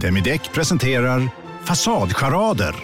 Demideck 0.00 0.52
presenterar 0.52 1.28
Fasadcharader. 1.64 2.74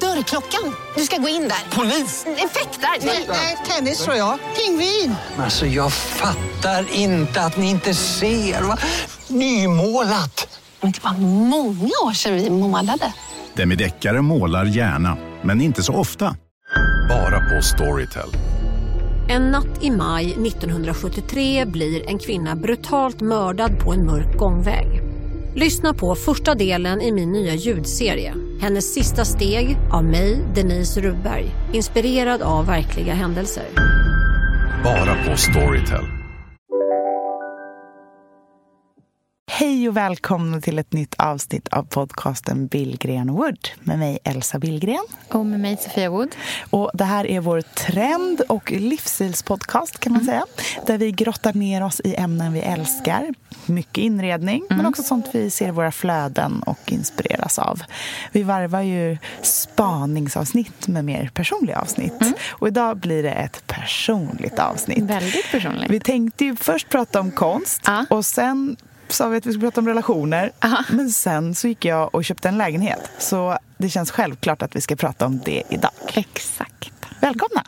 Dörrklockan. 0.00 0.74
Du 0.96 1.02
ska 1.02 1.16
gå 1.16 1.28
in 1.28 1.42
där. 1.42 1.76
Polis? 1.76 2.26
Effektar? 2.26 3.06
Nej, 3.28 3.56
tennis 3.68 4.04
tror 4.04 4.16
jag. 4.16 4.38
Pingvin. 4.56 5.14
Alltså 5.38 5.66
jag 5.66 5.92
fattar 5.92 6.86
inte 6.92 7.40
att 7.42 7.56
ni 7.56 7.70
inte 7.70 7.94
ser. 7.94 8.62
Va? 8.62 8.78
Nymålat! 9.28 10.60
Men 10.80 10.92
det 10.92 11.04
var 11.04 11.12
många 11.48 11.90
år 12.04 12.12
sedan 12.12 12.34
vi 12.34 12.50
målade. 12.50 13.12
Demideckare 13.54 14.22
målar 14.22 14.64
gärna, 14.64 15.16
men 15.42 15.60
inte 15.60 15.82
så 15.82 15.94
ofta. 15.94 16.36
Bara 17.08 17.40
på 17.40 17.62
Storytel. 17.62 18.28
En 19.28 19.50
natt 19.50 19.82
i 19.82 19.90
maj 19.90 20.32
1973 20.32 21.64
blir 21.64 22.08
en 22.08 22.18
kvinna 22.18 22.56
brutalt 22.56 23.20
mördad 23.20 23.78
på 23.80 23.92
en 23.92 24.06
mörk 24.06 24.38
gångväg. 24.38 24.99
Lyssna 25.54 25.94
på 25.94 26.14
första 26.14 26.54
delen 26.54 27.00
i 27.00 27.12
min 27.12 27.32
nya 27.32 27.54
ljudserie. 27.54 28.34
Hennes 28.60 28.94
sista 28.94 29.24
steg 29.24 29.76
av 29.92 30.04
mig, 30.04 30.38
Denise 30.54 31.00
Rubberg. 31.00 31.50
Inspirerad 31.72 32.42
av 32.42 32.66
verkliga 32.66 33.14
händelser. 33.14 33.64
Bara 34.84 35.14
på 35.24 35.36
Storytel. 35.36 36.19
Hej 39.60 39.88
och 39.88 39.96
välkomna 39.96 40.60
till 40.60 40.78
ett 40.78 40.92
nytt 40.92 41.14
avsnitt 41.18 41.68
av 41.68 41.82
podcasten 41.82 42.66
Billgren 42.66 43.32
Wood 43.32 43.68
med 43.80 43.98
mig 43.98 44.18
Elsa 44.24 44.58
Billgren. 44.58 45.04
Och 45.28 45.46
med 45.46 45.60
mig 45.60 45.76
Sofia 45.76 46.10
Wood. 46.10 46.28
Och 46.70 46.90
det 46.94 47.04
här 47.04 47.26
är 47.26 47.40
vår 47.40 47.60
trend 47.60 48.40
och 48.40 48.72
livsstilspodcast 48.72 49.98
kan 49.98 50.12
man 50.12 50.22
mm. 50.22 50.32
säga. 50.32 50.44
Där 50.86 50.98
vi 50.98 51.12
grottar 51.12 51.52
ner 51.52 51.84
oss 51.84 52.00
i 52.04 52.14
ämnen 52.14 52.52
vi 52.52 52.60
älskar. 52.60 53.34
Mycket 53.66 53.98
inredning, 53.98 54.62
mm. 54.70 54.76
men 54.76 54.86
också 54.86 55.02
sånt 55.02 55.26
vi 55.32 55.50
ser 55.50 55.68
i 55.68 55.70
våra 55.70 55.92
flöden 55.92 56.62
och 56.62 56.92
inspireras 56.92 57.58
av. 57.58 57.82
Vi 58.32 58.42
varvar 58.42 58.80
ju 58.80 59.18
spaningsavsnitt 59.42 60.88
med 60.88 61.04
mer 61.04 61.30
personliga 61.34 61.78
avsnitt. 61.78 62.22
Mm. 62.22 62.34
Och 62.50 62.68
idag 62.68 62.96
blir 62.96 63.22
det 63.22 63.32
ett 63.32 63.66
personligt 63.66 64.58
avsnitt. 64.58 65.04
Väldigt 65.04 65.50
personligt. 65.50 65.90
Vi 65.90 66.00
tänkte 66.00 66.44
ju 66.44 66.56
först 66.56 66.88
prata 66.88 67.20
om 67.20 67.30
konst 67.30 67.82
ah. 67.84 68.04
och 68.10 68.24
sen 68.24 68.76
sa 69.12 69.28
vi 69.28 69.36
att 69.36 69.46
vi 69.46 69.52
skulle 69.52 69.66
prata 69.66 69.80
om 69.80 69.88
relationer. 69.88 70.52
Aha. 70.60 70.84
Men 70.90 71.10
sen 71.10 71.54
så 71.54 71.68
gick 71.68 71.84
jag 71.84 72.14
och 72.14 72.24
köpte 72.24 72.48
en 72.48 72.58
lägenhet. 72.58 73.10
Så 73.18 73.58
det 73.78 73.88
känns 73.88 74.10
självklart 74.10 74.62
att 74.62 74.76
vi 74.76 74.80
ska 74.80 74.96
prata 74.96 75.26
om 75.26 75.40
det 75.44 75.62
idag. 75.68 75.90
Exakt. 76.14 76.92
Välkomna! 77.20 77.62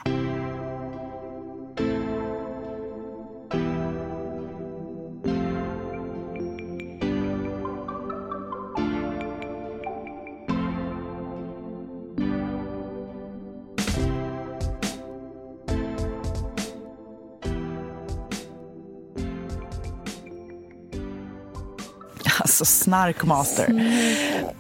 Alltså 22.42 22.64
snarkmaster. 22.64 23.66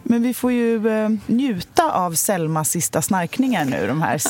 Men 0.02 0.22
vi 0.22 0.34
får 0.34 0.52
ju 0.52 0.88
eh, 0.88 1.08
njuta 1.26 1.92
av 1.92 2.14
Selmas 2.14 2.70
sista 2.70 3.02
snarkningar 3.02 3.64
nu, 3.64 3.86
de 3.86 4.02
här 4.02 4.20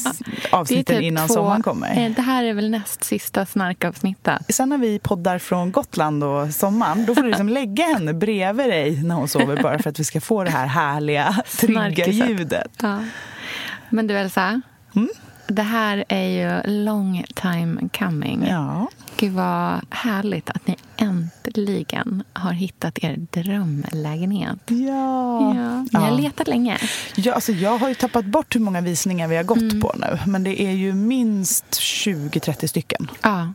avsnitten 0.51 0.97
typ 0.97 1.03
innan 1.03 1.29
två, 1.29 1.35
sommaren 1.35 1.63
kommer. 1.63 2.05
Eh, 2.05 2.11
det 2.11 2.23
här 2.23 2.45
är 2.45 2.55
väl 2.55 2.71
näst 2.71 3.05
sista 3.05 3.47
snarkavsnittet. 3.47 4.43
Sen 4.49 4.69
när 4.69 4.79
vi 4.79 4.99
poddar 4.99 5.39
från 5.39 5.73
Gotland 5.73 6.25
och 6.25 6.55
sommaren, 6.55 7.07
då 7.07 7.15
får 7.15 7.23
du 7.23 7.29
liksom 7.29 7.49
lägga 7.49 7.85
henne 7.85 8.15
bredvid 8.15 8.67
dig 8.67 9.03
när 9.03 9.15
hon 9.15 9.29
sover 9.29 9.63
bara 9.63 9.79
för 9.79 9.91
att 9.91 10.01
vi 10.01 10.05
ska 10.05 10.21
få 10.21 10.45
det 10.45 10.51
här 10.51 10.67
härliga, 10.67 11.43
trygga 11.59 12.07
ljudet. 12.07 12.73
Ja. 12.83 13.05
Men 13.91 14.07
du 14.07 14.19
Elsa, 14.19 14.61
mm? 14.95 15.09
det 15.47 15.63
här 15.63 16.05
är 16.09 16.29
ju 16.29 16.71
long 16.71 17.25
time 17.35 17.89
coming. 17.99 18.47
Ja. 18.49 18.89
Gud 19.23 19.33
vad 19.33 19.81
härligt 19.91 20.51
att 20.51 20.67
ni 20.67 20.77
äntligen 20.97 22.23
har 22.33 22.53
hittat 22.53 22.99
er 23.05 23.17
drömlägenhet. 23.31 24.59
Ja. 24.67 25.55
ja. 25.55 25.87
Ni 25.93 26.07
har 26.07 26.21
letat 26.21 26.49
länge. 26.49 26.79
Ja, 27.17 27.33
alltså 27.33 27.53
jag 27.53 27.79
har 27.79 27.89
ju 27.89 27.95
tappat 27.95 28.25
bort 28.25 28.55
hur 28.55 28.61
många 28.61 28.81
visningar 28.81 29.29
vi 29.29 29.37
har 29.37 29.45
gått 29.45 29.59
mm. 29.59 29.81
på 29.81 29.95
nu. 29.97 30.19
Men 30.27 30.45
det 30.45 30.63
är 30.63 30.71
ju 30.71 30.93
minst 30.93 31.65
20-30 31.71 32.67
stycken. 32.67 33.11
Ja. 33.23 33.53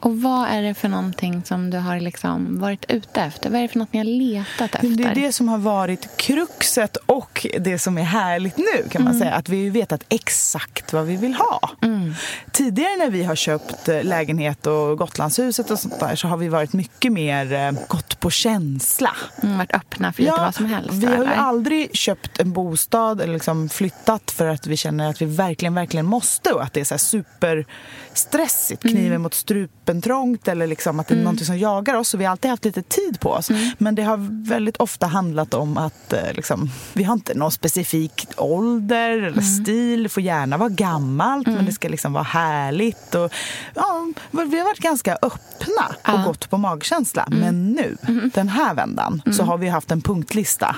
Och 0.00 0.22
vad 0.22 0.48
är 0.48 0.62
det 0.62 0.74
för 0.74 0.88
någonting 0.88 1.42
som 1.44 1.70
du 1.70 1.78
har 1.78 2.00
liksom 2.00 2.60
varit 2.60 2.84
ute 2.88 3.22
efter? 3.22 3.50
Vad 3.50 3.58
är 3.58 3.62
det 3.62 3.68
för 3.68 3.78
något 3.78 3.92
ni 3.92 3.98
har 3.98 4.04
letat 4.04 4.74
efter? 4.74 4.88
Det 4.88 5.04
är 5.04 5.14
det 5.14 5.32
som 5.32 5.48
har 5.48 5.58
varit 5.58 6.16
kruxet 6.16 6.96
och 6.96 7.46
det 7.60 7.78
som 7.78 7.98
är 7.98 8.02
härligt 8.02 8.56
nu 8.56 8.88
kan 8.90 9.04
man 9.04 9.12
mm. 9.12 9.20
säga. 9.20 9.34
Att 9.34 9.48
vi 9.48 9.64
har 9.64 9.72
vetat 9.72 10.04
exakt 10.08 10.92
vad 10.92 11.06
vi 11.06 11.16
vill 11.16 11.34
ha. 11.34 11.70
Mm. 11.82 12.14
Tidigare 12.52 12.96
när 12.96 13.10
vi 13.10 13.24
har 13.24 13.36
köpt 13.36 13.88
eh, 13.88 14.04
lägenhet 14.04 14.66
och 14.66 14.98
Gotlandshuset 14.98 15.70
och 15.70 15.78
sånt 15.78 16.00
där 16.00 16.16
så 16.16 16.28
har 16.28 16.36
vi 16.36 16.48
varit 16.48 16.72
mycket 16.72 17.12
mer 17.12 17.52
eh, 17.52 17.72
gått 17.88 18.20
på 18.20 18.30
känsla. 18.30 19.16
Mm, 19.42 19.58
varit 19.58 19.74
öppna 19.74 20.12
för 20.12 20.22
lite 20.22 20.36
vad 20.38 20.54
som 20.54 20.66
helst. 20.66 20.92
Vi 20.92 21.06
har 21.06 21.24
ju 21.24 21.30
aldrig 21.30 21.96
köpt 21.96 22.40
en 22.40 22.52
bostad 22.52 23.20
eller 23.20 23.34
liksom 23.34 23.68
flyttat 23.68 24.30
för 24.30 24.46
att 24.46 24.66
vi 24.66 24.76
känner 24.76 25.10
att 25.10 25.22
vi 25.22 25.26
verkligen, 25.26 25.74
verkligen 25.74 26.06
måste 26.06 26.52
och 26.52 26.62
att 26.62 26.72
det 26.72 26.80
är 26.80 26.84
så 26.84 26.98
superstressigt. 26.98 28.82
Kniven 28.82 29.06
mm. 29.06 29.22
mot 29.22 29.34
strupen 29.34 29.61
trångt 30.02 30.48
eller 30.48 30.66
liksom 30.66 31.00
att 31.00 31.08
det 31.08 31.12
är 31.12 31.16
mm. 31.16 31.24
någonting 31.24 31.46
som 31.46 31.58
jagar 31.58 31.94
oss. 31.94 32.08
Så 32.08 32.18
vi 32.18 32.24
har 32.24 32.30
alltid 32.30 32.50
haft 32.50 32.64
lite 32.64 32.82
tid 32.82 33.20
på 33.20 33.30
oss. 33.30 33.50
Mm. 33.50 33.70
Men 33.78 33.94
det 33.94 34.02
har 34.02 34.46
väldigt 34.48 34.76
ofta 34.76 35.06
handlat 35.06 35.54
om 35.54 35.76
att 35.76 36.12
eh, 36.12 36.32
liksom, 36.32 36.70
vi 36.92 37.04
har 37.04 37.14
inte 37.14 37.34
någon 37.34 37.52
specifik 37.52 38.26
ålder 38.36 39.10
eller 39.10 39.28
mm. 39.28 39.42
stil. 39.42 40.02
Det 40.02 40.08
får 40.08 40.22
gärna 40.22 40.56
vara 40.56 40.68
gammalt 40.68 41.46
men 41.46 41.64
det 41.64 41.72
ska 41.72 41.88
liksom 41.88 42.12
vara 42.12 42.24
härligt. 42.24 43.14
Och, 43.14 43.32
ja, 43.74 44.12
vi 44.30 44.58
har 44.58 44.64
varit 44.64 44.78
ganska 44.78 45.18
öppna 45.22 45.86
och 45.88 46.20
ja. 46.20 46.24
gått 46.26 46.50
på 46.50 46.58
magkänsla. 46.58 47.22
Mm. 47.22 47.38
Men 47.40 47.72
nu, 47.72 47.96
mm. 48.08 48.30
den 48.34 48.48
här 48.48 48.74
vändan, 48.74 49.22
så 49.36 49.42
har 49.42 49.58
vi 49.58 49.68
haft 49.68 49.90
en 49.90 50.00
punktlista 50.00 50.76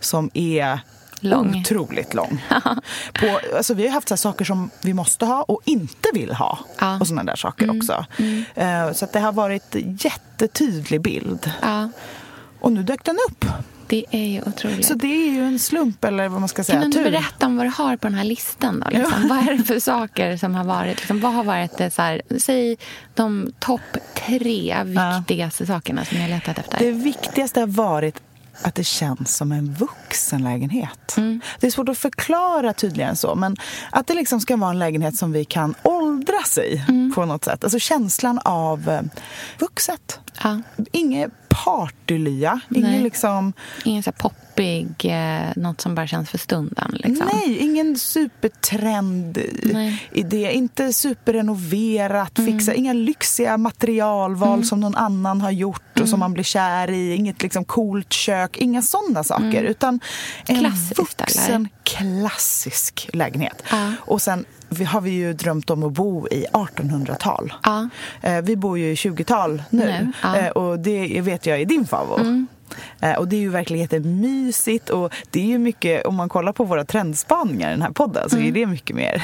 som 0.00 0.30
är 0.34 0.80
lång. 1.24 1.60
otroligt 1.60 2.14
lång. 2.14 2.44
På, 3.12 3.40
alltså, 3.56 3.74
vi 3.74 3.86
har 3.86 3.94
haft 3.94 4.08
så 4.08 4.16
saker 4.16 4.44
som 4.44 4.70
vi 4.82 4.94
måste 4.94 5.24
ha 5.26 5.42
och 5.42 5.60
inte 5.64 6.08
vill 6.14 6.32
ha. 6.32 6.58
Ja. 6.78 7.00
Och 7.00 7.06
såna 7.06 7.24
där 7.24 7.36
saker 7.36 7.64
mm. 7.64 7.78
också. 7.78 8.04
Mm. 8.18 8.86
Uh, 8.88 8.92
så 8.92 9.06
det 9.12 9.20
har 9.20 9.32
varit 9.32 9.76
jättetydlig 10.04 11.00
bild. 11.00 11.50
Ja. 11.62 11.88
Och 12.60 12.72
nu 12.72 12.82
dök 12.82 13.04
den 13.04 13.18
upp. 13.28 13.44
Det 13.92 14.04
är 14.10 14.26
ju 14.26 14.42
otroligt. 14.42 14.86
Så 14.86 14.94
det 14.94 15.06
är 15.06 15.30
ju 15.30 15.44
en 15.44 15.58
slump 15.58 16.04
eller 16.04 16.28
vad 16.28 16.40
man 16.40 16.48
ska 16.48 16.64
säga. 16.64 16.80
Kan 16.80 16.90
du 16.90 16.96
tur. 16.96 17.04
berätta 17.04 17.46
om 17.46 17.56
vad 17.56 17.66
du 17.66 17.70
har 17.70 17.96
på 17.96 18.08
den 18.08 18.14
här 18.14 18.24
listan 18.24 18.80
då? 18.80 18.90
Liksom? 18.90 19.22
Ja. 19.22 19.28
Vad 19.28 19.48
är 19.48 19.56
det 19.56 19.64
för 19.64 19.80
saker 19.80 20.36
som 20.36 20.54
har 20.54 20.64
varit, 20.64 20.96
liksom, 20.96 21.20
vad 21.20 21.32
har 21.32 21.44
varit 21.44 21.78
det, 21.78 21.90
så 21.90 22.02
här, 22.02 22.22
säg 22.38 22.76
de 23.14 23.52
topp 23.58 23.80
tre 24.14 24.84
viktigaste 24.84 25.62
ja. 25.62 25.66
sakerna 25.66 26.04
som 26.04 26.18
ni 26.18 26.22
har 26.22 26.30
letat 26.30 26.58
efter? 26.58 26.78
Det 26.78 26.90
viktigaste 26.90 27.60
har 27.60 27.66
varit 27.66 28.22
att 28.62 28.74
det 28.74 28.84
känns 28.84 29.36
som 29.36 29.52
en 29.52 29.74
vuxenlägenhet. 29.74 31.16
Mm. 31.16 31.40
Det 31.60 31.66
är 31.66 31.70
svårt 31.70 31.88
att 31.88 31.98
förklara 31.98 32.72
tydligare 32.72 33.10
än 33.10 33.16
så, 33.16 33.34
men 33.34 33.56
att 33.90 34.06
det 34.06 34.14
liksom 34.14 34.40
ska 34.40 34.56
vara 34.56 34.70
en 34.70 34.78
lägenhet 34.78 35.16
som 35.16 35.32
vi 35.32 35.44
kan 35.44 35.74
åldras 35.82 36.58
i 36.58 36.84
mm. 36.88 37.12
på 37.14 37.24
något 37.24 37.44
sätt. 37.44 37.64
Alltså 37.64 37.78
känslan 37.78 38.38
av 38.44 38.88
eh, 38.88 39.00
vuxet. 39.58 40.20
Ja. 40.42 40.60
Inget 40.92 41.30
partylya, 41.54 42.60
ingen 42.70 43.02
liksom... 43.02 43.52
Ingen 43.84 44.02
så 44.02 44.12
poppig, 44.12 44.88
eh, 45.04 45.52
något 45.56 45.80
som 45.80 45.94
bara 45.94 46.06
känns 46.06 46.30
för 46.30 46.38
stunden. 46.38 46.90
Liksom. 46.94 47.28
Nej, 47.32 47.58
ingen 47.58 47.98
supertrend 47.98 49.38
idé. 50.12 50.52
Inte 50.52 50.92
superrenoverat, 50.92 52.38
mm. 52.38 52.52
fixa, 52.52 52.74
inga 52.74 52.92
lyxiga 52.92 53.56
materialval 53.56 54.54
mm. 54.54 54.64
som 54.64 54.80
någon 54.80 54.94
annan 54.94 55.40
har 55.40 55.50
gjort 55.50 56.00
och 56.00 56.08
som 56.08 56.08
Mm. 56.08 56.20
man 56.20 56.32
blir 56.32 56.44
kär 56.44 56.90
i. 56.90 57.14
Inget 57.14 57.42
liksom 57.42 57.64
coolt 57.64 58.12
kök, 58.12 58.56
inga 58.56 58.82
sådana 58.82 59.24
saker. 59.24 59.60
Mm. 59.60 59.66
Utan 59.66 60.00
en 60.46 60.58
Klassiskt, 60.58 60.98
vuxen, 60.98 61.54
eller? 61.54 61.68
klassisk 61.82 63.08
lägenhet. 63.12 63.62
Ja. 63.70 63.92
Och 63.98 64.22
sen 64.22 64.44
vi 64.80 64.84
har 64.84 65.00
vi 65.00 65.10
ju 65.10 65.32
drömt 65.32 65.70
om 65.70 65.82
att 65.82 65.92
bo 65.92 66.28
i 66.28 66.46
1800-tal. 66.52 67.52
Ja. 67.62 67.88
Eh, 68.22 68.40
vi 68.42 68.56
bor 68.56 68.78
ju 68.78 68.90
i 68.90 68.94
20-tal 68.94 69.62
nu, 69.70 69.84
Nu, 69.86 70.12
ja. 70.22 70.36
eh, 70.36 70.48
och 70.50 70.78
det 70.78 71.20
vet 71.20 71.46
jag 71.46 71.60
är 71.60 71.64
din 71.64 71.86
favorit. 71.86 72.20
Mm. 72.26 72.46
Eh, 73.00 73.12
Och 73.16 73.28
det 73.28 73.36
är 73.36 73.40
ju 73.40 73.48
verkligen 73.50 73.80
jättemysigt 73.82 74.90
och 74.90 75.12
det 75.30 75.40
är 75.40 75.44
ju 75.46 75.58
mycket, 75.58 76.06
om 76.06 76.14
man 76.14 76.28
kollar 76.28 76.52
på 76.52 76.64
våra 76.64 76.84
trendspaningar 76.84 77.68
i 77.68 77.70
den 77.72 77.82
här 77.82 77.90
podden 77.90 78.30
så 78.30 78.36
Mm. 78.36 78.48
är 78.48 78.52
det 78.52 78.66
mycket 78.66 78.96
mer 78.96 79.22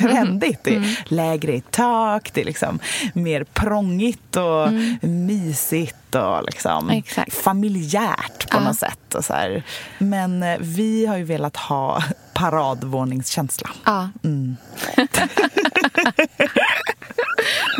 trendigt. 0.00 0.64
Det 0.64 0.74
är 0.74 0.98
lägre 1.04 1.52
i 1.56 1.60
tak, 1.70 2.30
det 2.34 2.40
är 2.40 2.44
liksom 2.44 2.78
mer 3.14 3.44
prångigt 3.44 4.36
och 4.36 4.72
mysigt 5.08 6.14
och 6.14 6.42
liksom 6.44 6.84
Mm. 6.84 6.98
Exakt. 6.98 7.32
familjärt 7.34 8.50
på 8.50 8.56
Ja. 8.58 8.64
något 8.64 8.78
sätt. 8.78 9.14
Och 9.14 9.24
så 9.24 9.32
här. 9.32 9.62
Men 9.98 10.44
vi 10.60 11.06
har 11.06 11.16
ju 11.16 11.24
velat 11.24 11.56
ha 11.56 12.02
paradvåningskänsla. 12.40 13.70
Ja. 13.84 14.08
Mm. 14.24 14.56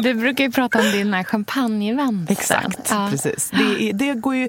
Du 0.02 0.14
brukar 0.14 0.44
ju 0.44 0.50
prata 0.50 0.78
om 0.78 0.84
dina 0.92 1.24
champagnevänster. 1.24 2.32
Exakt, 2.32 2.88
Ja. 2.90 3.08
precis. 3.10 3.50
Det, 3.50 3.92
det 3.92 4.14
går 4.14 4.34
ju, 4.36 4.48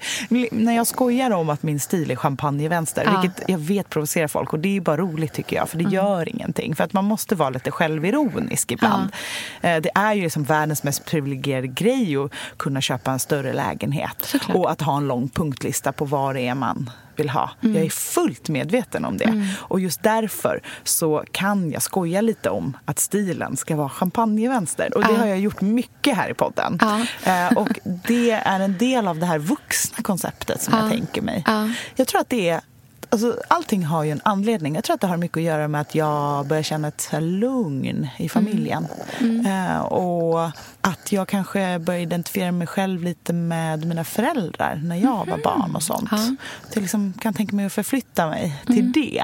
när 0.51 0.75
jag 0.75 0.87
skojar 0.87 1.31
om 1.31 1.49
att 1.49 1.63
min 1.63 1.79
stil 1.79 2.11
är 2.11 2.15
champagnevänster, 2.15 3.03
Ja. 3.05 3.21
vilket 3.21 3.49
jag 3.49 3.57
vet 3.57 3.89
provocerar 3.89 4.27
folk, 4.27 4.53
och 4.53 4.59
det 4.59 4.77
är 4.77 4.81
bara 4.81 4.97
roligt 4.97 5.33
tycker 5.33 5.55
jag, 5.55 5.69
för 5.69 5.77
Mm. 5.77 5.89
det 5.91 5.95
gör 5.95 6.29
ingenting. 6.29 6.75
För 6.75 6.83
att 6.83 6.93
man 6.93 7.05
måste 7.05 7.35
vara 7.35 7.49
lite 7.49 7.71
självironisk 7.71 8.71
ibland. 8.71 9.09
Eh, 9.61 9.77
Det 9.81 9.89
är 9.95 10.13
ju 10.13 10.21
liksom 10.23 10.43
världens 10.43 10.83
mest 10.83 11.05
privilegierade 11.05 11.67
grej 11.67 12.17
att 12.17 12.31
kunna 12.57 12.81
köpa 12.81 13.11
en 13.11 13.19
större 13.19 13.53
lägenhet. 13.53 14.15
Såklart. 14.21 14.55
Och 14.57 14.71
att 14.71 14.81
ha 14.81 14.97
en 14.97 15.07
lång 15.07 15.29
punktlista 15.29 15.91
på 15.91 16.05
det 16.33 16.47
är 16.47 16.55
man 16.55 16.89
vill 17.21 17.29
ha. 17.29 17.49
Mm. 17.63 17.75
Jag 17.75 17.85
är 17.85 17.89
fullt 17.89 18.49
medveten 18.49 19.05
om 19.05 19.17
det. 19.17 19.47
Och 19.57 19.79
just 19.79 20.03
därför 20.03 20.61
så 20.83 21.23
kan 21.31 21.71
jag 21.71 21.81
skoja 21.81 22.21
lite 22.21 22.49
om 22.49 22.77
att 22.85 22.99
stilen 22.99 23.57
ska 23.57 23.75
vara 23.75 23.89
champagnevänster. 23.89 24.95
Och 24.95 25.01
det 25.03 25.11
Ja. 25.11 25.17
har 25.17 25.25
jag 25.27 25.39
gjort 25.39 25.61
mycket 25.61 26.15
här 26.17 26.29
i 26.29 26.33
podden. 26.33 26.77
Ja. 26.81 26.99
Eh, 27.23 27.57
och 27.57 27.79
det 28.07 28.31
är 28.31 28.59
en 28.59 28.77
del 28.77 29.07
av 29.07 29.19
det 29.19 29.25
här 29.25 29.39
vuxna 29.39 30.03
konceptet 30.03 30.61
som 30.61 30.73
Ja. 30.73 30.81
jag 30.81 30.91
tänker 30.91 31.21
mig. 31.21 31.43
Ja. 31.47 31.69
Jag 31.95 32.07
tror 32.07 32.21
att 32.21 32.29
det 32.29 32.49
är 32.49 32.61
Alltså, 33.13 33.37
allting 33.47 33.85
har 33.85 34.03
ju 34.03 34.11
en 34.11 34.21
anledning. 34.23 34.75
Jag 34.75 34.83
tror 34.83 34.93
att 34.93 35.01
det 35.01 35.07
har 35.07 35.17
mycket 35.17 35.37
att 35.37 35.43
göra 35.43 35.67
med 35.67 35.81
att 35.81 35.95
jag 35.95 36.47
börjar 36.47 36.63
känna 36.63 36.87
ett 36.87 37.09
lugn 37.19 38.07
i 38.17 38.29
familjen. 38.29 38.87
Mm. 39.19 39.45
Eh, 39.45 39.79
och 39.81 40.49
att 40.81 41.11
jag 41.11 41.27
kanske 41.27 41.79
börjar 41.79 41.99
identifiera 41.99 42.51
mig 42.51 42.67
själv 42.67 43.03
lite 43.03 43.33
med 43.33 43.85
mina 43.85 44.03
föräldrar 44.03 44.81
när 44.83 44.95
jag 44.95 45.25
var 45.29 45.37
barn 45.43 45.75
och 45.75 45.83
sånt. 45.83 46.09
Ja. 46.11 46.17
Mm. 46.17 46.37
Så 46.63 46.69
jag 46.73 46.81
liksom 46.81 47.13
kan 47.21 47.33
tänka 47.33 47.55
mig 47.55 47.65
att 47.65 47.73
förflytta 47.73 48.27
mig 48.29 48.55
till 48.65 48.91
det. 48.91 49.23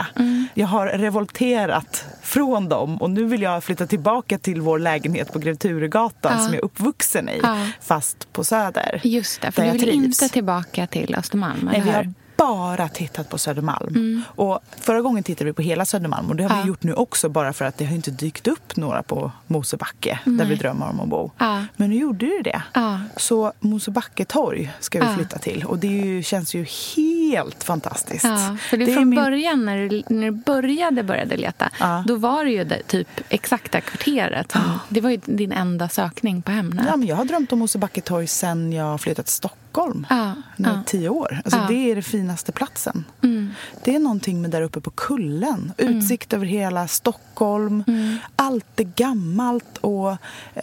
Jag 0.54 0.68
har 0.68 0.88
revolterat 0.88 2.06
från 2.22 2.70
dem 2.70 2.98
och 2.98 3.10
nu 3.10 3.26
vill 3.26 3.42
jag 3.42 3.64
flytta 3.64 3.88
tillbaka 3.88 4.38
till 4.38 4.62
vår 4.62 4.80
lägenhet 4.80 5.34
på 5.34 5.40
Grev 5.40 5.56
Turegatan 5.56 6.32
Ja. 6.38 6.44
som 6.44 6.54
jag 6.54 6.56
är 6.62 6.66
uppvuxen 6.66 7.30
i, 7.30 7.40
Ja. 7.44 7.68
fast 7.82 8.34
på 8.34 8.44
Söder. 8.44 9.02
Just 9.04 9.42
det, 9.42 9.52
för 9.52 9.62
du 9.62 9.68
jag 9.68 9.74
vill 9.74 9.82
trivs. 9.82 10.22
inte 10.24 10.34
tillbaka 10.34 10.88
till 10.88 11.16
Östermalm, 11.16 11.60
Nej, 11.72 11.76
eller 11.76 11.86
vi 11.86 11.90
hur? 11.92 11.96
har 11.98 12.14
bara 12.38 12.90
tittat 12.90 13.30
på 13.30 13.38
Södermalm. 13.38 14.22
Och 14.28 14.60
förra 14.82 15.02
gången 15.02 15.24
tittade 15.24 15.46
vi 15.46 15.54
på 15.54 15.62
hela 15.62 15.86
Södermalm 15.86 16.30
och 16.30 16.36
det 16.36 16.44
har 16.44 16.56
Ja. 16.58 16.62
vi 16.62 16.68
gjort 16.68 16.84
nu 16.84 16.94
också 16.94 17.30
bara 17.30 17.54
för 17.54 17.66
att 17.66 17.78
det 17.78 17.86
har 17.86 17.96
inte 17.96 18.12
dykt 18.12 18.48
upp 18.48 18.76
några 18.76 19.04
på 19.04 19.32
Mosebacke 19.48 20.20
där 20.26 20.46
vi 20.46 20.56
drömmer 20.56 20.90
om 20.90 21.00
att 21.00 21.08
bo. 21.10 21.32
Ja. 21.38 21.64
Men 21.76 21.90
nu 21.90 21.96
gjorde 21.96 22.26
det 22.26 22.42
det. 22.44 22.62
Ja. 22.74 23.00
Så 23.18 23.54
Mosebacke 23.60 24.26
torg 24.26 24.72
ska 24.80 25.00
vi 25.08 25.16
flytta 25.16 25.38
till 25.38 25.64
och 25.66 25.78
det 25.80 25.88
ju, 25.88 26.24
känns 26.24 26.56
ju 26.56 26.66
helt 26.96 27.64
fantastiskt. 27.64 28.24
Ja, 28.26 28.58
för 28.70 28.78
det, 28.78 28.86
Det 28.86 28.94
från 28.94 29.10
min- 29.10 29.24
början 29.24 29.66
när 29.66 29.78
du, 29.90 30.04
när 30.10 30.26
du 30.26 30.32
började, 30.32 31.04
började 31.04 31.38
leta, 31.38 31.70
då 32.06 32.16
var 32.16 32.46
det 32.46 32.52
ju 32.52 32.64
det, 32.64 32.84
typ 32.88 33.08
exakta 33.30 33.82
kvarteret. 33.82 34.54
Det 34.90 35.02
var 35.02 35.10
ju 35.10 35.20
din 35.26 35.52
enda 35.52 35.90
sökning 35.90 36.42
på 36.42 36.52
Hemnet. 36.52 36.86
Ja, 36.90 36.96
men 36.98 37.08
jag 37.08 37.16
har 37.16 37.26
drömt 37.26 37.52
om 37.54 37.60
Mosebacke 37.60 38.02
torg 38.02 38.28
sen 38.28 38.74
jag 38.74 39.02
flyttat 39.02 39.26
till 39.26 39.36
Stockholm. 39.36 39.62
Ja, 40.10 40.34
Nu 40.56 40.70
ja. 40.70 40.84
tio 40.86 41.10
år. 41.10 41.42
Alltså, 41.46 41.60
Ja. 41.60 41.66
Det 41.68 41.92
är 41.92 41.96
den 41.96 42.04
finaste 42.04 42.52
platsen. 42.52 43.04
Mm. 43.24 43.50
Det 43.84 43.96
är 43.96 44.00
någonting 44.00 44.42
med 44.42 44.52
där 44.52 44.62
uppe 44.62 44.82
på 44.82 44.90
kullen. 44.92 45.72
Utsikt 45.78 46.34
över 46.34 46.46
hela 46.46 46.88
Stockholm. 46.88 47.84
Mm. 47.88 48.18
Allt 48.36 48.80
är 48.80 48.84
gammalt 48.96 49.78
och 49.82 50.12
eh, 50.12 50.18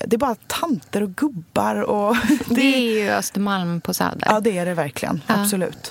det 0.07 0.17
är 0.17 0.19
bara 0.19 0.35
tanter 0.47 1.03
och 1.03 1.15
gubbar. 1.15 1.77
Och 1.77 2.17
Det 2.49 2.75
är 2.75 3.03
ju 3.03 3.11
Östermalm 3.11 3.81
på 3.81 3.95
Söder. 3.95 4.27
Ja, 4.27 4.41
det 4.41 4.59
är 4.59 4.67
det 4.67 4.75
verkligen. 4.75 5.21
Absolut. 5.27 5.91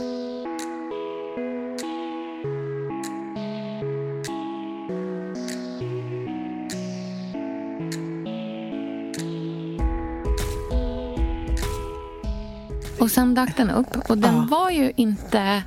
Och 13.04 13.12
sen 13.12 13.34
dök 13.34 13.58
den 13.58 13.70
upp. 13.70 14.10
Och 14.10 14.18
den 14.18 14.48
var 14.48 14.70
ju 14.70 14.92
inte... 14.96 15.64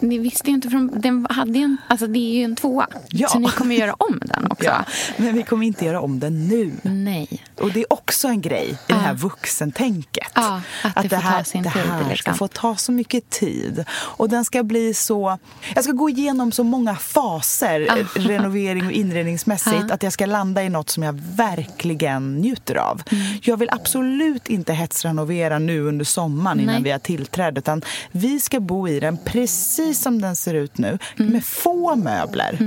Ni 0.00 0.18
visste 0.18 0.50
ju 0.50 0.54
inte 0.54 0.70
från... 0.70 1.00
Den 1.00 1.26
hade 1.30 1.58
en, 1.58 1.76
alltså 1.88 2.06
det 2.06 2.18
är 2.18 2.34
ju 2.38 2.42
en 2.42 2.56
tvåa. 2.56 2.86
Ja. 3.08 3.28
Så 3.28 3.38
ni 3.38 3.48
kommer 3.48 3.74
göra 3.74 3.94
om 3.98 4.20
den 4.24 4.46
också. 4.50 4.64
Ja. 4.64 4.84
Men 5.16 5.34
vi 5.34 5.42
kommer 5.42 5.66
inte 5.66 5.84
göra 5.84 6.00
om 6.00 6.20
den 6.20 6.48
nu. 6.48 6.72
Nej. 6.82 7.42
Och 7.60 7.72
det 7.72 7.80
är 7.80 7.92
också 7.92 8.28
en 8.28 8.40
grej 8.40 8.78
i 8.88 8.92
det 8.92 8.98
här 8.98 9.14
vuxentänket. 9.14 10.28
Ja, 10.34 10.60
att 10.82 11.02
det 11.02 11.08
får 11.08 11.16
här, 11.16 11.38
ta 11.38 11.44
sin 11.44 11.62
det 11.62 11.70
tid, 11.70 11.82
här 11.82 12.08
liksom. 12.08 12.16
ska 12.16 12.34
få 12.34 12.48
ta 12.48 12.76
så 12.76 12.92
mycket 12.92 13.30
tid. 13.30 13.84
Och 13.90 14.28
den 14.28 14.44
ska 14.44 14.62
bli 14.62 14.94
så... 14.94 15.38
Jag 15.74 15.84
ska 15.84 15.92
gå 15.92 16.08
igenom 16.08 16.52
så 16.52 16.64
många 16.64 16.96
faser, 16.96 17.80
eh, 17.80 18.06
renovering 18.22 18.86
och 18.86 18.92
inredningsmässigt, 18.92 19.84
Ja. 19.88 19.94
att 19.94 20.02
jag 20.02 20.12
ska 20.12 20.26
landa 20.26 20.62
i 20.62 20.68
något 20.68 20.90
som 20.90 21.02
jag 21.02 21.12
verkligen 21.36 22.36
njuter 22.36 22.74
av. 22.74 23.02
Mm. 23.10 23.24
Jag 23.42 23.56
vill 23.56 23.68
absolut 23.72 24.48
inte 24.48 24.72
hetsrenovera 24.72 25.58
nu 25.58 25.80
under 25.80 26.04
sommaren 26.04 26.60
innan 26.60 26.74
Nej. 26.74 26.82
vi 26.84 26.90
har 26.90 26.98
tillträde, 26.98 27.58
utan 27.58 27.82
vi 28.10 28.40
ska 28.40 28.60
bo 28.60 28.88
i 28.88 29.00
den 29.00 29.16
precis 29.24 29.85
som 29.94 30.20
den 30.22 30.36
ser 30.36 30.54
ut 30.54 30.78
nu, 30.78 30.98
Mm. 31.18 31.32
med 31.32 31.44
få 31.44 31.96
möbler. 31.96 32.58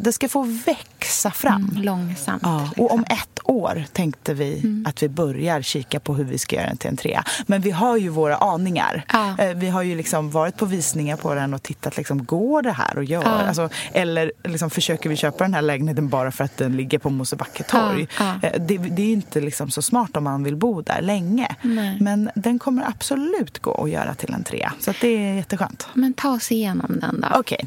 Det 0.00 0.12
ska 0.12 0.28
få 0.28 0.42
växa 0.66 1.30
fram. 1.30 1.70
Långsamt. 1.82 2.42
Ja, 2.44 2.70
och 2.76 2.92
om 2.94 3.04
ett 3.08 3.28
år 3.44 3.84
tänkte 3.92 4.34
vi 4.34 4.58
Mm. 4.58 4.86
att 4.88 5.02
vi 5.02 5.08
börjar 5.08 5.62
kika 5.62 6.00
på 6.00 6.14
hur 6.14 6.24
vi 6.24 6.38
ska 6.38 6.56
göra 6.56 6.66
den 6.66 6.76
till 6.76 6.90
en 6.90 6.96
trea. 6.96 7.24
Men 7.46 7.60
vi 7.60 7.70
har 7.70 7.96
ju 7.96 8.08
våra 8.08 8.36
aningar. 8.36 9.04
Ja. 9.12 9.34
Eh, 9.38 9.56
Vi 9.56 9.68
har 9.68 9.82
ju 9.82 9.96
liksom 9.96 10.30
varit 10.30 10.56
på 10.56 10.64
visningar 10.66 11.16
på 11.16 11.34
den 11.34 11.54
och 11.54 11.62
tittat, 11.62 11.96
liksom, 11.96 12.24
går 12.24 12.62
det 12.62 12.72
här 12.72 12.98
att 12.98 13.08
göra? 13.08 13.24
Ja. 13.42 13.46
Alltså, 13.48 13.68
eller 13.92 14.32
liksom, 14.44 14.70
försöker 14.70 15.08
vi 15.10 15.16
köpa 15.16 15.44
den 15.44 15.54
här 15.54 15.62
lägenheten 15.62 16.08
bara 16.08 16.30
för 16.32 16.44
att 16.44 16.56
den 16.56 16.76
ligger 16.76 16.98
på 16.98 17.10
Mosebacke 17.10 17.62
torg? 17.62 18.08
Ja. 18.18 18.34
Eh, 18.42 18.52
Det, 18.60 18.78
det 18.78 19.02
är 19.02 19.06
ju 19.06 19.12
inte 19.12 19.40
liksom 19.40 19.70
så 19.70 19.82
smart 19.82 20.16
om 20.16 20.24
man 20.24 20.44
vill 20.44 20.56
bo 20.56 20.80
där 20.82 21.02
länge. 21.02 21.56
Nej. 21.62 21.96
Men 22.00 22.30
den 22.34 22.58
kommer 22.58 22.88
absolut 22.88 23.58
gå 23.58 23.84
att 23.84 23.90
göra 23.90 24.14
till 24.14 24.34
en 24.34 24.44
trea. 24.44 24.72
Så 24.80 24.92
det 25.00 25.08
är 25.08 25.34
jätteskönt. 25.34 25.88
Men 25.94 26.12
ta 26.14 26.28
oss 26.30 26.52
igenom 26.52 26.65
den 26.74 27.20
då. 27.20 27.28
Okej. 27.38 27.66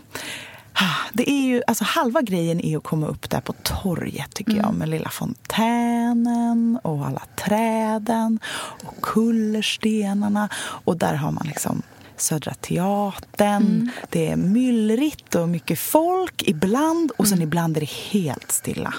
Det 1.14 1.30
är 1.30 1.42
ju, 1.42 1.62
alltså 1.68 1.84
halva 1.84 2.22
grejen 2.22 2.60
är 2.60 2.78
att 2.78 2.84
komma 2.84 3.08
upp 3.08 3.30
där 3.30 3.42
på 3.42 3.54
torget 3.54 4.34
tycker 4.34 4.58
jag 4.58 4.74
med 4.74 4.90
lilla 4.90 5.10
fontänen 5.10 6.80
och 6.84 7.06
alla 7.06 7.22
träden 7.36 8.40
och 8.84 9.02
kullerstenarna. 9.02 10.50
Och 10.60 10.98
där 10.98 11.14
har 11.14 11.32
man 11.32 11.48
liksom 11.48 11.82
Södra 12.22 12.54
Teatern. 12.54 13.92
Det 14.10 14.28
är 14.28 14.36
myllrigt 14.36 15.36
och 15.36 15.50
mycket 15.50 15.80
folk 15.80 16.44
ibland 16.48 17.12
och 17.18 17.28
sen 17.28 17.42
ibland 17.42 17.78
är 17.78 17.82
det 17.82 17.90
helt 17.90 18.52
stilla. 18.52 18.94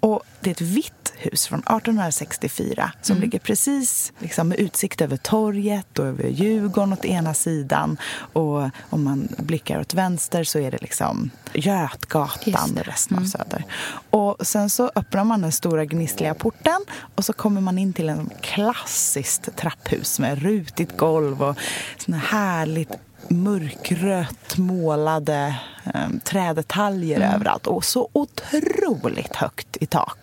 Och 0.00 0.22
det 0.40 0.50
är 0.50 0.52
ett 0.52 0.60
vitt 0.60 1.12
hus 1.16 1.46
från 1.46 1.58
1864 1.58 2.92
som 3.02 3.20
ligger 3.20 3.38
precis 3.38 4.12
liksom, 4.18 4.48
med 4.48 4.58
utsikt 4.58 5.00
över 5.00 5.16
torget 5.16 5.98
och 5.98 6.06
över 6.06 6.28
Djurgården 6.28 6.92
åt 6.92 7.04
ena 7.04 7.34
sidan. 7.34 7.96
Och 8.32 8.70
om 8.90 9.04
man 9.04 9.28
blickar 9.38 9.80
åt 9.80 9.94
vänster 9.94 10.44
så 10.44 10.58
är 10.58 10.70
det 10.70 10.82
liksom 10.82 11.30
Götgatan 11.54 12.78
och 12.78 12.86
resten 12.86 13.18
av 13.18 13.24
Söder. 13.24 13.64
Och 14.10 14.46
sen 14.46 14.70
så 14.70 14.90
öppnar 14.94 15.24
man 15.24 15.40
den 15.40 15.52
stora 15.52 15.84
gnissliga 15.84 16.34
porten 16.34 16.80
och 17.14 17.24
så 17.24 17.32
kommer 17.32 17.60
man 17.60 17.78
in 17.78 17.92
till 17.92 18.08
en 18.08 18.30
klassiskt 18.40 19.56
trapphus 19.56 20.18
med 20.18 20.42
rutigt 20.42 20.96
golv 20.96 21.42
och 21.42 21.56
såna 21.98 22.18
härligt 22.32 22.92
mörkrött 23.28 24.58
målade 24.58 25.54
eh, 25.94 26.08
trädetaljer 26.24 27.34
överallt 27.34 27.66
och 27.66 27.84
så 27.84 28.08
otroligt 28.12 29.36
högt 29.36 29.76
i 29.80 29.86
tak. 29.86 30.18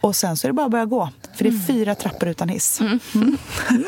Och 0.00 0.16
sen 0.16 0.36
så 0.36 0.46
är 0.46 0.48
det 0.48 0.52
bara 0.52 0.66
att 0.66 0.72
börja 0.72 0.84
gå, 0.84 1.08
för 1.34 1.44
det 1.44 1.50
är 1.50 1.66
fyra 1.66 1.94
trappor 1.94 2.28
utan 2.28 2.48
hiss. 2.48 2.80
Mm, 2.80 2.98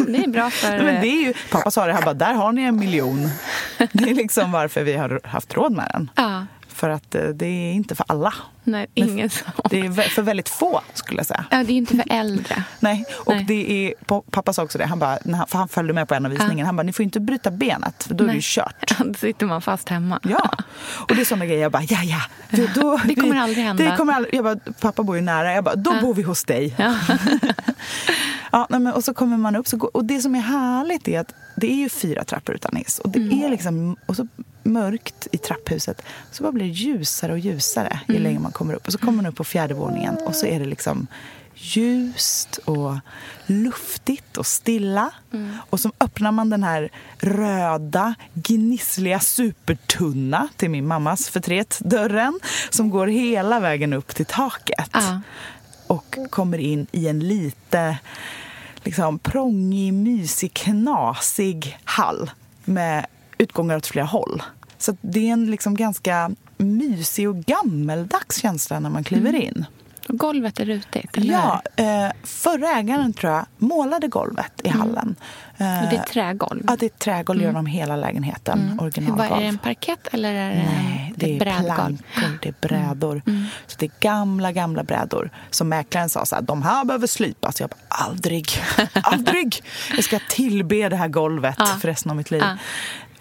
det 0.07 0.25
är 0.25 0.29
bra 0.29 0.51
för... 0.51 0.69
Nej, 0.69 0.85
Men 0.85 1.01
det 1.01 1.09
är 1.09 1.27
ju, 1.27 1.35
pappa 1.51 1.71
sa 1.71 1.87
det 1.87 1.93
här 1.93 2.03
bara, 2.03 2.15
där 2.15 2.35
har 2.35 2.53
ni 2.53 2.63
en 2.63 2.77
miljon. 2.77 3.31
Det 3.93 4.11
är 4.11 4.15
liksom 4.15 4.53
varför 4.53 4.83
vi 4.83 4.97
har 4.97 5.21
haft 5.25 5.55
råd 5.55 5.73
med 5.73 5.91
den. 5.93 6.11
Ja. 6.15 6.47
För 6.75 6.89
att 6.91 7.15
eh, 7.15 7.25
det 7.25 7.47
är 7.47 7.73
inte 7.73 7.95
för 7.95 8.07
alla. 8.09 8.35
Nej, 8.65 8.87
ingen 8.95 9.31
som... 9.31 9.47
Det 9.71 9.81
är 9.81 9.91
för 9.93 10.23
väldigt 10.23 10.49
få, 10.49 10.81
skulle 10.95 11.19
jag 11.19 11.27
säga. 11.27 11.45
Ja, 11.51 11.57
det 11.65 11.73
är 11.73 11.77
inte 11.77 11.97
för 11.97 12.05
äldre. 12.11 12.65
Nej, 12.81 13.05
och 13.27 13.35
Nej. 13.35 13.45
det 13.45 13.87
är, 13.89 13.95
pa- 14.07 14.23
pappa 14.31 14.53
sa 14.53 14.63
också 14.63 14.79
det, 14.79 14.87
han, 14.87 14.99
bara, 14.99 15.19
för 15.49 15.59
han 15.59 15.69
följde 15.69 15.93
med 15.95 16.09
på 16.09 16.15
en 16.15 16.25
av 16.27 16.31
visningarna, 16.33 16.65
han 16.67 16.77
bara, 16.77 16.83
ni 16.83 16.93
får 16.93 17.03
inte 17.03 17.21
bryta 17.21 17.51
benet, 17.51 18.03
för 18.05 18.15
då 18.15 18.25
är 18.25 18.29
det 18.29 18.35
ju 18.35 18.41
kört. 18.43 18.99
Då 19.05 19.15
sitter 19.15 19.47
man 19.47 19.63
fast 19.63 19.89
hemma. 19.89 20.21
Ja, 20.23 20.51
och 21.09 21.15
det 21.15 21.21
är 21.21 21.25
såna 21.25 21.47
grejer 21.47 21.63
jag 21.63 21.73
bara, 21.73 21.83
ja 21.83 22.03
ja. 22.03 22.21
Då, 22.51 22.67
då, 22.81 23.01
Det 23.05 23.15
kommer 23.15 23.37
aldrig 23.37 23.65
hända. 23.65 23.85
Det 23.91 23.97
kommer 23.97 24.13
aldrig, 24.13 24.35
jag 24.35 24.45
bara, 24.45 24.57
pappa 24.81 25.03
bor 25.03 25.17
ju 25.17 25.23
nära, 25.23 25.53
jag 25.55 25.65
bara, 25.65 25.75
då 25.77 26.01
bor 26.01 26.15
vi 26.15 26.23
hos 26.23 26.45
dig. 26.45 26.75
Ja. 26.79 26.95
Ja, 28.55 28.67
men, 28.71 28.87
och 28.87 29.05
så 29.05 29.15
kommer 29.15 29.37
man 29.37 29.57
upp. 29.57 29.69
Så, 29.69 29.77
går- 29.77 29.97
och 29.97 30.05
det 30.05 30.21
som 30.21 30.35
är 30.35 30.41
härligt 30.41 31.09
är 31.09 31.21
att 31.21 31.35
det 31.57 31.73
är 31.73 31.77
ju 31.77 31.89
fyra 31.89 32.25
trappor 32.25 32.55
utan 32.55 32.77
hiss. 32.77 32.99
Och 32.99 33.11
det 33.11 33.19
Mm. 33.21 33.43
är 33.45 33.49
liksom 33.51 33.97
och 34.07 34.17
så 34.17 34.27
mörkt 34.63 35.29
i 35.33 35.39
trapphuset. 35.39 36.03
Så 36.31 36.43
bara 36.43 36.53
blir 36.53 36.65
det 36.65 36.71
ljusare 36.71 37.33
och 37.33 37.39
ljusare 37.39 38.01
ju 38.09 38.15
Mm. 38.15 38.23
längre 38.23 38.41
man 38.41 38.53
kommer 38.53 38.75
upp. 38.75 38.87
Och 38.87 38.93
så 38.93 38.99
kommer 38.99 39.13
man 39.13 39.27
upp 39.27 39.37
på 39.37 39.45
fjärde 39.45 39.75
våningen 39.75 40.17
och 40.27 40.35
så 40.35 40.47
är 40.47 40.59
det 40.61 40.67
liksom 40.67 41.07
ljust 41.55 42.57
och 42.65 42.95
luftigt 43.47 44.37
och 44.37 44.47
stilla. 44.47 45.11
Mm. 45.33 45.57
Och 45.71 45.81
så 45.81 45.93
öppnar 46.01 46.33
man 46.33 46.51
den 46.51 46.63
här 46.63 46.91
röda, 47.19 48.15
gnissliga 48.35 49.21
supertunna 49.21 50.49
till 50.57 50.71
min 50.71 50.87
mammas 50.87 51.29
förtret, 51.29 51.79
dörren 51.85 52.41
som 52.71 52.91
går 52.91 53.07
hela 53.07 53.61
vägen 53.61 53.93
upp 53.93 54.15
till 54.15 54.27
taket. 54.27 54.91
Ja. 54.93 55.21
och 55.87 56.17
kommer 56.31 56.59
in 56.59 56.87
i 56.93 57.09
en 57.09 57.21
lite 57.21 57.99
liksom, 58.85 59.19
prångig, 59.19 59.95
mysig, 59.95 60.55
knasig 60.55 61.79
hall 61.85 62.31
med 62.65 63.07
utgångar 63.43 63.77
åt 63.77 63.87
flera 63.87 64.07
håll. 64.07 64.43
Så 64.79 64.97
det 65.01 65.29
är 65.29 65.33
en 65.33 65.51
liksom 65.51 65.75
ganska 65.75 66.31
mysig 66.57 67.29
och 67.29 67.37
gammeldags 67.37 68.37
känsla 68.41 68.81
när 68.81 68.91
man 68.91 69.05
kliver 69.05 69.29
Mm. 69.31 69.43
in. 69.43 69.65
Och 70.09 70.19
golvet 70.19 70.61
är 70.61 70.65
rutigt, 70.65 71.17
eller 71.17 71.33
Ja, 71.33 71.63
eh, 71.77 72.13
förra 72.25 72.69
ägaren 72.69 73.13
tror 73.13 73.33
jag 73.33 73.47
målade 73.59 74.09
golvet 74.09 74.53
i 74.65 74.69
hallen. 74.69 75.17
hur? 75.57 75.67
Eh, 75.67 75.83
Och 75.85 75.91
det 75.91 75.97
är 75.97 76.03
trägolv. 76.03 76.65
Ja, 76.69 76.77
det 76.81 76.87
är 76.87 76.91
trägolv 76.99 77.41
genom 77.43 77.67
hela 77.67 77.97
lägenheten. 77.97 78.71
Vad, 78.71 78.81
Originalgolv. 78.87 79.33
är 79.33 79.41
det 79.41 79.47
en 79.47 79.59
parkett 79.59 80.09
eller 80.13 80.35
är 80.35 80.51
det 80.51 80.57
Nej, 80.57 81.13
det 81.17 81.35
är 81.37 81.39
brädgolv? 81.39 81.67
plankor, 82.15 82.39
det 82.43 82.49
är 82.49 82.55
brädor. 82.69 83.23
Mm. 83.27 83.45
Så 83.67 83.77
det 83.79 83.87
är 83.87 83.91
gamla, 84.01 84.53
gamla 84.53 84.85
brädor. 84.85 85.31
Som 85.51 85.69
mäklaren 85.69 86.09
sa 86.09 86.27
så 86.27 86.35
här, 86.35 86.43
de 86.43 86.63
här 86.63 86.85
behöver 86.85 87.07
slipas. 87.07 87.61
Jag 87.61 87.71
bara, 87.71 87.77
aldrig, 87.89 88.47
aldrig. 89.03 89.63
Jag 89.95 90.05
ska 90.05 90.19
tillbe 90.29 90.89
det 90.89 90.97
här 90.97 91.09
golvet 91.09 91.57
Ja. 91.59 91.67
för 91.67 91.89
resten 91.89 92.11
av 92.11 92.17
mitt 92.17 92.31
liv. 92.31 92.43
Ja. 92.45 92.57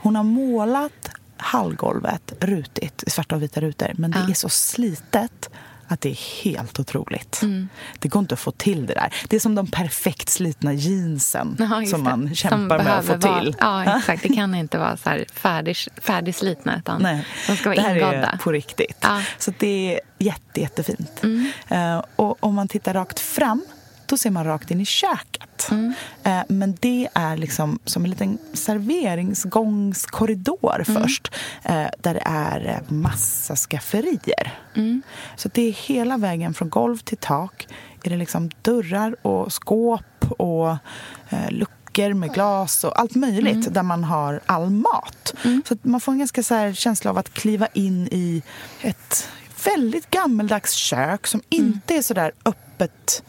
Hon 0.01 0.15
har 0.15 0.23
målat 0.23 1.09
hallgolvet 1.37 2.33
rutigt, 2.39 3.03
svarta 3.07 3.35
och 3.35 3.41
vita 3.43 3.61
rutor. 3.61 3.91
Men 3.95 4.11
det 4.11 4.19
Ja. 4.19 4.29
är 4.29 4.33
så 4.33 4.49
slitet 4.49 5.49
att 5.87 6.01
det 6.01 6.09
är 6.09 6.43
helt 6.43 6.79
otroligt. 6.79 7.41
Mm. 7.41 7.69
Det 7.99 8.07
går 8.07 8.19
inte 8.19 8.33
att 8.33 8.39
få 8.39 8.51
till 8.51 8.85
det 8.85 8.93
där. 8.93 9.13
Det 9.29 9.35
är 9.35 9.39
som 9.39 9.55
de 9.55 9.67
perfekt 9.67 10.29
slitna 10.29 10.73
jeansen 10.73 11.55
just 11.79 11.91
som 11.91 12.03
det. 12.03 12.09
man 12.09 12.27
Som 12.27 12.35
kämpar 12.35 12.77
med 12.83 12.97
att 12.97 13.05
få 13.05 13.17
behöver 13.17 13.41
till. 13.41 13.55
Vara, 13.61 13.85
ja, 13.85 13.97
exakt. 13.97 14.23
Det 14.23 14.29
kan 14.35 14.55
inte 14.55 14.77
vara 14.77 14.97
så 14.97 15.09
här 15.09 15.25
färdig, 15.33 15.75
färdigslitna, 16.01 16.77
utan 16.77 17.01
Nej, 17.01 17.25
de 17.47 17.55
ska 17.55 17.69
det 17.69 17.75
vara 17.75 17.87
här 17.87 17.95
ingådda. 17.95 18.27
är 18.27 18.37
på 18.37 18.51
riktigt. 18.51 18.97
Ja. 19.01 19.21
Så 19.37 19.53
det 19.59 19.95
är 19.95 19.99
jätte, 20.19 20.61
jättefint. 20.61 21.23
Mm. 21.23 21.51
Eh, 21.67 22.03
och 22.15 22.43
om 22.43 22.55
man 22.55 22.67
tittar 22.67 22.93
rakt 22.93 23.19
fram 23.19 23.61
då 24.11 24.17
ser 24.17 24.31
man 24.31 24.45
rakt 24.45 24.71
in 24.71 24.81
i 24.81 24.85
köket. 24.85 25.67
Mm. 25.71 25.93
Eh, 26.23 26.41
men 26.47 26.77
det 26.79 27.07
är 27.13 27.37
liksom 27.37 27.79
som 27.85 28.03
en 28.03 28.09
liten 28.09 28.37
serveringsgångskorridor 28.53 30.85
Mm. 30.87 31.01
först. 31.03 31.31
Eh, 31.63 31.85
där 31.99 32.13
det 32.13 32.23
är 32.25 32.67
eh, 32.67 32.77
massa 32.93 33.55
skafferier. 33.55 34.59
Mm. 34.75 35.01
Så 35.35 35.49
det 35.53 35.61
är 35.61 35.71
hela 35.71 36.17
vägen 36.17 36.53
från 36.53 36.69
golv 36.69 36.97
till 36.97 37.17
tak. 37.17 37.67
Är 38.03 38.09
det 38.09 38.17
liksom 38.17 38.49
dörrar 38.61 39.25
och 39.27 39.53
skåp 39.53 40.31
och 40.37 40.69
eh, 41.29 41.49
luckor 41.51 42.13
med 42.13 42.33
glas 42.33 42.83
och 42.83 42.99
allt 42.99 43.15
möjligt 43.15 43.55
Mm. 43.55 43.73
där 43.73 43.83
man 43.83 44.03
har 44.03 44.39
all 44.45 44.69
mat. 44.69 45.33
Så 45.67 45.73
att 45.73 45.85
man 45.85 46.01
får 46.01 46.11
en 46.11 46.19
ganska 46.19 46.43
så 46.43 46.55
här 46.55 46.73
känsla 46.73 47.09
av 47.11 47.17
att 47.17 47.33
kliva 47.33 47.67
in 47.73 48.07
i 48.11 48.41
ett 48.81 49.29
väldigt 49.65 50.09
gammeldags 50.09 50.71
kök 50.73 51.27
som 51.27 51.41
inte 51.49 51.95
är 51.95 52.01
så 52.01 52.13
där 52.13 52.31
öppet 52.45 52.70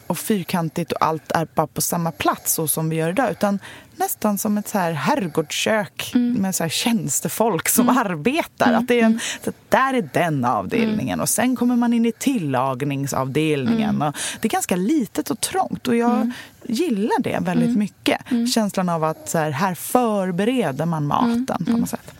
och 0.06 0.18
fyrkantigt 0.18 0.92
och 0.92 1.04
allt 1.04 1.32
är 1.32 1.46
bara 1.54 1.66
på 1.66 1.80
samma 1.80 2.10
plats 2.10 2.52
så 2.52 2.68
som 2.68 2.88
vi 2.88 2.96
gör 2.96 3.10
idag 3.10 3.30
utan 3.30 3.58
nästan 3.96 4.38
som 4.38 4.58
ett 4.58 4.68
så 4.68 4.78
här 4.78 4.92
herrgårdskök 4.92 6.12
med 6.14 6.54
så 6.54 6.64
här 6.64 6.70
tjänstefolk 6.70 7.68
som 7.68 7.88
arbetar. 7.88 8.72
Att 8.72 8.88
det 8.88 9.00
är 9.00 9.04
en, 9.04 9.20
så 9.44 9.50
att 9.50 9.56
där 9.68 9.94
är 9.94 10.08
den 10.12 10.44
avdelningen 10.44 11.20
och 11.20 11.28
sen 11.28 11.56
kommer 11.56 11.76
man 11.76 11.92
in 11.92 12.06
i 12.06 12.12
tillagningsavdelningen. 12.12 14.02
Och 14.02 14.16
det 14.40 14.48
är 14.48 14.50
ganska 14.50 14.76
litet 14.76 15.30
och 15.30 15.40
trångt 15.40 15.88
och 15.88 15.96
jag 15.96 16.32
gillar 16.62 17.22
det 17.22 17.38
väldigt 17.40 17.76
mycket. 17.76 18.20
Känslan 18.54 18.88
av 18.88 19.04
att 19.04 19.28
så 19.28 19.38
här, 19.38 19.50
här 19.50 19.74
förbereder 19.74 20.86
man 20.86 21.06
maten 21.06 21.64
på 21.64 21.72
något 21.72 21.88
sätt. 21.90 22.12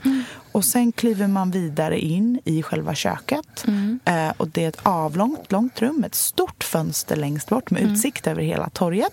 Och 0.53 0.65
sen 0.65 0.93
kliver 0.93 1.27
man 1.27 1.51
vidare 1.51 1.99
in 2.01 2.41
i 2.45 2.63
själva 2.63 2.95
köket. 2.95 3.65
Eh, 4.05 4.29
och 4.37 4.49
det 4.49 4.65
är 4.65 4.69
ett 4.69 4.81
avlångt, 4.83 5.53
långt 5.53 5.83
rum 5.83 5.97
med 5.97 6.07
ett 6.07 6.15
stort 6.15 6.65
fönster 6.65 7.17
längst 7.17 7.49
bort 7.49 7.71
med 7.71 7.83
utsikt 7.83 8.27
över 8.27 8.43
hela 8.43 8.69
torget. 8.71 9.13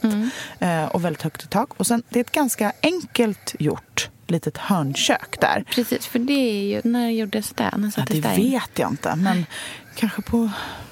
Eh, 0.60 0.86
och 0.86 1.06
väldigt 1.06 1.22
högt 1.22 1.44
i 1.44 1.48
tak. 1.48 1.70
Och 1.78 1.88
sen, 1.88 2.04
det 2.10 2.20
är 2.20 2.24
ett 2.24 2.32
ganska 2.32 2.72
enkelt 2.82 3.56
gjort 3.60 4.10
litet 4.28 4.58
hörnkök 4.58 5.40
där. 5.40 5.64
Precis, 5.76 6.06
för 6.08 6.20
det 6.20 6.34
är 6.34 6.64
ju... 6.64 6.82
När 6.92 7.10
gjordes 7.10 7.50
det? 7.54 7.72
När 7.78 7.88
Ja, 7.88 7.92
sattes 7.92 8.16
det 8.22 8.30
det 8.30 8.36
in? 8.42 8.52
vet 8.52 8.80
jag 8.80 8.90
inte, 8.90 9.16
men 9.16 9.46
kanske 9.96 10.22
på 10.22 10.50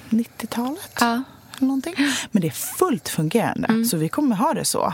90-talet. 0.09 0.97
Ja. 0.99 1.23
Eller 1.57 1.67
någonting. 1.67 1.93
Men 2.31 2.41
det 2.41 2.47
är 2.47 2.51
fullt 2.51 3.09
fungerande, 3.09 3.67
Mm. 3.67 3.85
så 3.85 3.97
vi 3.97 4.09
kommer 4.09 4.35
ha 4.35 4.53
det 4.53 4.65
så 4.65 4.93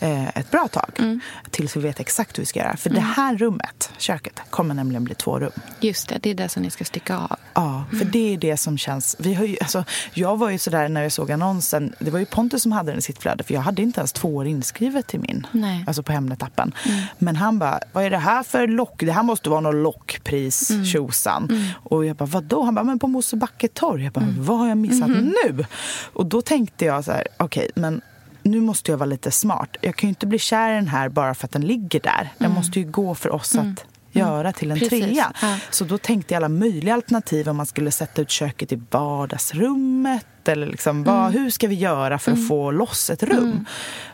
eh, 0.00 0.28
ett 0.38 0.50
bra 0.50 0.68
tag. 0.68 1.20
Tills 1.50 1.76
vi 1.76 1.80
vet 1.80 2.00
exakt 2.00 2.38
hur 2.38 2.42
vi 2.42 2.46
ska 2.46 2.60
göra. 2.60 2.76
För 2.76 2.90
Mm. 2.90 3.02
det 3.02 3.06
här 3.08 3.36
rummet, 3.36 3.90
köket, 3.98 4.40
kommer 4.50 4.74
nämligen 4.74 5.04
bli 5.04 5.14
två 5.14 5.38
rum. 5.38 5.50
Just 5.80 6.08
det, 6.08 6.18
det 6.22 6.30
är 6.30 6.34
det 6.34 6.48
som 6.48 6.62
ni 6.62 6.70
ska 6.70 6.84
stycka 6.84 7.16
av. 7.18 7.36
Ja, 7.54 7.84
för 7.90 7.96
Mm. 7.96 8.10
det 8.12 8.34
är 8.34 8.38
det 8.38 8.56
som 8.56 8.78
känns... 8.78 9.16
Vi 9.18 9.34
har 9.34 9.44
ju, 9.44 9.56
alltså, 9.60 9.84
jag 10.14 10.36
var 10.38 10.50
ju 10.50 10.58
sådär 10.58 10.88
när 10.88 11.02
jag 11.02 11.12
såg 11.12 11.32
annonsen. 11.32 11.94
Det 11.98 12.10
var 12.10 12.18
ju 12.18 12.26
Pontus 12.26 12.62
som 12.62 12.72
hade 12.72 12.90
den 12.92 12.98
i 12.98 13.02
sitt 13.02 13.18
flöde. 13.18 13.44
För 13.44 13.54
jag 13.54 13.60
hade 13.60 13.82
inte 13.82 14.00
ens 14.00 14.12
två 14.12 14.36
år 14.36 14.46
inskrivet 14.46 15.06
till 15.06 15.20
min. 15.20 15.46
Nej. 15.52 15.74
Mm. 15.74 15.84
Alltså 15.88 16.02
på 16.02 16.12
Hemnet-appen. 16.12 16.72
Men 17.18 17.36
han 17.36 17.58
bara, 17.58 17.80
vad 17.92 18.04
är 18.04 18.10
det 18.10 18.18
här 18.18 18.42
för 18.42 18.66
lock? 18.66 19.00
Det 19.00 19.12
här 19.12 19.22
måste 19.22 19.50
vara 19.50 19.60
något 19.60 19.74
lockpris, 19.74 20.70
Mm. 20.70 20.84
tjosan. 20.84 21.64
Och 21.74 22.04
jag 22.06 22.16
bara, 22.16 22.24
vadå? 22.24 22.62
Han 22.62 22.74
bara, 22.74 22.84
men 22.84 22.98
på 22.98 23.06
Mosebacke 23.06 23.68
torg. 23.68 24.04
Jag 24.04 24.12
bara, 24.12 24.24
Mm. 24.24 24.44
vad 24.44 24.58
har 24.58 24.68
jag 24.68 24.78
missat 24.78 25.08
Mm-hmm. 25.08 25.32
nu? 25.48 25.64
Och 26.02 26.26
då 26.26 26.42
tänkte 26.42 26.84
jag 26.84 27.04
så 27.04 27.12
här, 27.12 27.26
okej, 27.36 27.70
men 27.74 28.00
nu 28.42 28.60
måste 28.60 28.90
jag 28.90 28.98
vara 28.98 29.06
lite 29.06 29.30
smart. 29.30 29.76
Jag 29.80 29.96
kan 29.96 30.08
ju 30.08 30.10
inte 30.10 30.26
bli 30.26 30.38
kär 30.38 30.72
i 30.72 30.74
den 30.74 30.88
här 30.88 31.08
bara 31.08 31.34
för 31.34 31.44
att 31.44 31.52
den 31.52 31.66
ligger 31.66 32.00
där. 32.00 32.32
Den 32.38 32.52
måste 32.52 32.80
ju 32.80 32.90
gå 32.90 33.14
för 33.14 33.30
oss 33.30 33.56
att 33.56 33.84
göra 34.12 34.52
till 34.52 34.70
en 34.70 34.76
Mm. 34.76 34.88
Precis, 34.88 35.04
trea. 35.04 35.32
ja. 35.42 35.56
Så 35.70 35.84
då 35.84 35.98
tänkte 35.98 36.34
jag 36.34 36.38
alla 36.38 36.48
möjliga 36.48 36.94
alternativ 36.94 37.48
om 37.48 37.56
man 37.56 37.66
skulle 37.66 37.90
sätta 37.90 38.22
ut 38.22 38.30
köket 38.30 38.72
i 38.72 38.82
vardagsrummet 38.90 40.48
eller 40.48 40.66
liksom, 40.66 41.04
vad, 41.04 41.20
Mm. 41.20 41.32
hur 41.32 41.50
ska 41.50 41.68
vi 41.68 41.74
göra 41.74 42.18
för 42.18 42.32
att 42.32 42.48
få 42.48 42.70
loss 42.70 43.10
ett 43.10 43.22
rum? 43.22 43.66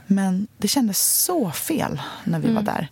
Men 0.06 0.46
det 0.58 0.68
kändes 0.68 1.22
så 1.24 1.50
fel 1.50 2.02
när 2.24 2.38
vi 2.38 2.46
var 2.46 2.50
Mm. 2.60 2.64
där. 2.64 2.88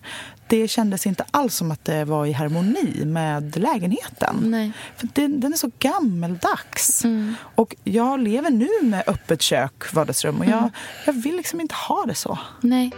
Det 0.46 0.68
kändes 0.68 1.06
inte 1.06 1.24
alls 1.30 1.54
som 1.56 1.70
att 1.70 1.84
det 1.84 2.04
var 2.04 2.26
i 2.26 2.32
harmoni 2.32 3.04
med 3.04 3.56
lägenheten. 3.56 4.36
Nej. 4.42 4.72
För 4.96 5.08
den, 5.12 5.40
den 5.40 5.52
är 5.52 5.56
så 5.56 5.70
gammeldags. 5.78 7.04
Mm. 7.04 7.34
Och 7.54 7.76
jag 7.84 8.20
lever 8.20 8.50
nu 8.50 8.68
med 8.82 9.04
öppet 9.06 9.42
kök, 9.42 9.92
vardagsrum 9.94 10.38
och 10.38 10.44
Mm. 10.46 10.58
jag, 10.58 10.70
jag 11.06 11.12
vill 11.22 11.36
liksom 11.36 11.60
inte 11.60 11.74
ha 11.74 12.04
det 12.06 12.14
så. 12.14 12.38
Nej. 12.60 12.90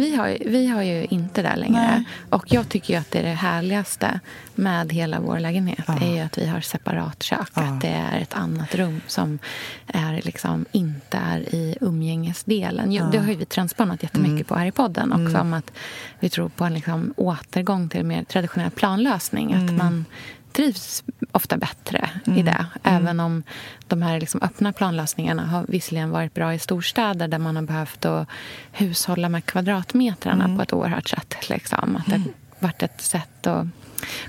Vi 0.00 0.16
har, 0.16 0.36
vi 0.46 0.66
har 0.66 0.82
ju 0.82 1.04
inte 1.10 1.42
det 1.42 1.56
längre. 1.56 1.80
Nej. 1.90 2.04
Och 2.30 2.52
jag 2.52 2.68
tycker 2.68 2.98
att 2.98 3.10
det 3.10 3.18
är 3.18 3.22
det 3.22 3.28
härligaste 3.28 4.20
med 4.54 4.92
hela 4.92 5.20
vår 5.20 5.38
lägenhet. 5.38 5.84
Ja. 5.86 5.98
är 6.00 6.14
ju 6.14 6.20
att 6.20 6.38
vi 6.38 6.46
har 6.46 6.60
separat 6.60 7.22
kök. 7.22 7.48
Ja. 7.54 7.62
Att 7.62 7.80
det 7.80 7.88
är 7.88 8.18
ett 8.20 8.34
annat 8.34 8.74
rum 8.74 9.00
som 9.06 9.38
är 9.86 10.20
liksom 10.24 10.66
inte 10.72 11.16
är 11.16 11.54
i 11.54 11.76
umgängesdelen. 11.80 12.92
Jo, 12.92 13.06
Det 13.12 13.18
har 13.18 13.28
ju 13.28 13.34
vi 13.36 13.44
transponnat 13.44 14.02
jättemycket 14.02 14.30
Mm. 14.30 14.44
på 14.44 14.54
här 14.54 14.66
i 14.66 14.72
podden. 14.72 15.12
Också 15.26 15.38
om 15.38 15.52
att 15.54 15.72
vi 16.20 16.28
tror 16.28 16.48
på 16.48 16.64
en 16.64 16.74
liksom 16.74 17.14
återgång 17.16 17.88
till 17.88 18.04
mer 18.04 18.24
traditionell 18.24 18.70
planlösning. 18.70 19.52
Mm. 19.52 19.64
Att 19.64 19.72
man 19.72 20.04
trivs 20.52 21.02
ofta 21.32 21.56
bättre 21.56 22.10
i 22.24 22.30
Mm. 22.30 22.44
det. 22.44 22.66
Även 22.82 23.20
om 23.20 23.42
de 23.88 24.02
här 24.02 24.20
liksom 24.20 24.42
öppna 24.42 24.72
planlösningarna 24.72 25.46
har 25.46 25.64
visserligen 25.68 26.10
varit 26.10 26.34
bra 26.34 26.54
i 26.54 26.58
storstäder 26.58 27.28
där 27.28 27.38
man 27.38 27.56
har 27.56 27.62
behövt 27.62 28.04
att 28.04 28.28
hushålla 28.72 29.28
med 29.28 29.44
kvadratmetrarna 29.46 30.44
Mm. 30.44 30.56
på 30.56 30.62
ett 30.62 30.72
oerhört 30.72 31.08
sätt. 31.08 31.48
Liksom. 31.50 31.96
Att 31.96 32.06
det 32.06 32.12
har 32.12 32.22
varit 32.58 32.82
ett 32.82 33.00
sätt 33.00 33.46
att... 33.46 33.66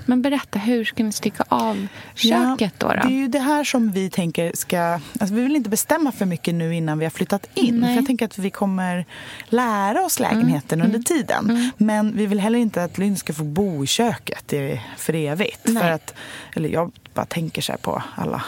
Men 0.06 0.22
berätta, 0.22 0.58
hur 0.58 0.84
ska 0.84 1.04
ni 1.04 1.12
stycka 1.12 1.44
av 1.48 1.86
köket 2.14 2.74
då? 2.78 2.86
då? 2.86 2.92
Det 2.92 3.00
är 3.00 3.10
ju 3.10 3.28
det 3.28 3.38
här 3.38 3.64
som 3.64 3.92
vi 3.92 4.10
tänker 4.10 4.52
ska... 4.54 4.80
Alltså 5.20 5.34
vi 5.34 5.42
vill 5.42 5.56
inte 5.56 5.70
bestämma 5.70 6.12
för 6.12 6.26
mycket 6.26 6.54
nu 6.54 6.74
innan 6.74 6.98
vi 6.98 7.04
har 7.04 7.10
flyttat 7.10 7.46
in. 7.54 7.80
Nej. 7.80 7.88
För 7.90 7.96
jag 7.96 8.06
tänker 8.06 8.24
att 8.24 8.38
vi 8.38 8.50
kommer 8.50 9.04
lära 9.48 10.04
oss 10.04 10.20
lägenheten 10.20 10.80
Mm. 10.80 10.86
under 10.86 11.02
tiden. 11.02 11.70
Men 11.76 12.16
vi 12.16 12.26
vill 12.26 12.40
heller 12.40 12.58
inte 12.58 12.84
att 12.84 12.98
Lynn 12.98 13.16
ska 13.16 13.32
få 13.32 13.44
bo 13.44 13.84
i 13.84 13.86
köket 13.86 14.52
för 14.96 15.14
evigt. 15.14 15.60
Nej. 15.64 15.82
För 15.82 15.90
att, 15.90 16.14
eller 16.56 16.68
jag 16.68 16.92
bara 17.14 17.26
tänker 17.26 17.62
så 17.62 17.72
här 17.72 17.78
på 17.78 18.02
alla 18.14 18.42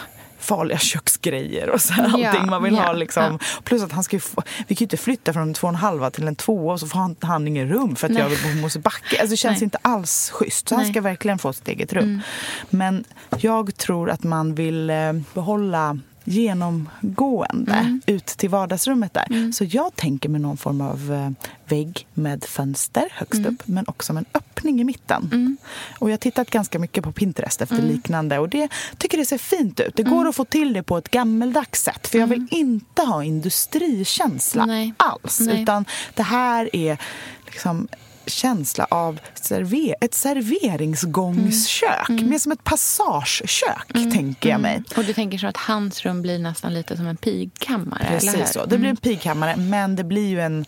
farliga 0.45 0.77
köksgrejer 0.77 1.69
och 1.69 1.81
så 1.81 1.93
här, 1.93 2.03
allting 2.03 2.49
man 2.49 2.63
vill 2.63 2.73
ja, 2.73 2.81
ha. 2.81 2.93
Liksom. 2.93 3.39
Plus 3.63 3.83
att 3.83 3.91
han 3.91 4.03
ska 4.03 4.19
få, 4.19 4.43
vi 4.67 4.75
kan 4.75 4.83
ju 4.83 4.85
inte 4.85 4.97
flytta 4.97 5.33
från 5.33 5.43
en 5.43 5.53
två 5.53 5.67
och 5.67 5.73
en 5.73 5.75
halva 5.75 6.11
till 6.11 6.27
en 6.27 6.35
tvåa 6.35 6.73
och 6.73 6.79
så 6.79 6.87
får 6.87 6.99
han, 6.99 7.15
han 7.21 7.47
ingen 7.47 7.69
rum 7.69 7.95
för 7.95 8.07
att 8.07 8.13
Nej. 8.13 8.21
jag 8.21 8.29
vill 8.29 8.39
bo 8.43 8.49
på 8.49 8.55
Mosebacke. 8.55 9.19
Alltså 9.19 9.27
det 9.33 9.37
känns 9.37 9.57
Nej. 9.57 9.63
inte 9.63 9.77
alls 9.81 10.29
schysst. 10.29 10.69
Så 10.69 10.75
han 10.75 10.85
ska 10.85 11.01
verkligen 11.01 11.37
få 11.37 11.53
sitt 11.53 11.67
eget 11.67 11.93
rum. 11.93 12.03
Mm. 12.03 12.21
Men 12.69 13.03
jag 13.37 13.77
tror 13.77 14.09
att 14.09 14.23
man 14.23 14.55
vill 14.55 14.89
eh, 14.89 15.13
behålla 15.33 15.99
genomgående 16.25 17.71
Mm. 17.73 18.01
ut 18.05 18.25
till 18.25 18.49
vardagsrummet 18.49 19.13
där. 19.13 19.51
Så 19.51 19.63
jag 19.69 19.95
tänker 19.95 20.29
med 20.29 20.41
någon 20.41 20.57
form 20.57 20.81
av 20.81 21.13
eh, 21.13 21.47
vägg 21.69 22.07
med 22.13 22.43
fönster 22.43 23.07
högst 23.11 23.33
Mm. 23.39 23.53
upp 23.53 23.61
men 23.67 23.85
också 23.87 24.13
med 24.13 24.21
en 24.21 24.39
öppning 24.39 24.81
i 24.81 24.83
mitten. 24.83 25.57
Och 25.99 26.09
jag 26.09 26.13
har 26.13 26.17
tittat 26.17 26.49
ganska 26.49 26.79
mycket 26.79 27.03
på 27.03 27.11
Pinterest 27.11 27.61
efter 27.61 27.75
Mm. 27.79 27.87
liknande 27.87 28.39
och 28.39 28.49
det 28.49 28.69
tycker 28.97 29.17
det 29.17 29.25
ser 29.25 29.37
fint 29.37 29.79
ut. 29.79 29.95
Det 29.95 30.03
går 30.03 30.27
att 30.27 30.35
få 30.35 30.45
till 30.45 30.73
det 30.73 30.83
på 30.83 30.97
ett 30.97 31.09
gammeldags 31.11 31.83
sätt 31.83 32.07
för 32.07 32.19
jag 32.19 32.27
vill 32.27 32.47
inte 32.51 33.01
ha 33.01 33.23
industrikänsla 33.23 34.65
Nej. 34.65 34.93
alls. 34.97 35.39
Nej. 35.39 35.61
Utan 35.61 35.85
det 36.13 36.23
här 36.23 36.69
är 36.75 36.97
liksom 37.45 37.87
känsla 38.27 38.87
av 38.89 39.19
server 39.33 39.95
ett 40.01 40.13
serveringsgångskök. 40.13 42.09
Mm. 42.09 42.29
Mer 42.29 42.39
som 42.39 42.51
ett 42.51 42.63
passagekök, 42.63 43.93
tänker 43.93 44.49
jag 44.49 44.59
mig. 44.59 44.83
Och 44.97 45.03
du 45.03 45.13
tänker 45.13 45.37
så 45.37 45.47
att 45.47 45.57
hans 45.57 46.05
rum 46.05 46.21
blir 46.21 46.39
nästan 46.39 46.73
lite 46.73 46.97
som 46.97 47.07
en 47.07 47.17
pigkammare? 47.17 48.07
Precis 48.07 48.53
så. 48.53 48.65
Det 48.65 48.77
blir 48.77 48.89
en 48.89 48.97
pigkammare, 48.97 49.55
men 49.55 49.95
det 49.95 50.03
blir 50.03 50.27
ju 50.29 50.41
en 50.41 50.65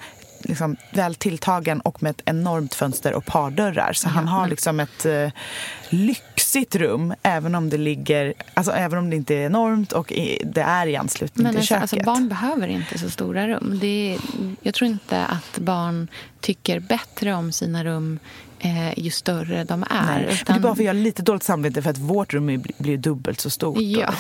liksom, 0.47 0.75
väl 0.91 1.15
tilltagen 1.15 1.81
och 1.81 2.03
med 2.03 2.09
ett 2.09 2.21
enormt 2.25 2.75
fönster 2.75 3.13
och 3.13 3.25
pardörrar. 3.25 3.93
Så 3.93 4.09
han 4.09 4.27
har 4.27 4.47
liksom 4.47 4.79
ett 4.79 5.05
eh, 5.05 5.29
lyxigt 5.89 6.75
rum, 6.75 7.13
även 7.21 7.55
om 7.55 7.69
det 7.69 7.77
ligger... 7.77 8.33
Alltså 8.53 8.71
även 8.71 8.99
om 8.99 9.09
det 9.09 9.15
inte 9.15 9.35
är 9.35 9.45
enormt 9.45 9.91
och 9.91 10.11
i, 10.11 10.41
det 10.45 10.61
är 10.61 10.87
i 10.87 10.95
anslutning 10.95 11.43
Men 11.43 11.51
till 11.51 11.59
alltså, 11.59 11.73
köket. 11.73 11.81
alltså, 11.81 12.05
barn 12.05 12.29
behöver 12.29 12.67
inte 12.67 12.97
så 12.97 13.09
stora 13.09 13.47
rum. 13.47 13.77
Det 13.81 14.13
är, 14.13 14.19
jag 14.61 14.73
tror 14.73 14.87
inte 14.87 15.25
att 15.25 15.59
barn 15.59 16.07
tycker 16.39 16.79
bättre 16.79 17.33
om 17.33 17.51
sina 17.51 17.83
rum 17.83 18.19
eh, 18.59 18.99
ju 18.99 19.11
större 19.11 19.63
de 19.63 19.83
är. 19.89 20.19
Men 20.19 20.35
Det 20.45 20.51
är 20.51 20.59
bara 20.59 20.75
för 20.75 20.81
att 20.81 20.85
jag 20.85 20.93
har 20.93 21.01
lite 21.01 21.21
dåligt 21.21 21.43
samvete 21.43 21.81
för 21.81 21.89
att 21.89 21.97
vårt 21.97 22.33
rum 22.33 22.63
blir 22.77 22.97
dubbelt 22.97 23.39
så 23.39 23.49
stort. 23.49 23.77
Ja, 23.79 24.13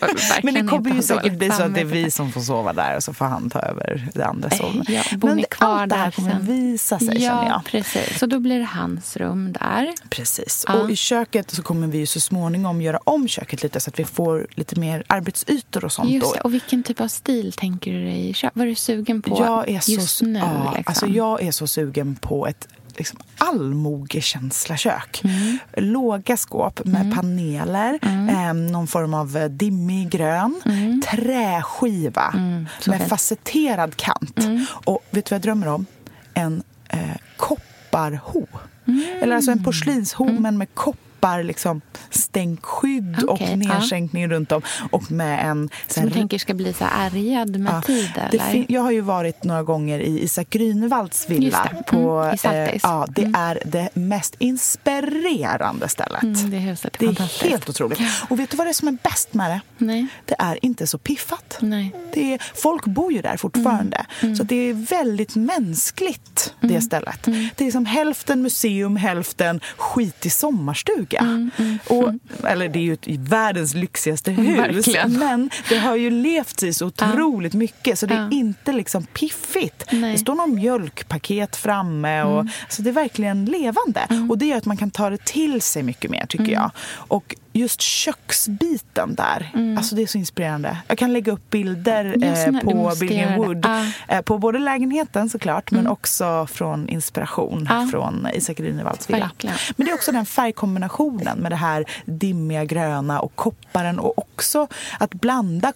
det 0.00 0.40
Men 0.42 0.54
det 0.54 0.62
kommer 0.62 0.94
ju 0.94 1.02
säkert 1.02 1.38
bli 1.38 1.50
så 1.50 1.62
att 1.62 1.74
det 1.74 1.80
är 1.80 1.84
vi 1.84 2.10
som 2.10 2.32
får 2.32 2.40
sova 2.40 2.72
där 2.72 2.96
och 2.96 3.02
så 3.02 3.12
får 3.12 3.24
han 3.24 3.50
ta 3.50 3.58
över 3.60 4.08
det 4.14 4.24
andra 4.26 4.50
sovrummet. 4.50 4.88
Ja, 4.88 5.02
Men 5.22 5.44
allt 5.58 5.90
det 5.90 5.96
här 5.96 6.10
kommer 6.10 6.30
sen? 6.30 6.46
visa 6.46 6.98
sig, 6.98 7.08
ja, 7.08 7.30
känner 7.30 7.48
jag. 7.48 7.64
precis. 7.64 8.18
Så 8.18 8.26
då 8.26 8.40
blir 8.40 8.58
det 8.58 8.64
hans 8.64 9.16
rum 9.16 9.52
där. 9.52 9.94
Precis. 10.10 10.64
Ja. 10.68 10.74
Och 10.74 10.90
i 10.90 10.96
köket 10.96 11.50
så 11.50 11.62
kommer 11.62 11.86
vi 11.86 11.98
ju 11.98 12.06
så 12.06 12.20
småningom 12.20 12.82
göra 12.82 13.00
om 13.04 13.28
köket 13.28 13.62
lite 13.62 13.80
så 13.80 13.90
att 13.90 13.98
vi 13.98 14.04
får 14.04 14.46
lite 14.54 14.80
mer 14.80 15.04
arbetsytor 15.06 15.84
och 15.84 15.92
sånt. 15.92 16.10
Just 16.10 16.34
det. 16.34 16.40
Och 16.40 16.54
vilken 16.54 16.82
typ 16.82 17.00
av 17.00 17.08
stil 17.08 17.52
tänker 17.52 17.92
du 17.92 18.04
dig? 18.04 18.34
Vad 18.54 18.64
är 18.64 18.68
du 18.68 18.74
sugen 18.74 19.22
på 19.22 19.38
jag 19.38 19.68
är 19.68 19.80
så, 19.80 19.92
just 19.92 20.22
nu? 20.22 20.38
ja, 20.38 20.64
liksom? 20.76 20.84
alltså 20.86 21.06
jag 21.06 21.42
är 21.42 21.50
så 21.50 21.66
sugen 21.66 22.16
på 22.16 22.46
ett 22.46 22.68
liksom, 22.98 23.18
allmogekänsla-kök. 23.38 25.20
Mm. 25.24 25.58
Låga 25.76 26.36
skåp 26.36 26.84
med 26.84 27.14
paneler, 27.14 27.98
eh, 28.30 28.54
någon 28.54 28.86
form 28.86 29.14
av 29.14 29.36
eh, 29.36 29.44
dimmig 29.48 30.10
grön, 30.10 30.60
träskiva 31.06 32.32
Mm. 32.36 32.66
med 32.86 32.98
fint. 32.98 33.08
facetterad 33.10 33.96
kant. 33.96 34.38
Och 34.68 35.04
vet 35.10 35.24
du 35.26 35.30
vad 35.30 35.36
jag 35.36 35.42
drömmer 35.42 35.68
om? 35.68 35.86
En 36.34 36.62
eh, 36.88 36.98
kopparho. 37.36 38.46
Mm. 38.86 39.02
Eller 39.22 39.36
alltså 39.36 39.50
en 39.50 39.64
porslinsho, 39.64 40.24
men 40.24 40.58
med 40.58 40.74
koppar 40.74 41.07
liksom 41.42 41.80
stänkskydd 42.10 43.24
Okej, 43.28 43.52
och 43.54 43.58
ja. 43.62 43.74
nedsänkning 43.78 44.28
runt 44.28 44.52
om. 44.52 44.62
Och 44.90 45.10
med 45.10 45.50
en... 45.50 45.70
Som 45.86 46.04
du 46.04 46.10
tänker 46.10 46.38
ska 46.38 46.54
bli 46.54 46.72
så 46.72 46.84
ärgad 46.84 47.58
med 47.58 47.72
Ja, 47.74 47.82
tid? 47.82 48.10
det 48.30 48.38
Eller? 48.38 48.66
jag 48.68 48.80
har 48.80 48.90
ju 48.90 49.00
varit 49.00 49.44
några 49.44 49.62
gånger 49.62 49.98
i 50.00 50.22
Isak 50.24 50.48
Grünewalds 50.50 51.28
villa. 51.30 51.70
Det. 51.76 51.82
På, 51.82 52.18
Mm, 52.44 52.66
i 52.66 52.68
eh, 52.72 52.80
ja, 52.82 53.06
det 53.10 53.32
är 53.34 53.62
det 53.64 53.88
mest 53.94 54.34
inspirerande 54.38 55.88
stället. 55.88 56.22
Mm, 56.22 56.50
det 56.50 56.56
huset 56.58 57.02
är 57.02 57.06
det 57.06 57.20
är 57.20 57.48
helt 57.50 57.68
otroligt. 57.68 58.00
Och 58.28 58.38
vet 58.38 58.50
du 58.50 58.56
vad 58.56 58.66
det 58.66 58.70
är 58.70 58.72
som 58.72 58.88
är 58.88 58.98
bäst 59.02 59.34
med 59.34 59.50
det? 59.50 59.60
Nej. 59.84 60.06
Det 60.24 60.34
är 60.38 60.64
inte 60.64 60.86
så 60.86 60.98
piffat. 60.98 61.58
Nej. 61.60 61.94
Det 62.14 62.34
är, 62.34 62.42
folk 62.54 62.84
bor 62.84 63.12
ju 63.12 63.22
där 63.22 63.36
fortfarande. 63.36 64.06
Mm. 64.22 64.36
Så 64.36 64.42
det 64.42 64.56
är 64.56 64.74
väldigt 64.74 65.36
mänskligt, 65.36 66.54
det 66.60 66.80
stället. 66.80 67.26
Mm. 67.26 67.48
Det 67.56 67.66
är 67.66 67.70
som 67.70 67.86
hälften 67.86 68.42
museum, 68.42 68.96
hälften 68.96 69.60
skitig 69.76 70.32
sommarstuga. 70.32 71.07
Mm, 71.16 71.50
Och, 71.86 72.12
eller 72.48 72.68
det 72.68 72.78
är 72.78 72.82
ju 72.82 72.92
ett, 72.92 73.06
världens 73.06 73.74
lyxigaste 73.74 74.30
hus. 74.30 74.58
Verkligen. 74.58 75.12
Men 75.18 75.50
det 75.68 75.78
har 75.78 75.96
ju 75.96 76.10
levt 76.10 76.62
i 76.62 76.72
så 76.74 76.86
otroligt 76.86 77.54
mycket 77.54 77.98
så 77.98 78.06
det 78.06 78.14
är 78.14 78.18
Ja. 78.18 78.28
inte 78.30 78.72
liksom 78.72 79.06
piffigt. 79.06 79.84
Nej. 79.90 79.98
Mm. 79.98 80.12
Det 80.12 80.18
står 80.18 80.34
någon 80.34 80.54
mjölkpaket 80.54 81.56
framme. 81.56 82.22
Och, 82.22 82.46
så 82.68 82.82
det 82.82 82.90
är 82.90 82.94
verkligen 82.94 83.44
levande. 83.44 84.06
Och 84.30 84.38
det 84.38 84.46
gör 84.46 84.56
att 84.56 84.66
man 84.66 84.76
kan 84.76 84.90
ta 84.90 85.10
det 85.10 85.24
till 85.24 85.62
sig 85.62 85.82
mycket 85.82 86.10
mer, 86.10 86.26
tycker 86.26 86.44
Mm. 86.44 86.54
jag. 86.54 86.70
Och 86.94 87.34
just 87.58 87.80
köksbiten 87.80 89.14
där, 89.14 89.50
alltså 89.78 89.94
det 89.94 90.02
är 90.02 90.06
så 90.06 90.18
inspirerande. 90.18 90.78
Jag 90.88 90.98
kan 90.98 91.12
lägga 91.12 91.32
upp 91.32 91.50
bilder 91.50 92.04
eh, 92.04 92.60
på 92.60 92.94
det. 93.00 93.36
Wood. 93.36 93.66
Mm. 93.66 93.90
Eh, 94.08 94.20
på 94.22 94.38
både 94.38 94.58
lägenheten 94.58 95.28
såklart, 95.28 95.70
men 95.70 95.86
också 95.86 96.46
från 96.46 96.88
inspiration 96.88 97.66
Ja. 97.70 97.88
från 97.90 98.26
Isak 98.34 98.56
Grünewalds 98.58 99.08
villa. 99.08 99.30
Men 99.76 99.86
det 99.86 99.90
är 99.90 99.94
också 99.94 100.12
den 100.12 100.26
färgkombinationen 100.26 101.38
med 101.38 101.52
det 101.52 101.56
här 101.56 101.84
dimmiga 102.04 102.64
gröna 102.64 103.20
och 103.20 103.34
kopparen 103.34 103.98
och 103.98 104.18
också 104.18 104.66
att 104.98 105.14
blanda 105.14 105.72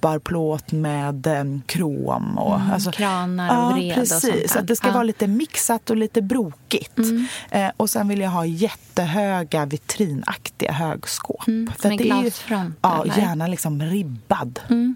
kopparplåt 0.00 0.72
med 0.72 1.26
eh, 1.26 1.44
krom. 1.66 2.38
Och, 2.38 2.60
alltså, 2.60 2.90
kranar 2.92 3.66
och 3.66 3.72
vred 3.76 3.90
och 3.90 3.94
precis. 3.94 4.20
sånt 4.20 4.52
där. 4.52 4.60
Att 4.60 4.66
det 4.66 4.76
ska 4.76 4.86
Ja. 4.86 4.92
vara 4.92 5.02
lite 5.02 5.26
mixat 5.26 5.90
och 5.90 5.96
lite 5.96 6.22
brokigt. 6.22 6.98
Mm. 6.98 7.26
Eh, 7.50 7.70
och 7.76 7.90
sen 7.90 8.08
vill 8.08 8.20
jag 8.20 8.30
ha 8.30 8.44
jättehöga 8.46 9.66
vitrinaktiga 9.66 10.72
högskåp. 10.72 11.46
Mm, 11.48 11.72
För 11.78 11.88
med 11.88 11.98
glasfront, 11.98 12.76
Ja, 12.82 13.02
eller? 13.04 13.16
gärna 13.18 13.46
liksom 13.46 13.82
ribbad. 13.82 14.60
Mm. 14.70 14.94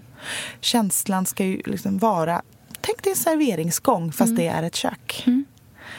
Känslan 0.61 1.25
ska 1.25 1.45
ju 1.45 1.61
liksom 1.65 1.97
vara 1.97 2.41
Tänk 2.85 3.03
dig 3.03 3.11
en 3.11 3.17
serveringsgång 3.17 4.11
fast 4.11 4.29
Mm. 4.29 4.35
det 4.35 4.47
är 4.47 4.63
ett 4.63 4.75
kök. 4.75 5.25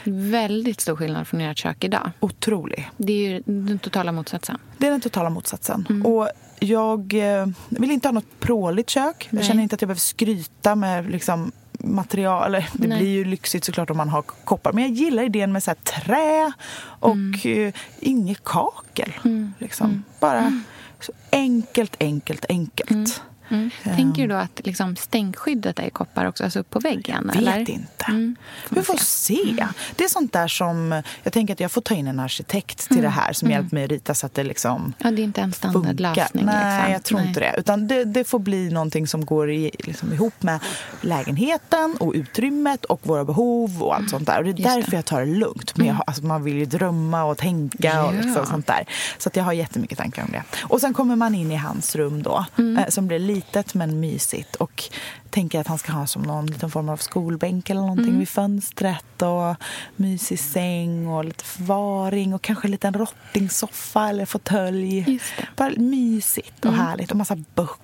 Väldigt 0.05 0.81
stor 0.81 0.97
skillnad 0.97 1.27
från 1.27 1.41
ert 1.41 1.59
kök 1.59 1.85
idag. 1.85 2.11
Otrolig. 2.21 2.91
Det 2.97 3.13
är 3.13 3.31
ju 3.31 3.43
den 3.47 3.79
totala 3.79 4.13
motsatsen. 4.13 4.59
Det 4.79 4.87
är 4.87 4.91
den 4.91 5.01
totala 5.01 5.31
motsatsen. 5.31 5.87
Mm. 5.91 6.07
Och 6.07 6.29
jag 6.61 7.15
eh, 7.15 7.47
vill 7.69 7.91
inte 7.91 8.09
ha 8.09 8.13
något 8.13 8.41
pråligt 8.41 8.91
kök. 8.91 9.27
Jag 9.31 9.37
Nej. 9.37 9.45
känner 9.45 9.63
inte 9.63 9.75
att 9.75 9.83
jag 9.83 9.89
behöver 9.89 10.01
skryta 10.01 10.75
med 10.75 11.11
liksom, 11.11 11.53
material. 11.79 12.47
Eller, 12.47 12.69
det 12.73 12.89
Nej. 12.89 12.99
blir 12.99 13.09
ju 13.11 13.25
lyxigt 13.25 13.65
såklart 13.65 13.91
om 13.91 13.97
man 13.97 14.09
har 14.09 14.23
koppar. 14.23 14.73
Men 14.73 14.83
jag 14.85 14.93
gillar 14.93 15.23
idén 15.23 15.53
med 15.53 15.63
så 15.63 15.71
här, 15.71 15.77
trä 15.77 16.53
och 17.01 17.11
Mm. 17.13 17.67
eh, 17.67 17.75
inget 18.01 18.45
kakel. 18.45 19.13
Liksom. 19.59 20.05
Bara 20.21 20.63
så 21.01 21.13
enkelt, 21.33 21.97
enkelt, 22.01 22.45
enkelt. 22.49 23.23
Mm. 23.49 23.71
Tänker 23.83 24.23
du 24.23 24.29
då 24.29 24.35
att 24.35 24.61
liksom 24.65 24.97
stänkskyddet 24.97 25.79
är 25.79 25.83
i 25.87 25.91
koppar 25.91 26.25
också, 26.25 26.45
alltså 26.45 26.59
upp 26.59 26.71
på 26.71 26.79
väggen? 26.81 27.27
Vet 27.27 27.37
eller? 27.37 27.59
inte. 27.71 28.05
Mm. 28.09 28.37
Vi 28.71 28.83
får 28.83 28.97
se. 28.97 29.67
Det 29.97 30.05
är 30.05 30.09
sånt 30.09 30.33
där 30.33 30.49
som... 30.49 31.03
Jag 31.23 31.33
tänker 31.33 31.55
att 31.55 31.61
jag 31.61 31.71
får 31.73 31.81
ta 31.81 31.95
in 31.95 32.07
en 32.07 32.21
arkitekt 32.21 32.89
till 32.89 33.03
det 33.03 33.09
här 33.09 33.33
som 33.33 33.51
hjälper 33.51 33.75
mig 33.77 33.85
att 33.85 33.91
rita 33.91 34.15
så 34.15 34.27
att 34.27 34.35
det 34.35 34.45
liksom 34.45 34.93
Ja, 34.99 35.11
det 35.11 35.23
är 35.23 35.25
inte 35.25 35.41
en 35.41 35.53
standardlösning. 35.53 36.45
Nej, 36.47 36.77
liksom. 36.77 36.93
jag 36.93 37.03
tror 37.05 37.19
Nej. 37.19 37.29
inte 37.29 37.41
det. 37.41 37.55
Utan 37.59 37.89
det, 37.89 38.05
det 38.05 38.25
får 38.25 38.39
bli 38.39 38.71
någonting 38.71 39.07
som 39.07 39.25
går 39.27 39.51
i, 39.53 39.71
liksom 39.79 40.13
ihop 40.13 40.43
med 40.43 40.61
lägenheten 41.01 41.97
och 42.01 42.13
utrymmet 42.15 42.85
och 42.85 43.01
våra 43.03 43.25
behov 43.25 43.83
och 43.83 43.95
allt 43.97 44.11
sånt 44.11 44.27
där. 44.27 44.39
Och 44.39 44.45
det 44.45 44.51
är 44.51 44.55
Just 44.55 44.65
därför 44.75 44.91
det. 44.91 44.97
jag 44.97 45.05
tar 45.05 45.21
det 45.21 45.27
lugnt. 45.35 45.77
Men 45.77 45.87
jag, 45.87 45.97
alltså, 46.07 46.25
man 46.25 46.45
vill 46.45 46.55
ju 46.57 46.65
drömma 46.67 47.25
och 47.25 47.39
tänka 47.39 48.05
och 48.05 48.15
Ja. 48.15 48.21
liksom 48.21 48.47
sånt 48.47 48.67
där. 48.67 48.85
Så 49.19 49.29
att 49.29 49.37
jag 49.37 49.45
har 49.45 49.53
jättemycket 49.53 49.99
tankar 49.99 50.23
om 50.25 50.33
det. 50.33 50.43
Och 50.63 50.81
sen 50.81 50.95
kommer 50.95 51.17
man 51.17 51.35
in 51.35 51.53
i 51.53 51.57
hans 51.57 51.97
rum 51.97 52.23
då, 52.23 52.45
eh, 52.79 52.89
som 52.89 53.07
blir 53.07 53.19
litet 53.35 53.75
men 53.75 54.01
mysigt. 54.01 54.57
Och 54.57 54.83
tänker 55.31 55.61
att 55.61 55.67
han 55.67 55.79
ska 55.79 55.93
ha 55.93 56.07
som 56.07 56.23
någon 56.23 56.47
liten 56.47 56.71
form 56.71 56.89
av 56.89 56.97
skolbänk 56.97 57.71
eller 57.71 57.81
någonting 57.81 58.19
vid 58.19 58.29
fönstret 58.29 59.23
och 59.23 59.57
mysig 59.97 60.39
säng 60.39 61.09
och 61.09 61.25
lite 61.25 61.45
förvaring 61.45 62.35
och 62.35 62.43
kanske 62.43 62.67
en 62.67 62.71
liten 62.71 62.95
rottingsoffa 62.95 64.09
eller 64.09 64.27
fåtölj. 64.27 65.21
Bara 65.57 65.73
mysigt 65.77 66.65
och 66.65 66.73
härligt 66.73 67.11
och 67.11 67.17
massa 67.17 67.37
böcker. 67.55 67.84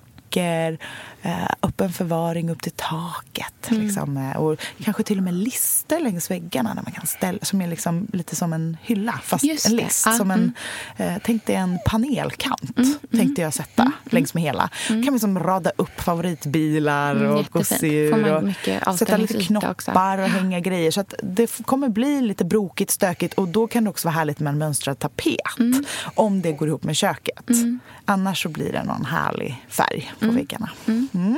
Eh, 1.23 1.47
öppen 1.61 1.93
förvaring 1.93 2.49
upp 2.49 2.61
till 2.61 2.71
taket. 2.71 3.53
Liksom, 3.69 4.17
eh, 4.17 4.37
och 4.37 4.59
kanske 4.83 5.03
till 5.03 5.17
och 5.17 5.23
med 5.23 5.33
lister 5.33 5.99
längs 5.99 6.31
väggarna 6.31 6.75
där 6.75 6.81
man 6.81 6.91
kan 6.91 7.07
ställa, 7.07 7.39
som 7.41 7.61
är 7.61 7.67
liksom 7.67 8.07
lite 8.13 8.35
som 8.35 8.53
en 8.53 8.77
hylla, 8.81 9.19
fast 9.23 9.43
Just 9.43 9.65
en 9.65 9.75
list. 9.75 10.05
Ja, 10.05 10.13
som 10.13 10.31
en, 10.31 10.53
eh, 10.97 11.13
tänk 11.23 11.45
dig 11.45 11.55
en 11.55 11.79
panelkant, 11.85 12.75
tänkte 13.11 13.41
jag 13.41 13.53
sätta 13.53 13.91
längs 14.05 14.33
med 14.33 14.43
hela. 14.43 14.69
kan 14.87 15.05
man 15.05 15.13
liksom 15.13 15.39
rada 15.39 15.71
upp 15.75 16.01
favoritbilar 16.01 17.15
Mm, 17.15 17.35
och 17.35 17.45
gosedjur. 17.51 18.53
Och 18.87 18.95
sätta 18.95 19.17
lite 19.17 19.37
också. 19.37 19.47
knoppar 19.47 20.17
och 20.17 20.27
hänga 20.27 20.59
grejer. 20.59 20.91
Så 20.91 21.03
det 21.23 21.61
kommer 21.65 21.89
bli 21.89 22.21
lite 22.21 22.45
brokigt, 22.45 22.91
stökigt 22.91 23.33
och 23.33 23.47
då 23.47 23.67
kan 23.67 23.83
det 23.83 23.89
också 23.89 24.07
vara 24.07 24.15
härligt 24.15 24.39
med 24.39 24.51
en 24.51 24.57
mönstrad 24.57 24.99
tapet. 24.99 25.59
Mm. 25.59 25.83
Om 26.15 26.41
det 26.41 26.51
går 26.51 26.67
ihop 26.67 26.83
med 26.83 26.95
köket. 26.95 27.49
Annars 28.05 28.43
så 28.43 28.49
blir 28.49 28.71
det 28.71 28.83
någon 28.83 29.05
härlig 29.05 29.65
färg 29.69 30.13
på 30.21 30.31
väggarna. 30.31 30.69
Mm. 30.87 31.37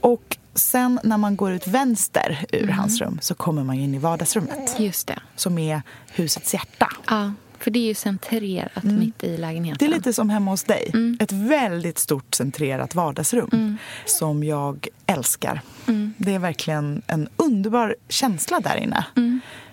Och 0.00 0.36
sen 0.54 1.00
när 1.04 1.16
man 1.16 1.36
går 1.36 1.52
ut 1.52 1.66
vänster 1.66 2.46
ur 2.52 2.68
hans 2.68 3.00
rum 3.00 3.18
så 3.22 3.34
kommer 3.34 3.64
man 3.64 3.76
in 3.76 3.94
i 3.94 3.98
vardagsrummet. 3.98 4.80
Just 4.80 5.06
det. 5.06 5.20
Som 5.36 5.58
är 5.58 5.82
husets 6.12 6.54
hjärta. 6.54 6.88
Ja, 7.06 7.32
för 7.60 7.70
det 7.70 7.78
är 7.78 7.86
ju 7.86 7.94
centrerat 7.94 8.84
mitt 8.84 9.24
i 9.24 9.36
lägenheten. 9.36 9.78
Det 9.78 9.94
är 9.94 9.96
lite 9.96 10.12
som 10.12 10.30
hemma 10.30 10.50
hos 10.50 10.64
dig. 10.64 10.90
Mm. 10.94 11.18
Ett 11.20 11.32
väldigt 11.32 11.98
stort 11.98 12.34
centrerat 12.34 12.94
vardagsrum 12.94 13.78
som 14.06 14.44
jag 14.44 14.86
älskar. 15.06 15.60
Mm. 15.88 16.14
Det 16.18 16.34
är 16.34 16.38
verkligen 16.38 17.02
en 17.06 17.28
underbar 17.36 17.96
känsla 18.08 18.60
där 18.60 18.76
inne. 18.76 19.04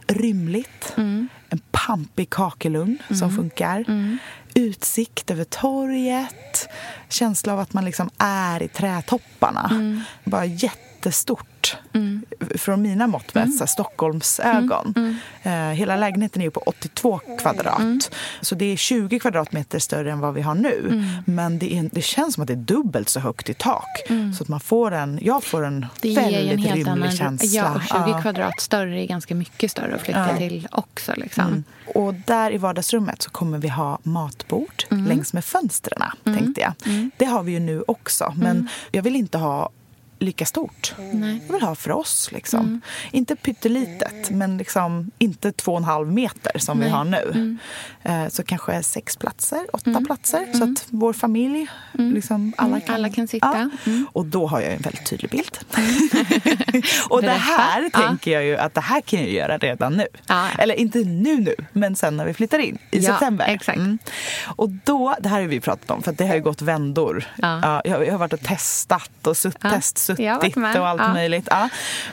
rymligt. 0.07 0.93
En 1.49 1.61
pampig 1.71 2.29
kakelugn 2.29 2.97
som 3.09 3.35
funkar. 3.35 3.85
Utsikt 4.53 5.31
över 5.31 5.43
torget. 5.43 6.67
Känsla 7.09 7.53
av 7.53 7.59
att 7.59 7.73
man 7.73 7.85
liksom 7.85 8.09
är 8.17 8.63
i 8.63 8.67
trädtopparna. 8.67 9.71
Bara 10.23 10.45
jättestort. 10.45 11.47
Från 12.55 12.81
mina 12.81 13.07
mått 13.07 13.33
mätt, 13.33 13.45
mm. 13.45 13.67
Stockholmsögon. 13.67 14.93
Mm. 14.95 15.15
Eh, 15.43 15.77
hela 15.77 15.95
lägenheten 15.95 16.41
är 16.41 16.45
ju 16.45 16.51
på 16.51 16.59
82 16.65 17.19
kvadrat. 17.41 18.11
Så 18.41 18.55
det 18.55 18.65
är 18.65 18.75
20 18.77 19.19
kvadratmeter 19.19 19.79
större 19.79 20.11
än 20.11 20.19
vad 20.19 20.33
vi 20.33 20.41
har 20.41 20.55
nu. 20.55 21.03
Men 21.25 21.59
det, 21.59 21.77
är, 21.77 21.89
det 21.91 22.01
känns 22.01 22.33
som 22.33 22.41
att 22.41 22.47
det 22.47 22.53
är 22.53 22.57
dubbelt 22.57 23.09
så 23.09 23.19
högt 23.19 23.49
i 23.49 23.53
tak. 23.53 23.87
Så 24.37 24.43
att 24.43 24.49
man 24.49 24.59
får 24.59 24.91
en, 24.91 25.19
jag 25.21 25.43
får 25.43 25.65
en 25.65 25.85
det 26.01 26.15
väldigt 26.15 26.51
en 26.51 26.57
helt 26.57 26.75
rymlig 26.75 26.91
annan, 26.91 27.11
känsla. 27.11 27.49
Ja, 27.49 27.75
och 27.75 27.81
20 27.81 28.11
Ja. 28.15 28.21
kvadrat 28.21 28.61
större 28.61 29.03
är 29.03 29.07
ganska 29.07 29.35
mycket 29.35 29.71
större 29.71 29.95
att 29.95 30.01
flytta 30.01 30.27
Ja. 30.31 30.37
till 30.37 30.67
också. 30.71 31.13
Liksom. 31.17 31.43
Mm. 31.47 31.63
Och 31.95 32.13
där 32.13 32.53
i 32.53 32.57
vardagsrummet 32.57 33.21
så 33.21 33.29
kommer 33.29 33.57
vi 33.57 33.67
ha 33.69 33.99
matbord 34.03 34.83
längs 34.89 35.33
med 35.33 35.45
fönstren, 35.45 36.01
tänkte 36.23 36.61
jag. 36.61 36.73
Det 37.17 37.25
har 37.25 37.43
vi 37.43 37.51
ju 37.51 37.59
nu 37.59 37.83
också, 37.87 38.33
men 38.37 38.69
jag 38.91 39.03
vill 39.03 39.15
inte 39.15 39.37
ha 39.37 39.69
lika 40.19 40.45
stort. 40.45 40.93
Nej. 41.13 41.41
Jag 41.47 41.53
vill 41.53 41.61
ha 41.61 41.75
för 41.75 41.91
oss. 41.91 42.29
Liksom. 42.31 42.81
Inte 43.11 43.35
pyttelitet, 43.35 44.29
men 44.29 44.57
liksom 44.57 45.11
inte 45.17 45.51
två 45.51 45.71
och 45.71 45.77
en 45.77 45.83
halv 45.83 46.11
meter 46.13 46.59
som 46.59 46.79
vi 46.79 46.89
har 46.89 47.03
nu. 47.03 47.57
Eh, 48.03 48.27
Så 48.27 48.43
kanske 48.43 48.83
sex 48.83 49.17
platser, 49.17 49.59
åtta 49.73 50.01
platser. 50.07 50.45
Så 50.53 50.63
att 50.63 50.85
vår 50.89 51.13
familj, 51.13 51.67
liksom, 51.93 52.53
alla, 52.57 52.79
kan, 52.79 52.95
Alla 52.95 53.09
kan 53.09 53.27
sitta. 53.27 53.69
Mm. 53.85 54.07
Och 54.11 54.25
då 54.25 54.47
har 54.47 54.61
jag 54.61 54.73
en 54.73 54.81
väldigt 54.81 55.05
tydlig 55.05 55.31
bild. 55.31 55.57
och 57.09 57.21
det 57.21 57.29
här 57.31 57.89
Ja. 57.93 57.99
tänker 58.07 58.31
jag 58.31 58.43
ju 58.45 58.57
att 58.57 58.73
det 58.73 58.81
här 58.81 59.01
kan 59.01 59.19
jag 59.19 59.29
göra 59.29 59.57
redan 59.57 59.93
nu. 59.93 60.07
Ja. 60.27 60.47
Eller 60.59 60.75
inte 60.75 60.97
nu 60.99 61.37
nu, 61.37 61.55
men 61.73 61.95
sen 61.95 62.17
när 62.17 62.25
vi 62.25 62.33
flyttar 62.33 62.59
in 62.59 62.77
i 62.91 62.99
Ja, 62.99 63.11
september. 63.11 63.45
exakt. 63.47 63.79
Och 64.45 64.69
då, 64.69 65.15
det 65.19 65.29
här 65.29 65.41
har 65.41 65.47
vi 65.47 65.59
pratat 65.59 65.91
om, 65.91 66.03
för 66.03 66.11
att 66.11 66.17
det 66.17 66.27
har 66.27 66.35
ju 66.35 66.41
gått 66.41 66.61
vändor. 66.61 67.25
Ja. 67.37 67.81
jag, 67.85 68.05
jag 68.07 68.11
har 68.11 68.17
varit 68.19 68.33
och 68.33 68.39
testat 68.41 69.27
och 69.27 69.37
sutt, 69.37 69.57
Med. 70.55 70.79
och 70.81 70.87
allt 70.87 71.01
Ja. 71.01 71.13
möjligt. 71.13 71.47
Ja. 71.51 71.69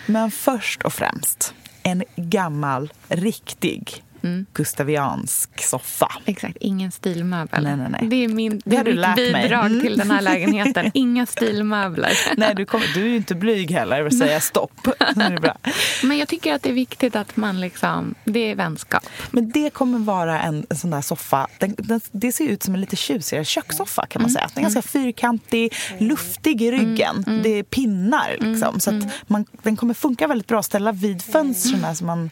Men 0.07 0.31
först 0.31 0.83
och 0.83 0.93
främst, 0.93 1.55
en 1.83 2.03
gammal, 2.17 2.93
riktig 3.09 4.03
Mm. 4.23 4.47
gustaviansk 4.55 5.63
soffa. 5.63 6.13
Exakt, 6.25 6.57
ingen 6.61 6.93
stilmöbel. 6.93 7.63
Nej, 7.63 7.77
nej, 7.77 7.87
nej. 7.91 8.09
Det 8.11 8.25
är, 8.25 8.29
min, 8.29 8.63
Det 8.65 8.77
är 8.77 8.85
mitt 8.85 8.97
mig. 8.97 9.15
bidrag 9.15 9.67
Mm. 9.67 9.81
till 9.81 9.97
den 9.99 10.11
här 10.11 10.23
lägenheten. 10.23 10.91
Inga 10.95 11.27
stilmöbler. 11.27 12.13
Nej, 12.37 12.55
du, 12.55 12.65
kommer, 12.67 12.87
du 12.95 13.03
är 13.03 13.09
ju 13.09 13.17
inte 13.17 13.35
blyg 13.35 13.71
heller 13.71 14.07
att 14.07 14.19
säga 14.19 14.41
stopp. 14.41 14.73
Det 15.15 15.23
är 15.25 15.41
bra. 15.41 15.57
Men 16.03 16.19
jag 16.19 16.29
tycker 16.29 16.55
att 16.55 16.63
det 16.63 16.69
är 16.69 16.75
viktigt 16.75 17.17
att 17.17 17.37
man 17.37 17.61
liksom... 17.61 18.15
Det 18.25 18.51
är 18.51 18.55
vänskap. 18.55 19.07
Men 19.31 19.51
det 19.51 19.71
kommer 19.71 19.99
vara 19.99 20.41
en, 20.43 20.67
en 20.71 20.77
sån 20.77 20.91
där 20.91 21.01
soffa. 21.01 21.47
Den, 21.59 21.75
den, 21.79 22.01
det 22.13 22.33
ser 22.33 22.45
ut 22.49 22.63
som 22.63 22.75
en 22.75 22.81
lite 22.81 22.97
tjusigare 22.97 23.45
kökssoffa 23.45 24.07
kan 24.07 24.23
man 24.23 24.31
säga. 24.31 24.49
Den 24.55 24.65
är 24.65 24.71
ganska 24.71 24.83
fyrkantig, 24.83 25.75
luftig 25.99 26.63
i 26.63 26.71
ryggen. 26.71 27.41
Det 27.43 27.59
är 27.59 27.63
pinnar 27.63 28.37
liksom. 28.41 28.81
Så 28.81 28.91
att 28.97 29.05
man, 29.27 29.45
den 29.63 29.77
kommer 29.77 29.95
funka 29.95 30.27
väldigt 30.27 30.47
bra 30.47 30.59
att 30.59 30.67
ställa 30.67 30.93
vid 30.93 31.23
fönstren 31.23 31.97
så 31.97 32.05
man, 32.05 32.25
eh, 32.25 32.31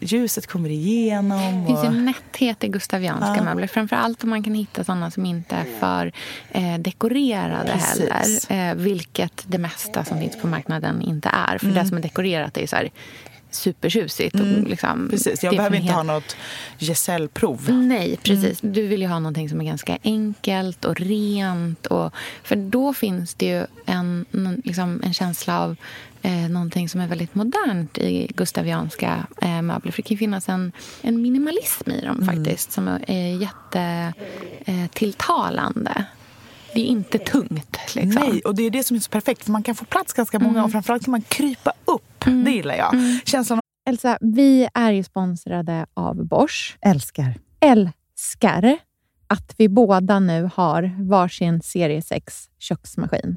ljuset 0.00 0.46
kommer 0.46 0.68
igenom. 0.70 1.60
Det 1.60 1.66
finns 1.66 1.78
och- 1.78 1.84
en 1.86 2.04
nätthet 2.04 2.64
i 2.64 2.68
gustavianska 2.68 3.34
Ja. 3.36 3.42
möbler. 3.44 3.66
Framförallt 3.66 4.24
om 4.24 4.30
man 4.30 4.42
kan 4.42 4.54
hitta 4.54 4.84
såna 4.84 5.10
som 5.10 5.26
inte 5.26 5.54
är 5.56 5.64
för 5.80 6.12
eh, 6.50 6.78
dekorerade 6.78 7.72
Precis. 7.72 8.46
heller. 8.48 8.70
Eh, 8.70 8.74
vilket 8.76 9.44
det 9.46 9.58
mesta 9.58 10.04
som 10.04 10.18
finns 10.20 10.40
på 10.40 10.46
marknaden 10.46 11.02
inte 11.02 11.28
är. 11.28 11.58
För 11.58 11.66
Mm. 11.66 11.78
det 11.82 11.88
som 11.88 11.96
är 11.96 12.02
dekorerat 12.02 12.56
är 12.56 12.66
så 12.66 12.76
här 12.76 12.90
supertjusigt. 13.50 14.34
Och 14.34 14.46
liksom, 14.68 15.08
Precis, 15.10 15.44
jag 15.44 15.56
behöver 15.56 15.76
inte 15.76 15.92
helt- 15.92 15.96
ha 15.96 16.14
något 16.14 16.36
gesällprov. 16.78 17.70
Nej, 17.70 18.18
precis. 18.22 18.58
Du 18.60 18.86
vill 18.86 19.00
ju 19.00 19.06
ha 19.06 19.18
någonting 19.18 19.48
som 19.48 19.60
är 19.60 19.64
ganska 19.64 19.98
enkelt 20.04 20.84
och 20.84 21.00
rent. 21.00 21.86
Och, 21.86 22.12
för 22.42 22.56
då 22.56 22.94
finns 22.94 23.34
det 23.34 23.46
ju 23.46 23.66
en, 23.86 24.24
liksom 24.64 25.00
en 25.04 25.14
känsla 25.14 25.60
av 25.60 25.76
eh, 26.26 26.48
någonting 26.48 26.88
som 26.88 27.00
är 27.00 27.06
väldigt 27.06 27.34
modernt 27.34 27.98
i 27.98 28.32
gustavianska 28.34 29.26
eh, 29.42 29.62
möbler. 29.62 29.92
För 29.92 30.02
det 30.02 30.08
kan 30.08 30.18
finnas 30.18 30.48
en, 30.48 30.72
en 31.02 31.22
minimalism 31.22 31.90
i 31.90 32.00
dem 32.00 32.24
faktiskt 32.26 32.72
som 32.72 32.88
är 33.06 33.48
jättetilltalande. 34.64 35.94
Eh, 35.96 36.02
det 36.74 36.80
är 36.80 36.84
inte 36.84 37.18
tungt. 37.18 37.78
Liksom. 37.94 38.22
Nej, 38.22 38.40
och 38.40 38.54
det 38.54 38.62
är 38.62 38.70
det 38.70 38.82
som 38.82 38.96
är 38.96 39.00
så 39.00 39.10
perfekt. 39.10 39.44
För 39.44 39.52
man 39.52 39.62
kan 39.62 39.74
få 39.74 39.84
plats 39.84 40.12
ganska 40.12 40.38
många 40.38 40.64
och 40.64 40.72
framförallt 40.72 41.04
kan 41.04 41.10
man 41.10 41.22
krypa 41.22 41.72
upp. 41.84 42.24
Det 42.44 42.50
gillar 42.50 42.74
jag. 42.74 42.94
Känslan 43.24 43.60
Elsa, 43.88 44.18
vi 44.20 44.68
är 44.74 44.92
ju 44.92 45.04
sponsrade 45.04 45.86
av 45.94 46.26
Bosch. 46.26 46.78
älskar. 46.80 47.34
älskar 47.60 48.78
att 49.26 49.54
vi 49.58 49.68
båda 49.68 50.18
nu 50.18 50.50
har 50.54 50.96
varsin 50.98 51.62
serie 51.62 52.02
6 52.02 52.48
köksmaskin. 52.58 53.36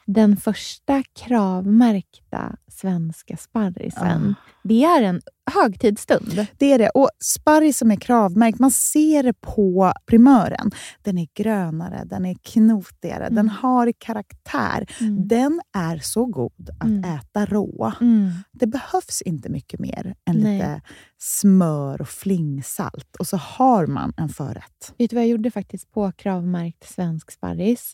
Den 0.05 0.37
första 0.37 1.03
kravmärkta 1.15 2.55
svenska 2.67 3.37
sparrisen, 3.37 4.35
Ah. 4.39 4.51
det 4.63 4.83
är 4.83 5.01
en 5.03 5.21
högtidsstund. 5.51 6.47
Det 6.57 6.73
är 6.73 6.77
det. 6.79 6.89
Och 6.89 7.09
sparris 7.23 7.77
som 7.77 7.91
är 7.91 7.95
kravmärkt, 7.95 8.59
man 8.59 8.71
ser 8.71 9.23
det 9.23 9.33
på 9.41 9.93
primören. 10.05 10.71
Den 11.01 11.17
är 11.17 11.27
grönare, 11.33 12.03
den 12.05 12.25
är 12.25 12.35
knotigare, 12.41 13.29
den 13.29 13.49
har 13.49 13.93
karaktär. 13.97 14.85
Mm. 15.01 15.27
Den 15.27 15.61
är 15.77 15.97
så 15.99 16.25
god 16.25 16.69
att 16.79 16.83
Mm. 16.87 17.03
äta 17.15 17.45
rå. 17.45 17.93
Mm. 18.01 18.29
Det 18.51 18.67
behövs 18.67 19.21
inte 19.21 19.49
mycket 19.49 19.79
mer 19.79 20.15
än 20.25 20.35
Nej. 20.37 20.53
lite 20.53 20.81
smör 21.17 22.01
och 22.01 22.07
flingsalt 22.09 23.15
och 23.19 23.27
så 23.27 23.37
har 23.37 23.87
man 23.87 24.13
en 24.17 24.29
förrätt. 24.29 24.93
Vet 24.97 25.09
du 25.09 25.15
vad 25.15 25.23
jag 25.23 25.29
gjorde 25.29 25.51
faktiskt 25.51 25.91
på 25.91 26.11
kravmärkt 26.11 26.89
svensk 26.93 27.31
sparris? 27.31 27.93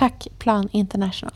Tack 0.00 0.28
Plan 0.38 0.66
International. 0.72 1.34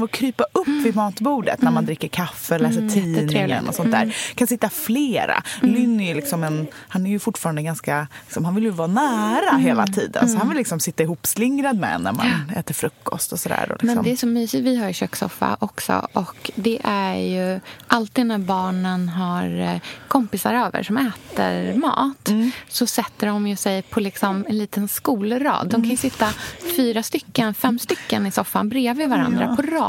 Och 0.00 0.10
krypa 0.10 0.44
upp 0.52 0.68
vid 0.68 0.96
matbordet 0.96 1.62
när 1.62 1.70
man 1.70 1.84
dricker 1.84 2.08
kaffe, 2.08 2.58
läser 2.58 2.78
Mm, 2.80 2.92
tidningen 2.94 3.68
och 3.68 3.74
sånt 3.74 3.90
där. 3.90 4.16
Kan 4.34 4.46
sitta 4.46 4.70
flera. 4.70 5.42
Lynn 5.62 6.00
är 6.00 6.14
liksom 6.14 6.44
en, 6.44 6.66
han 6.88 7.06
är 7.06 7.10
ju 7.10 7.18
fortfarande 7.18 7.62
ganska, 7.62 8.06
liksom, 8.24 8.44
han 8.44 8.54
vill 8.54 8.64
ju 8.64 8.70
vara 8.70 8.88
nära 8.88 9.56
hela 9.56 9.86
tiden. 9.86 10.28
Så 10.28 10.38
han 10.38 10.48
vill 10.48 10.56
liksom 10.58 10.80
sitta 10.80 11.02
ihopslingrad 11.02 11.78
med 11.78 11.94
en 11.94 12.02
när 12.02 12.12
man 12.12 12.26
äter 12.56 12.74
frukost 12.74 13.32
och 13.32 13.40
sådär. 13.40 13.66
Liksom. 13.70 13.86
Men 13.86 14.04
det 14.04 14.12
är 14.12 14.16
så 14.16 14.26
mysigt. 14.26 14.64
Vi 14.64 14.76
har 14.76 14.88
ju 14.88 14.92
kökssoffa 14.94 15.56
också. 15.60 16.08
Och 16.12 16.50
det 16.54 16.78
är 16.84 17.14
ju 17.14 17.60
alltid 17.86 18.26
när 18.26 18.38
barnen 18.38 19.08
har 19.08 19.60
eh, 19.60 19.80
kompisar 20.08 20.54
över 20.54 20.82
som 20.82 20.96
äter 20.96 21.74
mat 21.74 22.30
så 22.68 22.86
sätter 22.86 23.26
de 23.26 23.46
ju 23.46 23.56
sig 23.56 23.82
på 23.82 24.00
liksom 24.00 24.46
en 24.48 24.58
liten 24.58 24.88
skolrad. 24.88 25.68
De 25.68 25.82
kan 25.82 25.90
ju 25.90 25.96
sitta 25.96 26.28
fyra 26.76 27.02
stycken, 27.02 27.54
fem 27.54 27.78
stycken 27.78 28.26
i 28.26 28.30
soffan 28.30 28.68
bredvid 28.68 29.08
varandra 29.08 29.56
på 29.56 29.62
rad. 29.62 29.83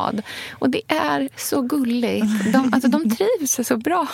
Och 0.52 0.70
det 0.70 0.82
är 0.88 1.30
så 1.36 1.62
gulligt. 1.62 2.26
De, 2.54 2.74
alltså, 2.74 2.90
de 2.90 3.10
trivs 3.16 3.68
så 3.68 3.78
bra 3.78 4.08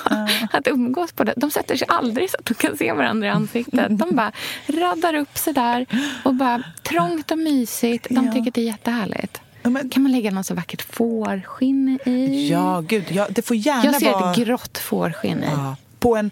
att 0.52 0.68
umgås 0.68 1.12
på 1.12 1.24
det. 1.24 1.34
De 1.38 1.52
sätter 1.52 1.76
sig 1.76 1.88
aldrig 1.88 2.30
så 2.30 2.38
att 2.40 2.46
de 2.46 2.54
kan 2.54 2.78
se 2.78 2.94
varandra 2.94 3.28
i 3.28 3.30
ansiktet. 3.30 4.00
De 4.00 4.16
bara 4.16 4.32
raddar 4.68 5.14
upp 5.14 5.38
sig 5.38 5.54
där 5.54 5.86
och 6.24 6.36
bara 6.36 6.64
trångt 6.84 7.32
och 7.32 7.38
mysigt. 7.40 8.08
De 8.10 8.32
tycker 8.34 8.52
det 8.52 8.62
är 8.62 8.66
jättehärligt. 8.66 9.42
Men- 9.64 9.90
Kan 9.90 10.04
man 10.04 10.12
lägga 10.12 10.32
något 10.32 10.46
så 10.46 10.54
vackert 10.54 10.82
fårskinn 10.82 12.00
i? 12.06 12.50
Ja, 12.52 12.84
gud. 12.88 13.04
Ja, 13.10 13.28
det 13.30 13.42
får 13.42 13.58
gärna 13.58 13.84
Jag 13.86 13.96
ser 14.00 14.12
vara 14.12 14.32
ett 14.32 14.38
grått 14.38 14.78
fårskinn 14.78 15.44
i. 15.44 15.48
ja, 15.52 15.76
på 16.00 16.16
en 16.16 16.32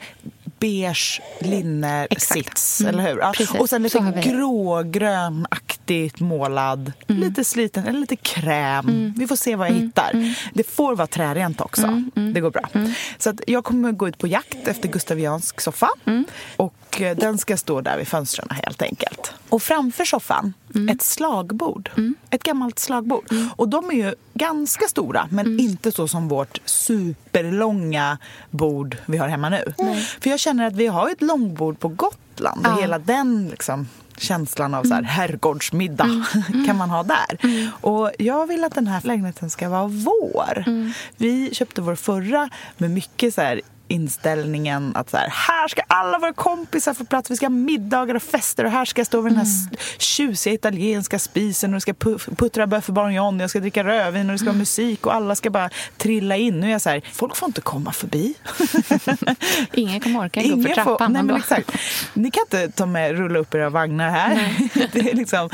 beige 0.60 1.22
linnesits, 1.40 2.82
Mm. 2.82 2.94
eller 2.96 3.10
hur? 3.12 3.20
Ja. 3.20 3.34
Och 3.60 3.70
sen 3.70 3.84
lite 3.84 4.22
grågrönaktigt 4.24 6.20
målad, 6.20 6.92
Mm. 7.08 7.22
lite 7.22 7.44
sliten, 7.44 7.88
eller 7.88 8.00
lite 8.00 8.16
kräm. 8.16 9.14
Vi 9.18 9.28
får 9.28 9.36
se 9.36 9.56
vad 9.56 9.68
jag 9.68 9.74
hittar. 9.74 10.36
Det 10.54 10.64
får 10.64 10.96
vara 10.96 11.08
trärent 11.08 11.62
också. 11.62 11.84
Mm, 11.84 12.34
Det 12.34 12.42
går 12.42 12.52
bra. 12.52 12.70
Så 13.18 13.34
jag 13.48 13.64
kommer 13.64 13.92
gå 13.92 14.08
ut 14.08 14.18
på 14.18 14.28
jakt 14.28 14.68
efter 14.68 14.90
gustaviansk 14.90 15.62
soffa. 15.62 15.90
Mm. 16.06 16.26
Och 16.56 17.02
eh, 17.02 17.18
den 17.18 17.38
ska 17.38 17.58
stå 17.58 17.82
där 17.82 17.98
vid 17.98 18.08
fönstren 18.08 18.48
helt 18.64 18.82
enkelt. 18.82 19.34
Och 19.50 19.64
framför 19.64 20.06
soffan 20.06 20.54
ett 20.92 21.02
slagbord. 21.02 21.90
Ett 22.30 22.44
gammalt 22.44 22.80
slagbord. 22.80 23.26
Och 23.56 23.70
de 23.70 23.90
är 23.90 23.94
ju 23.94 24.16
ganska 24.34 24.88
stora, 24.88 25.28
men 25.32 25.60
inte 25.60 25.92
så 25.92 26.08
som 26.08 26.28
vårt 26.28 26.60
superlånga 26.66 28.18
bord 28.50 28.98
vi 29.06 29.18
har 29.18 29.28
hemma 29.28 29.50
nu. 29.50 29.74
För 30.22 30.30
jag 30.30 30.40
känner 30.40 30.68
att 30.68 30.76
vi 30.76 30.88
har 30.88 31.10
ett 31.10 31.22
långbord 31.22 31.80
på 31.80 31.88
Gotland. 31.88 32.62
Ja. 32.64 32.78
Hela 32.82 33.00
den 33.00 33.48
liksom, 33.50 33.88
känslan 34.18 34.74
av 34.74 34.84
så 34.84 34.94
här, 34.94 35.04
herrgårdsmiddag 35.04 36.26
kan 36.68 36.78
man 36.78 36.90
ha 36.90 37.04
där. 37.04 37.38
Och 37.82 38.12
jag 38.20 38.48
vill 38.48 38.64
att 38.64 38.76
den 38.76 38.88
här 38.88 39.02
lägenheten 39.04 39.50
ska 39.50 39.70
vara 39.70 39.88
vår. 39.88 40.64
Vi 41.18 41.50
köpte 41.54 41.82
vår 41.82 41.96
förra 41.96 42.50
med 42.78 42.92
mycket 42.92 43.34
så 43.34 43.42
här 43.42 43.62
inställningen 43.90 44.92
att 44.96 45.10
så 45.10 45.18
här, 45.18 45.28
här 45.30 45.68
ska 45.68 45.82
alla 45.88 46.20
våra 46.20 46.34
kompisar 46.34 46.94
få 46.94 47.06
plats, 47.06 47.32
vi 47.32 47.36
ska 47.36 47.46
ha 47.46 47.50
middagar 47.50 48.16
och 48.16 48.24
fester 48.24 48.64
och 48.66 48.72
här 48.72 48.86
ska 48.86 49.00
jag 49.00 49.08
stå 49.08 49.22
vid 49.22 49.34
den 49.34 49.38
här 49.38 49.46
Mm. 49.68 49.78
tjusiga 49.98 50.54
italienska 50.54 51.20
spisen 51.20 51.70
och 51.70 51.76
det 51.78 51.82
ska 51.82 51.92
pu- 51.92 52.36
puttra 52.36 52.66
bœuf 52.66 52.92
bourguignon, 52.92 53.40
jag 53.40 53.50
ska 53.50 53.60
dricka 53.60 53.84
rödvin 53.84 54.26
och 54.30 54.32
det 54.34 54.38
ska 54.38 54.44
Mm. 54.46 54.54
vara 54.56 54.60
musik 54.60 55.06
och 55.06 55.14
alla 55.16 55.36
ska 55.36 55.50
bara 55.50 55.70
trilla 55.98 56.36
in. 56.38 56.60
Nu 56.60 56.68
är 56.68 56.72
jag 56.72 56.82
så 56.82 56.90
här, 56.90 57.02
folk 57.14 57.36
får 57.36 57.48
inte 57.50 57.62
komma 57.62 57.92
förbi. 57.92 58.34
Ingen 59.74 60.00
kommer 60.00 60.20
orka 60.20 60.42
gå 60.42 60.48
för 60.48 60.54
Ingen 60.54 60.68
får- 60.68 60.84
trappan. 60.84 61.14
nej, 61.14 61.24
men 61.24 61.36
exakt. 61.36 61.72
Ni 62.14 62.32
kan 62.32 62.42
inte 62.42 62.70
ta 62.72 62.86
med, 62.86 63.12
rulla 63.18 63.40
upp 63.40 63.54
era 63.56 63.70
vagnar 63.70 64.10
här. 64.10 64.56
Det 64.94 65.00
är 65.00 65.16
liksom 65.16 65.50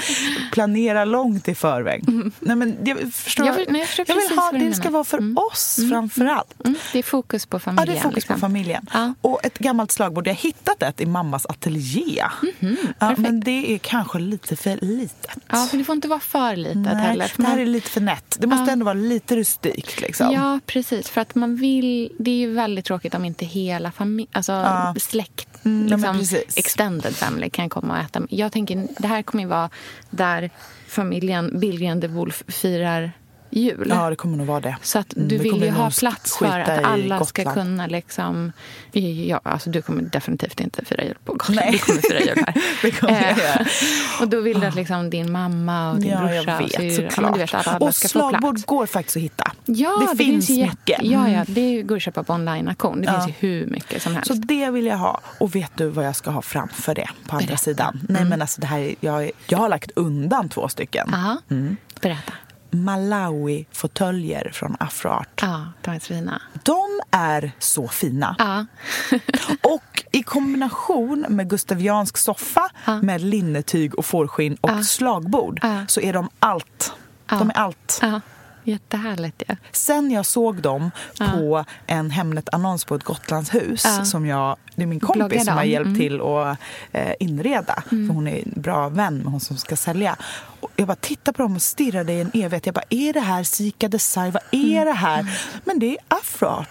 planera 0.51 1.05
långt 1.05 1.47
i 1.47 1.55
förväg. 1.55 2.03
Nej, 2.39 2.55
men 2.55 2.77
jag, 2.83 3.13
förstår, 3.13 3.45
Jag 3.45 3.53
vill- 3.53 3.67
nej, 3.69 3.87
jag 3.97 4.09
jag 4.09 4.15
vill 4.15 4.37
ha, 4.37 4.51
det 4.51 4.73
ska 4.73 4.89
vara 4.89 5.03
för 5.03 5.39
oss 5.51 5.79
framför 5.91 6.25
allt. 6.25 6.53
Mm, 6.65 6.75
det 6.93 6.99
är 6.99 7.03
fokus 7.03 7.45
på 7.45 7.55
Ja, 7.55 7.59
familjen. 7.59 7.93
det 7.95 7.99
är 7.99 8.03
fokus 8.03 8.24
på 8.27 8.37
familjen. 8.39 8.85
Ja. 8.93 9.13
Och 9.21 9.45
ett 9.45 9.57
gammalt 9.57 9.91
slagbord. 9.91 10.27
Jag 10.27 10.33
har 10.33 10.37
hittat 10.41 10.83
ett 10.83 11.01
i 11.01 11.05
mammas 11.05 11.45
ateljé. 11.45 12.23
Mhm, 12.59 12.77
ja, 12.99 13.13
men 13.17 13.39
det 13.39 13.73
är 13.73 13.77
kanske 13.77 14.19
lite 14.19 14.55
för 14.55 14.77
litet. 14.81 15.37
Ja, 15.51 15.67
för 15.71 15.77
det 15.77 15.83
får 15.83 15.95
inte 15.95 16.07
vara 16.07 16.19
för 16.19 16.55
litet 16.55 16.75
Nej, 16.77 16.95
heller. 16.95 17.27
för 17.27 17.41
det 17.41 17.47
här 17.47 17.55
man- 17.55 17.61
är 17.61 17.65
lite 17.65 17.89
för 17.89 18.01
nätt. 18.01 18.37
Det 18.39 18.47
måste 18.47 18.65
Ja. 18.65 18.71
ändå 18.71 18.85
vara 18.85 18.93
lite 18.93 19.35
rustikt. 19.35 20.01
Liksom. 20.01 20.31
Ja, 20.33 20.59
precis. 20.65 21.09
För 21.09 21.21
att 21.21 21.35
man 21.35 21.55
vill... 21.55 22.11
Det 22.19 22.31
är 22.31 22.35
ju 22.35 22.53
väldigt 22.53 22.85
tråkigt 22.85 23.15
om 23.15 23.25
inte 23.25 23.45
hela 23.45 23.91
familjen, 23.91 24.29
alltså 24.31 24.65
släkt, 25.01 25.47
Mm, 25.65 25.87
liksom, 25.87 26.39
extended 26.55 27.15
family 27.15 27.49
kan 27.49 27.69
komma 27.69 27.93
och 27.93 27.99
äta. 27.99 28.21
Jag 28.29 28.51
tänker, 28.51 28.87
det 28.99 29.07
här 29.07 29.21
kommer 29.21 29.43
ju 29.43 29.49
vara 29.49 29.69
där 30.09 30.49
familjen 30.87 31.59
Billgren 31.59 31.99
de 31.99 32.07
Wolf 32.07 32.43
firar 32.47 33.11
jul. 33.49 33.87
Ja, 33.89 34.09
det 34.09 34.15
kommer 34.15 34.37
nog 34.37 34.47
vara 34.47 34.59
det. 34.59 34.75
Så 34.81 34.99
att 34.99 35.13
Mm, 35.15 35.27
du 35.27 35.37
vi 35.37 35.49
vill 35.49 35.61
ju 35.63 35.69
ha 35.71 35.91
plats 35.99 36.37
för 36.37 36.59
att 36.59 36.83
alla 36.85 37.25
ska 37.25 37.53
kunna 37.53 37.87
liksom... 37.87 38.51
Ja, 38.91 39.39
alltså 39.43 39.69
du 39.69 39.81
kommer 39.81 40.01
definitivt 40.01 40.59
inte 40.59 40.85
fira 40.85 41.03
jul 41.03 41.17
på 41.25 41.31
Gotland. 41.33 41.59
Nej. 41.59 41.71
Du 41.71 41.79
kommer 41.79 42.01
fira 42.01 42.19
jul 42.19 42.43
här. 42.47 42.53
Det 42.81 42.91
kommer 42.91 43.13
jag 43.21 43.31
Eh, 43.31 43.37
göra. 43.37 43.65
Och 44.21 44.27
då 44.27 44.41
vill 44.41 44.59
du 44.59 44.67
att 44.67 44.75
liksom 44.75 45.09
din 45.09 45.31
mamma 45.31 45.91
och 45.91 45.99
din 45.99 46.11
Ja, 46.11 46.17
brorsa... 46.19 46.33
jag 46.33 46.55
och 46.55 46.61
vet, 46.61 46.71
syr- 46.79 46.81
ja, 46.81 47.01
men 47.01 47.11
såklart. 47.11 47.33
du 47.33 47.39
vet, 47.39 47.53
att 47.53 47.67
alla 47.67 47.85
och 47.87 47.95
ska 47.95 48.07
få 48.07 48.11
plats. 48.19 48.29
slagbord 48.41 48.65
går 48.65 48.85
faktiskt 48.85 49.17
att 49.17 49.23
hitta. 49.23 49.51
Ja, 49.65 50.07
det, 50.11 50.17
finns 50.17 50.49
ju 50.49 50.61
mycket. 50.63 50.99
Ja, 51.03 51.27
ja, 51.29 51.35
Mm. 51.35 51.45
det 51.47 51.81
går 51.81 51.95
att 51.95 52.01
köpa 52.01 52.23
på 52.23 52.33
online-auktion. 52.33 53.01
Det 53.01 53.05
Ja. 53.07 53.13
finns 53.21 53.27
ju 53.27 53.33
hur 53.49 53.65
mycket 53.67 54.01
som 54.01 54.13
helst. 54.13 54.27
Så 54.27 54.33
det 54.33 54.69
vill 54.69 54.85
jag 54.85 54.97
ha. 54.97 55.21
Och 55.39 55.55
vet 55.55 55.71
du 55.77 55.89
vad 55.89 56.05
jag 56.05 56.15
ska 56.15 56.31
ha 56.31 56.41
framför 56.41 56.95
det 56.95 57.09
på 57.27 57.35
andra 57.35 57.45
Berätta. 57.47 57.57
sidan? 57.63 57.99
Nej, 58.09 58.17
Mm. 58.17 58.29
men 58.29 58.41
alltså 58.41 58.61
det 58.61 58.67
här, 58.67 58.95
jag, 58.99 59.31
jag 59.47 59.57
har 59.57 59.69
lagt 59.69 59.91
undan 59.95 60.49
två 60.49 60.67
stycken. 60.67 61.13
Aha. 61.13 61.37
Mm. 61.49 61.77
Berätta. 62.01 62.33
Malawi-fåtöljer 62.83 64.51
från 64.53 64.75
Afroart. 64.79 65.39
Ja, 65.41 65.65
de 65.81 65.91
är 65.91 65.99
så 65.99 66.05
fina. 66.05 66.41
De 66.63 67.01
är 67.11 67.51
så 67.59 67.87
fina. 67.87 68.35
Ja. 68.39 68.65
Och 69.61 70.03
i 70.11 70.23
kombination 70.23 71.25
med 71.29 71.49
gustaviansk 71.49 72.17
soffa 72.17 72.69
Ja. 72.85 73.01
med 73.01 73.21
linnetyg 73.21 73.95
och 73.95 74.05
fårskinn 74.05 74.57
och 74.61 74.69
Ja. 74.69 74.83
slagbord 74.83 75.59
Ja. 75.63 75.85
så 75.87 76.01
är 76.01 76.13
de 76.13 76.29
allt. 76.39 76.93
Ja. 77.29 77.35
De 77.39 77.49
är 77.49 77.53
allt. 77.57 77.99
ja. 78.01 78.21
Jättehärligt 78.67 79.43
ju. 79.49 79.55
Sen 79.71 80.11
jag 80.11 80.25
såg 80.25 80.61
dem 80.61 80.91
Ja. 81.19 81.25
på 81.33 81.65
en 81.87 82.11
Hemnet-annons 82.11 82.85
på 82.85 82.95
ett 82.95 83.03
Gotlandshus 83.03 83.83
Ja. 83.85 84.05
som 84.05 84.25
jag, 84.25 84.57
det 84.75 84.83
är 84.83 84.87
min 84.87 84.99
kompis 84.99 85.15
Bloggar 85.19 85.43
som 85.43 85.53
har 85.53 85.63
hjälpt 85.63 85.87
Mm. 85.87 85.99
till 85.99 86.21
att 86.21 86.57
eh, 86.91 87.13
inreda. 87.19 87.83
För 87.89 88.13
hon 88.13 88.27
är 88.27 88.37
en 88.47 88.61
bra 88.61 88.89
vän 88.89 89.17
med 89.17 89.25
hon 89.31 89.39
som 89.39 89.57
ska 89.57 89.75
sälja. 89.75 90.15
Och 90.65 90.71
jag 90.75 90.87
bara 90.87 90.95
tittade 90.95 91.35
på 91.37 91.41
dem 91.43 91.55
och 91.55 91.61
stirrade 91.61 92.13
i 92.13 92.21
en 92.21 92.31
evighet. 92.33 92.65
Jag 92.65 92.75
bara, 92.75 92.85
är 92.89 93.13
det 93.13 93.19
här 93.19 93.43
Sika 93.43 93.87
Desai? 93.87 94.31
Vad 94.31 94.43
är 94.51 94.71
Mm. 94.81 94.85
det 94.85 94.91
här? 94.93 95.39
Men 95.63 95.79
det 95.79 95.85
är 95.91 95.97
afroart. 96.07 96.69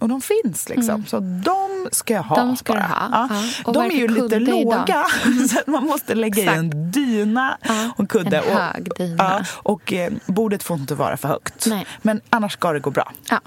Och 0.00 0.08
de 0.08 0.20
finns 0.20 0.68
liksom. 0.68 1.06
Så 1.06 1.18
de 1.20 1.88
ska 1.92 2.14
jag 2.14 2.22
ha 2.22 2.36
Mm. 2.36 2.48
De 2.48 2.56
ska 2.56 2.72
bara. 2.72 2.82
ha. 2.82 3.08
Ja. 3.12 3.28
Ja. 3.30 3.42
Och 3.64 3.72
De 3.72 3.84
är 3.84 3.90
ju 3.94 4.08
lite 4.08 4.38
låga. 4.38 5.04
så 5.50 5.58
att 5.58 5.66
man 5.66 5.84
måste 5.86 6.14
lägga 6.14 6.42
i 6.42 6.46
en 6.56 6.90
dyna 6.90 7.58
Ja, 7.68 7.90
och 7.94 8.00
en 8.00 8.06
kudde. 8.06 8.38
en 8.38 8.44
och, 8.56 8.60
hög 8.62 8.88
dyna. 8.96 9.16
Ja, 9.24 9.42
och 9.62 9.92
eh, 9.92 10.12
bordet 10.26 10.62
får 10.62 10.76
inte 10.76 10.94
vara 10.94 11.16
för 11.16 11.28
högt. 11.28 11.66
Nej. 11.66 11.86
Men 12.02 12.20
annars 12.30 12.52
ska 12.52 12.72
det 12.72 12.80
gå 12.80 12.90
bra. 12.90 13.12
Ja. 13.30 13.40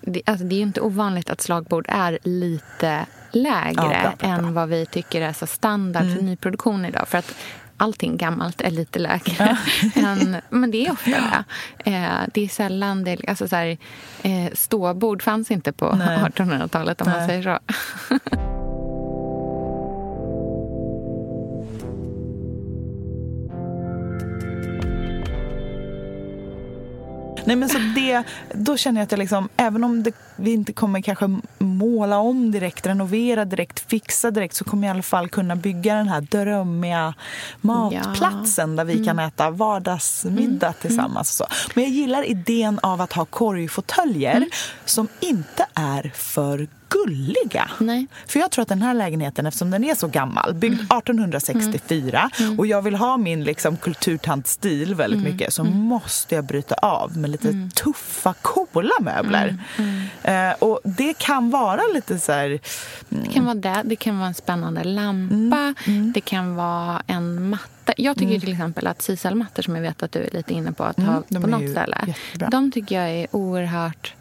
Det, 0.00 0.22
alltså, 0.26 0.44
det 0.46 0.54
är 0.54 0.56
ju 0.56 0.62
inte 0.62 0.80
ovanligt 0.80 1.30
att 1.30 1.40
slagbord 1.40 1.86
är 1.88 2.18
lite 2.22 3.06
lägre 3.32 3.72
Ja, 3.76 3.88
bra, 3.88 4.00
bra, 4.00 4.12
bra. 4.18 4.28
än 4.28 4.54
vad 4.54 4.68
vi 4.68 4.86
tycker 4.86 5.20
är 5.22 5.32
så 5.32 5.46
standard 5.46 6.02
för 6.16 6.22
nyproduktion 6.22 6.84
idag. 6.84 7.08
För 7.08 7.18
att 7.18 7.34
allting 7.80 8.16
gammalt 8.16 8.60
är 8.60 8.70
lite 8.70 8.98
lägre. 8.98 9.58
än, 9.94 10.36
men 10.48 10.70
det 10.70 10.86
är 10.86 10.92
ofta 10.92 11.10
det. 11.10 11.44
Eh, 11.90 12.20
det 12.34 12.44
är 12.44 12.48
sällan... 12.48 13.04
Det, 13.04 13.28
alltså, 13.28 13.48
så 13.48 13.56
här, 13.56 13.78
eh, 14.22 14.52
ståbord 14.52 15.22
fanns 15.22 15.50
inte 15.50 15.72
på 15.72 15.94
Nej. 15.94 16.18
1800-talet, 16.18 17.00
om 17.00 17.10
man 17.10 17.18
Nej. 17.18 17.28
säger 17.28 17.42
så. 17.42 17.58
Nej, 27.50 27.56
men 27.56 27.68
så 27.68 27.78
det, 27.78 28.22
då 28.54 28.76
känner 28.76 29.00
jag 29.00 29.04
att 29.04 29.12
jag 29.12 29.18
liksom, 29.18 29.48
även 29.56 29.84
om 29.84 30.02
det, 30.02 30.12
vi 30.36 30.52
inte 30.52 30.72
kommer 30.72 31.00
kanske 31.00 31.38
måla 31.58 32.18
om 32.18 32.50
direkt, 32.50 32.86
renovera 32.86 33.44
direkt, 33.44 33.90
fixa 33.90 34.30
direkt 34.30 34.54
så 34.54 34.64
kommer 34.64 34.86
jag 34.86 34.94
i 34.94 34.96
alla 34.96 35.02
fall 35.02 35.28
kunna 35.28 35.56
bygga 35.56 35.94
den 35.94 36.08
här 36.08 36.20
drömmiga 36.20 37.14
matplatsen 37.60 38.76
där 38.76 38.84
vi 38.84 39.04
kan 39.04 39.18
äta 39.18 39.50
vardagsmiddag 39.50 40.72
tillsammans. 40.72 41.40
Och 41.40 41.46
så. 41.48 41.54
Men 41.74 41.84
jag 41.84 41.92
gillar 41.92 42.22
idén 42.22 42.78
av 42.82 43.00
att 43.00 43.12
ha 43.12 43.24
korgfåtöljer 43.24 44.46
som 44.84 45.08
inte 45.20 45.66
är 45.74 46.12
för 46.14 46.66
gulliga. 46.90 47.70
Nej. 47.78 48.06
För 48.26 48.40
jag 48.40 48.50
tror 48.50 48.62
att 48.62 48.68
den 48.68 48.82
här 48.82 48.94
lägenheten, 48.94 49.46
eftersom 49.46 49.70
den 49.70 49.84
är 49.84 49.94
så 49.94 50.08
gammal, 50.08 50.54
byggd 50.54 50.80
1864 50.80 52.30
och 52.58 52.66
jag 52.66 52.82
vill 52.82 52.94
ha 52.94 53.16
min 53.16 53.44
liksom, 53.44 53.76
kulturtantstil 53.76 54.94
väldigt 54.94 55.22
mycket, 55.22 55.52
så 55.54 55.64
måste 55.64 56.34
jag 56.34 56.44
bryta 56.44 56.74
av 56.74 57.16
med 57.16 57.30
lite 57.30 57.68
tuffa, 57.74 58.34
coola 58.42 58.94
möbler. 59.00 59.58
Eh, 60.22 60.52
och 60.58 60.80
det 60.84 61.18
kan 61.18 61.50
vara 61.50 61.80
lite 61.94 62.18
så 62.18 62.32
här... 62.32 62.60
Det 63.08 63.28
kan 63.32 63.44
vara 63.44 63.54
det. 63.54 63.82
Det 63.84 63.96
kan 63.96 64.18
vara 64.18 64.28
en 64.28 64.34
spännande 64.34 64.84
lampa. 64.84 65.74
Det 66.14 66.20
kan 66.20 66.54
vara 66.54 67.02
en 67.06 67.48
matta. 67.50 67.92
Jag 67.96 68.16
tycker 68.16 68.40
till 68.40 68.52
exempel 68.52 68.86
att 68.86 69.02
Sisalmattor, 69.02 69.62
som 69.62 69.74
jag 69.74 69.82
vet 69.82 70.02
att 70.02 70.12
du 70.12 70.18
är 70.18 70.30
lite 70.30 70.54
inne 70.54 70.72
på 70.72 70.84
att 70.84 70.98
ha 70.98 71.22
på 71.40 71.46
något 71.46 71.70
ställe. 71.70 72.04
jättebra. 72.06 72.48
De 72.50 72.72
tycker 72.72 73.00
jag 73.00 73.10
är 73.10 73.26
oerhört... 73.36 74.14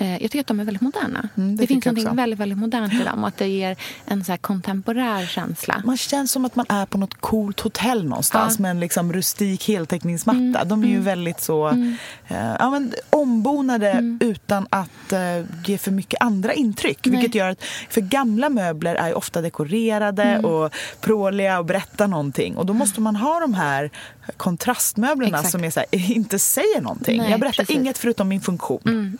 eh, 0.00 0.12
Jag 0.12 0.20
tycker 0.20 0.40
att 0.40 0.46
de 0.46 0.60
är 0.60 0.64
väldigt 0.64 0.80
moderna. 0.82 1.28
Mm, 1.36 1.56
det 1.56 1.62
det 1.62 1.66
finns 1.66 1.86
något 1.86 2.18
väldigt, 2.18 2.38
väldigt 2.40 2.58
modernt 2.58 2.92
i 2.92 3.04
dem 3.04 3.22
och 3.22 3.28
att 3.28 3.38
det 3.38 3.46
ger 3.48 3.76
en 4.06 4.24
så 4.24 4.32
här 4.32 4.36
kontemporär 4.36 5.26
känsla. 5.26 5.82
Man 5.84 5.96
känns 5.96 6.32
som 6.32 6.44
att 6.44 6.56
man 6.56 6.66
är 6.68 6.86
på 6.86 6.98
något 6.98 7.20
coolt 7.20 7.60
hotell 7.60 8.04
någonstans 8.04 8.54
Ja. 8.58 8.62
med 8.62 8.70
en 8.70 8.80
liksom 8.80 9.12
rustik 9.12 9.68
heltäckningsmatta. 9.68 10.64
De 10.64 10.84
är 10.84 10.88
ju 10.88 11.00
väldigt 11.00 11.40
så 11.40 11.68
eh, 12.28 12.54
ja, 12.58 12.70
men, 12.70 12.94
ombonade 13.10 14.18
utan 14.20 14.66
att 14.70 15.12
eh, 15.12 15.20
ge 15.66 15.78
för 15.78 15.90
mycket 15.90 16.22
andra 16.22 16.52
intryck. 16.52 16.98
Nej. 17.02 17.16
Vilket 17.16 17.34
gör 17.34 17.48
att, 17.50 17.62
för 17.88 18.00
gamla 18.00 18.48
möbler 18.48 18.94
är 18.94 19.08
ju 19.08 19.14
ofta 19.14 19.40
dekorerade 19.40 20.38
och 20.38 20.74
pråliga 21.00 21.58
och 21.58 21.64
berättar 21.64 22.06
någonting. 22.08 22.56
Och 22.56 22.66
då 22.66 22.72
måste 22.72 23.00
man 23.00 23.16
ha 23.16 23.40
de 23.40 23.54
här 23.54 23.90
kontrastmöblerna 24.36 25.38
Exakt. 25.38 25.52
som 25.52 25.64
är 25.64 25.70
så 25.70 25.80
här, 25.80 25.86
inte 26.10 26.38
säger 26.38 26.80
någonting. 26.80 27.18
Nej, 27.18 27.30
jag 27.30 27.40
berättar 27.40 27.62
precis. 27.64 27.76
inget 27.76 27.98
förutom 27.98 28.28
min 28.28 28.40
funktion. 28.40 29.18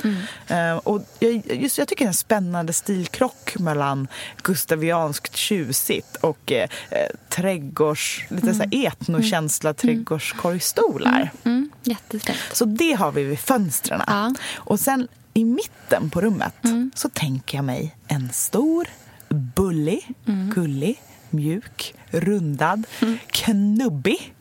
Eh, 0.71 0.77
och 0.77 1.03
jag, 1.19 1.43
just, 1.47 1.79
jag 1.79 1.89
tycker 1.89 2.05
det 2.05 2.07
är 2.07 2.09
en 2.09 2.15
spännande 2.15 2.73
stilkrock 2.73 3.59
mellan 3.59 4.09
gustavianskt 4.43 5.37
tjusigt 5.37 6.17
och 6.17 6.53
eh, 6.53 6.69
eh, 6.91 6.99
trädgårds, 7.29 8.25
lite 8.29 8.55
så 8.55 8.63
här 8.63 8.87
etnokänsla 8.87 9.75
trädgårdskorgstolar. 9.75 11.31
Mm, 11.45 11.71
jättesnyggt. 11.83 12.41
Så 12.57 12.65
det 12.65 12.93
har 12.93 13.13
vi 13.13 13.25
vid 13.25 13.39
fönstren. 13.39 14.03
Ja. 14.07 14.35
Och 14.55 14.81
sen 14.81 15.09
i 15.35 15.45
mitten 15.45 16.11
på 16.11 16.21
rummet 16.21 16.55
så 16.95 17.09
tänker 17.09 17.59
jag 17.59 17.65
mig 17.65 17.97
en 18.09 18.33
stor, 18.33 18.89
bullig, 19.29 20.09
gullig, 20.55 21.03
mjuk, 21.31 21.95
rundad, 22.11 22.87
knubbig. 23.27 24.35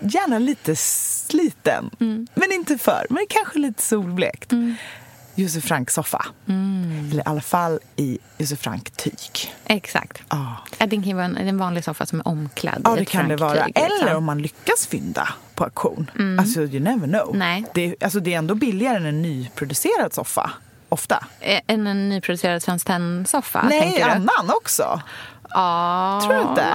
Gärna 0.00 0.38
lite 0.38 0.76
sliten, 0.76 1.90
men 2.34 2.52
inte 2.52 2.78
för. 2.78 3.06
Men 3.10 3.26
kanske 3.28 3.58
lite 3.58 3.82
solblekt. 3.82 4.52
Josef 5.38 5.64
Frank-soffa. 5.64 6.24
Mm. 6.48 7.08
Eller 7.10 7.22
i 7.22 7.26
alla 7.26 7.40
fall 7.40 7.78
i 7.96 8.18
Josef 8.38 8.58
Frank-tyg. 8.60 9.54
Exakt. 9.66 10.22
Ja, 10.28 10.56
Det 10.78 10.88
kan 10.90 11.02
ju 11.02 11.14
vara 11.14 11.24
en, 11.24 11.36
en 11.36 11.58
vanlig 11.58 11.84
soffa 11.84 12.06
som 12.06 12.20
är 12.20 12.28
omklädd 12.28 12.80
Ja, 12.84 12.96
i 12.96 12.98
det 12.98 13.04
kan 13.04 13.28
det 13.28 13.36
vara. 13.36 13.66
liksom. 13.66 13.84
Eller 13.84 14.14
om 14.16 14.24
man 14.24 14.42
lyckas 14.42 14.86
fynda 14.86 15.28
på 15.54 15.64
auktion. 15.64 16.10
Alltså, 16.38 16.60
you 16.60 16.80
never 16.80 17.06
know. 17.08 17.36
Nej. 17.36 17.64
Det, 17.74 17.94
alltså, 18.04 18.20
det 18.20 18.34
är 18.34 18.38
ändå 18.38 18.54
billigare 18.54 18.96
än 18.96 19.06
en 19.06 19.22
nyproducerad 19.22 20.12
soffa. 20.14 20.50
Ofta. 20.88 21.24
Eh, 21.40 21.60
Än 21.66 21.86
en 21.86 22.08
nyproducerad 22.08 22.62
Svenskt 22.62 22.86
Tenn-soffa, 22.86 23.62
Nej, 23.68 24.02
annan 24.02 24.50
också. 24.62 25.00
Ja, 25.50 26.20
Tror 26.24 26.34
du 26.34 26.40
inte? 26.40 26.74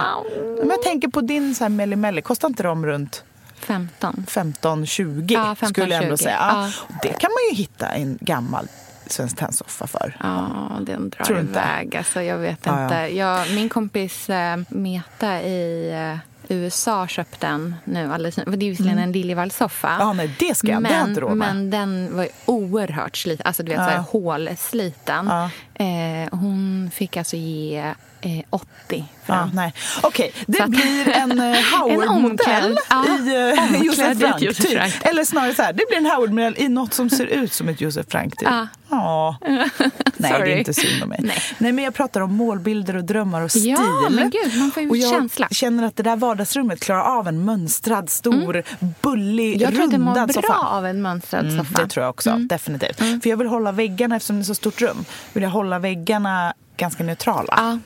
Men 0.60 0.70
jag 0.70 0.82
tänker 0.84 1.08
på 1.08 1.22
din 1.22 1.56
så 1.56 1.64
här 1.64 1.70
Melli 1.70 1.96
Melli. 1.96 2.22
Kostar 2.22 2.48
inte 2.48 2.64
de 2.64 2.86
runt 2.86 3.24
15. 3.66 4.26
15-20 4.30 5.26
Ja, 5.30 5.56
skulle 5.70 5.94
jag 5.96 6.04
ändå 6.04 6.16
15-20. 6.16 6.18
säga. 6.18 6.38
Ja. 6.40 6.70
Det 7.02 7.08
kan 7.20 7.30
man 7.32 7.50
ju 7.52 7.56
hitta 7.56 7.88
en 7.90 8.18
gammal 8.22 8.68
Svenskt 9.08 9.38
Tenn-soffa 9.38 9.88
för. 9.88 10.18
Ja, 10.20 10.50
den 10.82 11.10
drar 11.10 11.24
Tror 11.26 11.40
inte? 11.40 11.52
iväg. 11.52 11.96
Alltså, 11.96 12.22
jag 12.22 12.38
vet 12.38 12.60
Ja, 12.66 12.84
inte. 12.84 12.96
Jag, 13.16 13.52
min 13.56 13.70
kompis 13.70 14.30
eh, 14.30 14.58
Meta 14.70 15.42
i 15.42 15.92
eh, 15.92 16.18
USA 16.48 17.08
köpte 17.08 17.48
en 17.48 17.76
nu 17.84 18.14
alldeles 18.14 18.36
Det 18.36 18.42
är 18.42 18.58
visserligen 18.58 18.98
en 19.00 19.12
Liljevalchs-soffa. 19.12 19.88
Mm. 19.90 20.08
Ja, 20.08 20.14
nej, 20.14 20.36
det 20.40 20.56
ska 20.56 20.68
jag. 20.68 20.84
Det 20.84 20.90
Men, 20.90 21.14
med. 21.14 21.38
men 21.38 21.70
den 21.70 22.16
var 22.18 22.28
oerhört 22.46 23.18
sliten. 23.18 23.48
Alltså, 23.48 23.64
du 23.64 23.70
vet, 23.72 23.80
Ja. 23.80 23.86
så 23.86 23.92
här, 23.92 24.00
hålsliten. 24.00 25.28
Ja. 25.28 25.50
Eh, 25.86 26.30
hon 26.32 26.92
fick 26.94 27.18
alltså 27.18 27.36
ge 27.38 27.94
eh, 28.24 28.44
80 28.50 29.06
för 29.26 29.34
Ja, 29.34 29.50
nej. 29.54 29.74
Okej, 30.02 30.34
det 30.48 30.58
Så 30.58 30.64
att- 30.64 30.70
blir 30.70 31.10
en 31.10 31.32
En 31.40 31.64
Howard-modell 31.64 32.78
ja, 32.90 33.06
i 33.06 33.54
uh, 33.54 33.64
omklädd 33.64 33.84
Josef 33.86 34.20
Frank. 34.20 34.42
Josef 34.42 34.66
typ. 34.66 34.78
Frank. 34.80 34.94
Eller 35.02 35.24
snarare 35.26 35.54
så 35.56 35.62
här, 35.62 35.74
det 35.74 35.84
blir 35.90 35.98
en 35.98 36.06
Howard-modell 36.06 36.56
i 36.58 36.70
något 36.70 36.94
som 36.94 37.10
ser 37.10 37.26
ut 37.26 37.54
som 37.54 37.70
ett 37.70 37.82
Josef 37.82 38.06
Frank. 38.10 38.38
Typ. 38.38 38.48
Ja. 38.52 38.68
Ja. 38.90 39.38
Nej, 39.48 39.70
det 40.18 40.28
Sorry. 40.28 40.52
är 40.52 40.58
inte 40.58 40.74
synd 40.74 41.04
om 41.04 41.10
mig. 41.10 41.20
Nej. 41.24 41.38
Nej. 41.58 41.72
men 41.72 41.84
jag 41.84 41.94
pratar 41.94 42.22
om 42.22 42.34
målbilder 42.34 42.96
och 42.96 43.04
drömmar 43.04 43.42
och 43.42 43.52
stil. 43.52 43.68
Ja, 43.78 44.10
men 44.10 44.30
gud, 44.30 44.58
man 44.60 44.72
får 44.72 44.84
ju 44.84 44.90
och 44.90 44.98
jag 44.98 45.12
känsla. 45.14 45.48
känner 45.52 45.84
att 45.88 45.96
det 45.96 46.04
där 46.04 46.16
vardagsrummet 46.16 46.80
klarar 46.80 47.02
av 47.20 47.28
en 47.28 47.46
mönstrad, 47.46 48.10
stor, 48.10 48.64
bullig, 49.02 49.48
Mm. 49.56 49.62
Jag 49.62 49.74
tror 49.74 49.84
att 49.84 49.92
det 49.92 49.98
mår 49.98 50.12
rundad 50.12 50.28
bra 50.34 50.42
soffa. 50.42 50.54
av 50.68 50.86
en 50.86 51.02
mönstrad 51.02 51.46
Mm, 51.46 51.58
soffa. 51.66 51.82
det 51.84 51.88
tror 51.90 52.04
jag 52.04 52.10
också, 52.10 52.30
Mm. 52.30 52.48
definitivt. 52.48 52.98
För 52.98 53.28
jag 53.30 53.38
vill 53.38 53.48
hålla 53.48 53.72
väggarna, 53.72 54.16
eftersom 54.16 54.36
det 54.36 54.42
är 54.42 54.46
så 54.46 54.56
stort 54.56 54.82
rum, 54.82 55.06
vill 55.34 55.44
jag 55.44 55.50
hålla 55.50 55.80
väggarna 55.80 56.54
ganska 56.78 57.04
neutrala. 57.04 57.54
Ja. 57.58 57.80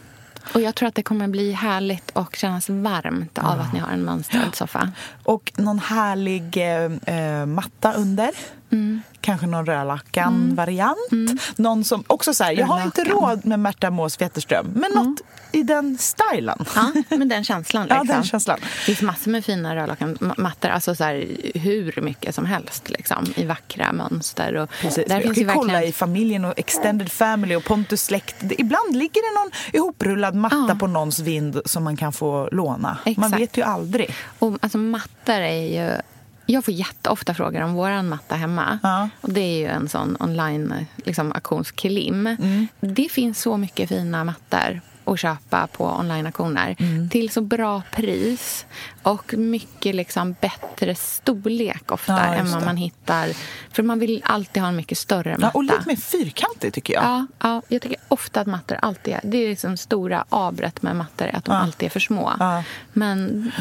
Och 0.53 0.61
jag 0.61 0.75
tror 0.75 0.87
att 0.87 0.95
det 0.95 1.03
kommer 1.03 1.27
bli 1.27 1.51
härligt 1.51 2.11
och 2.11 2.35
kännas 2.35 2.69
varmt 2.69 3.37
av 3.37 3.59
att 3.59 3.73
ni 3.73 3.79
har 3.79 3.89
en 3.89 4.03
mönstrad 4.03 4.55
soffa. 4.55 4.91
Och 5.23 5.51
någon 5.55 5.79
härlig 5.79 6.57
eh, 6.57 7.15
eh, 7.15 7.45
matta 7.45 7.93
under. 7.93 8.29
Mm. 8.71 9.01
Kanske 9.21 9.47
någon 9.47 9.65
rödlakan-variant. 9.65 11.41
Någon 11.55 11.83
som 11.83 12.03
också 12.07 12.33
så 12.33 12.43
här, 12.43 12.51
jag 12.51 12.65
har 12.65 12.83
inte 12.83 13.03
råd 13.03 13.45
med 13.45 13.59
Märta 13.59 13.89
Mås 13.89 14.21
Wetterström, 14.21 14.67
men 14.75 14.91
något 14.91 15.21
i 15.51 15.63
den 15.63 15.97
stilen. 15.97 16.65
Ja, 16.75 16.91
med 17.17 17.29
den 17.29 17.43
känslan. 17.43 17.87
Ja, 17.89 17.95
Liksom. 18.01 18.15
den 18.15 18.23
känslan. 18.23 18.59
Det 18.61 18.67
finns 18.67 19.01
massor 19.01 19.31
med 19.31 19.45
fina 19.45 19.75
rödlakanmattor. 19.75 20.69
Alltså 20.69 20.95
så 20.95 21.03
här, 21.03 21.27
hur 21.55 22.01
mycket 22.01 22.35
som 22.35 22.45
helst 22.45 22.89
liksom, 22.89 23.33
i 23.35 23.45
vackra 23.45 23.91
mönster. 23.93 24.55
Och 24.55 24.69
Precis. 24.81 25.05
Där 25.07 25.15
jag 25.15 25.23
finns 25.23 25.37
kan 25.37 25.43
ju 25.47 25.53
kolla 25.53 25.73
verkligen... 25.73 25.89
i 25.89 25.93
familjen 25.93 26.45
och 26.45 26.53
extended 26.59 27.11
family 27.11 27.55
och 27.55 27.63
Pontus 27.63 28.03
släkt. 28.03 28.35
Ibland 28.57 28.95
ligger 28.95 29.33
det 29.33 29.39
någon 29.43 29.51
ihoprullad 29.73 30.35
matta 30.35 30.65
Ja. 30.69 30.75
på 30.79 30.87
någons 30.87 31.19
vind 31.19 31.61
som 31.65 31.83
man 31.83 31.97
kan 31.97 32.13
få 32.13 32.49
låna. 32.51 32.97
Man 33.05 33.13
Exakt. 33.25 33.41
vet 33.41 33.57
ju 33.57 33.61
aldrig. 33.61 34.15
Och, 34.39 34.57
alltså, 34.61 34.77
mattor 34.77 35.33
är 35.35 35.61
ju... 35.83 36.01
Jag 36.49 36.65
får 36.65 36.73
jätteofta 36.73 37.33
frågor 37.33 37.61
om 37.61 37.73
vår 37.73 38.01
matta 38.01 38.35
hemma. 38.35 38.79
Ja. 38.83 39.09
Och 39.21 39.29
Det 39.33 39.41
är 39.41 39.57
ju 39.59 39.67
en 39.67 39.89
sån 39.89 40.17
online 40.19 40.85
liksom, 41.05 41.31
auktionsklim. 41.31 42.27
Mm. 42.27 42.67
Det 42.79 43.09
finns 43.11 43.41
så 43.41 43.57
mycket 43.57 43.89
fina 43.89 44.23
mattor 44.23 44.81
att 45.05 45.19
köpa 45.19 45.67
på 45.67 45.85
online-auktioner 45.85 46.75
Mm. 46.79 47.09
till 47.09 47.29
så 47.29 47.41
bra 47.41 47.81
pris 47.91 48.65
och 49.03 49.33
mycket 49.37 49.95
liksom 49.95 50.35
bättre 50.41 50.95
storlek 50.95 51.91
ofta 51.91 52.13
Ja, 52.13 52.33
än 52.33 52.51
vad 52.51 52.65
man 52.65 52.77
hittar. 52.77 53.29
För 53.71 53.83
man 53.83 53.99
vill 53.99 54.21
alltid 54.25 54.61
ha 54.61 54.69
en 54.69 54.75
mycket 54.75 54.97
större 54.97 55.29
Ja, 55.31 55.37
matta. 55.37 55.57
och 55.57 55.63
lite 55.63 55.83
mer 55.85 55.95
fyrkantig 55.95 56.73
tycker 56.73 56.93
jag. 56.93 57.03
Ja, 57.03 57.25
ja, 57.39 57.61
jag 57.67 57.81
tycker 57.81 57.97
ofta 58.07 58.41
att 58.41 58.47
mattor 58.47 58.77
alltid 58.81 59.13
är... 59.13 59.21
Det 59.23 59.37
är 59.37 59.49
liksom 59.49 59.77
stora 59.77 60.25
avret 60.29 60.81
med 60.81 60.95
mattor, 60.95 61.27
att 61.33 61.45
de 61.45 61.55
Ja. 61.55 61.61
alltid 61.61 61.85
är 61.85 61.89
för 61.89 61.99
små. 61.99 62.33
Ja. 62.39 62.63
Men 62.93 63.51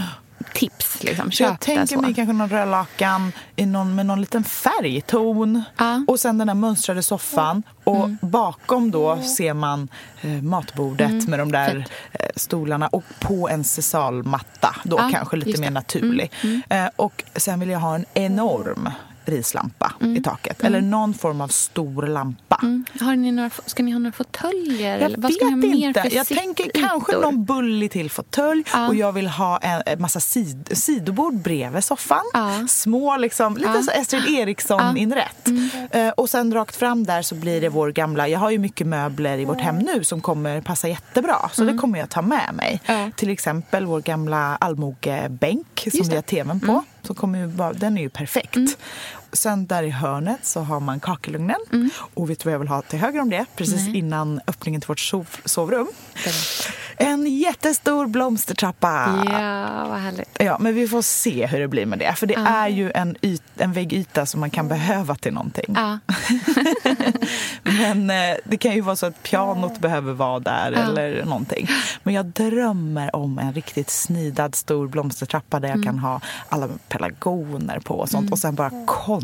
tips, 0.54 1.02
liksom. 1.02 1.30
Jag 1.38 1.60
tänker 1.60 1.86
så. 1.86 2.00
mig 2.00 2.14
kanske 2.14 2.32
någon 2.32 2.48
rödlakan 2.48 3.32
i 3.56 3.66
någon, 3.66 3.94
med 3.94 4.06
någon 4.06 4.20
liten 4.20 4.44
färgton. 4.44 5.62
Ja. 5.76 6.04
Och 6.08 6.20
sen 6.20 6.38
den 6.38 6.48
här 6.48 6.54
mönstrade 6.54 7.02
soffan. 7.02 7.62
Och 7.84 8.08
bakom 8.20 8.90
då 8.90 9.22
ser 9.22 9.54
man 9.54 9.88
eh, 10.20 10.30
matbordet 10.30 11.28
med 11.28 11.38
de 11.38 11.52
där 11.52 11.86
eh, 12.12 12.26
stolarna. 12.36 12.86
Och 12.88 13.04
på 13.20 13.48
en 13.48 13.64
sesalmatta, 13.64 14.76
då 14.84 14.96
Ja, 15.00 15.10
kanske 15.12 15.36
lite 15.36 15.60
mer 15.60 15.68
det. 15.68 15.74
naturlig. 15.74 16.32
Eh, 16.68 16.86
och 16.96 17.24
sen 17.36 17.60
vill 17.60 17.68
jag 17.70 17.78
ha 17.80 17.94
en 17.94 18.04
enorm 18.14 18.88
rislampa 19.28 19.92
i 20.16 20.20
taket. 20.20 20.64
Eller 20.64 20.80
någon 20.80 21.14
form 21.14 21.40
av 21.40 21.48
stor 21.48 22.06
lampa. 22.06 22.58
Mm. 22.62 22.84
Har 23.00 23.16
ni 23.16 23.32
några, 23.32 23.50
ska 23.66 23.82
ni 23.82 23.90
ha 23.92 23.98
några 23.98 24.12
fåtöljer? 24.12 24.98
Jag 24.98 25.10
vad 25.18 25.32
vet 25.32 25.64
inte. 25.74 26.08
Jag 26.12 26.26
tänker 26.26 26.70
kanske 26.74 27.16
någon 27.16 27.44
bullig 27.44 27.90
till 27.90 28.10
fåtölj 28.10 28.64
Ja. 28.72 28.88
och 28.88 28.94
jag 28.94 29.12
vill 29.12 29.26
ha 29.28 29.58
en, 29.58 29.82
en 29.86 30.00
massa 30.00 30.20
sid, 30.20 30.68
sidobord 30.72 31.34
bredvid 31.34 31.84
soffan. 31.84 32.24
Ja. 32.32 32.52
Små, 32.68 33.16
liksom, 33.16 33.56
lite 33.56 33.70
Ja. 33.74 33.82
så 33.82 33.90
Estrid 33.90 34.38
Eriksson-inrätt. 34.38 35.48
Eh, 35.90 36.08
och 36.08 36.30
sen 36.30 36.54
rakt 36.54 36.76
fram 36.76 37.04
där 37.04 37.22
så 37.22 37.34
blir 37.34 37.60
det 37.60 37.68
vår 37.68 37.92
gamla... 37.92 38.28
Jag 38.28 38.38
har 38.38 38.50
ju 38.50 38.58
mycket 38.58 38.86
möbler 38.86 39.38
i 39.38 39.44
vårt 39.44 39.60
hem 39.60 39.76
nu 39.78 40.04
som 40.04 40.20
kommer 40.20 40.60
passa 40.60 40.88
jättebra. 40.88 41.50
Så 41.52 41.64
det 41.64 41.74
kommer 41.74 41.98
jag 41.98 42.08
ta 42.10 42.22
med 42.22 42.54
mig. 42.54 42.80
Till 43.16 43.30
exempel 43.30 43.86
vår 43.86 44.00
gamla 44.00 44.56
allmogebänk 44.60 45.88
som 45.92 46.08
vi 46.08 46.14
har 46.14 46.22
tvn 46.22 46.60
på. 46.60 46.84
Så 47.06 47.14
kommer 47.14 47.38
ju 47.38 47.46
vara, 47.46 47.72
den 47.72 47.98
är 47.98 48.02
ju 48.02 48.08
perfekt. 48.08 48.56
Mm. 48.56 48.70
Sen 49.36 49.66
där 49.66 49.82
i 49.82 49.90
hörnet 49.90 50.46
så 50.46 50.60
har 50.60 50.80
man 50.80 51.00
kakelugnen. 51.00 51.90
Och 52.14 52.30
vet 52.30 52.38
du 52.40 52.44
vad 52.44 52.54
jag 52.54 52.58
vill 52.58 52.68
ha 52.68 52.82
till 52.82 52.98
höger 52.98 53.20
om 53.20 53.30
det? 53.30 53.46
Precis 53.56 53.88
innan 53.88 54.40
öppningen 54.46 54.80
till 54.80 54.88
vårt 54.88 55.00
sov, 55.00 55.28
sovrum. 55.44 55.88
En 56.96 57.26
jättestor 57.26 58.06
blomstertrappa. 58.06 59.22
Ja, 59.26 59.88
vad 59.88 59.98
härligt. 59.98 60.36
Ja, 60.38 60.56
men 60.60 60.74
vi 60.74 60.88
får 60.88 61.02
se 61.02 61.46
hur 61.46 61.60
det 61.60 61.68
blir 61.68 61.86
med 61.86 61.98
det. 61.98 62.14
För 62.14 62.26
det 62.26 62.34
är 62.34 62.68
ju 62.68 62.90
en, 62.90 63.16
yt, 63.22 63.42
en 63.56 63.72
väggyta 63.72 64.26
som 64.26 64.40
man 64.40 64.50
kan 64.50 64.68
behöva 64.68 65.14
till 65.14 65.32
någonting. 65.32 65.74
Ja. 65.76 65.98
Men 67.62 68.10
eh, 68.10 68.36
det 68.44 68.56
kan 68.56 68.74
ju 68.74 68.80
vara 68.80 68.96
så 68.96 69.06
att 69.06 69.22
pianot 69.22 69.78
behöver 69.78 70.12
vara 70.12 70.40
där 70.40 70.72
eller 70.72 71.24
någonting. 71.24 71.68
Men 72.02 72.14
jag 72.14 72.26
drömmer 72.26 73.16
om 73.16 73.38
en 73.38 73.52
riktigt 73.52 73.90
snidad 73.90 74.54
stor 74.54 74.88
blomstertrappa 74.88 75.60
där 75.60 75.68
jag 75.68 75.84
kan 75.84 75.98
ha 75.98 76.20
alla 76.48 76.68
pelargoner 76.88 77.80
på 77.80 77.94
och 77.94 78.08
sånt. 78.08 78.32
Och 78.32 78.38
sen 78.38 78.54
bara 78.54 78.70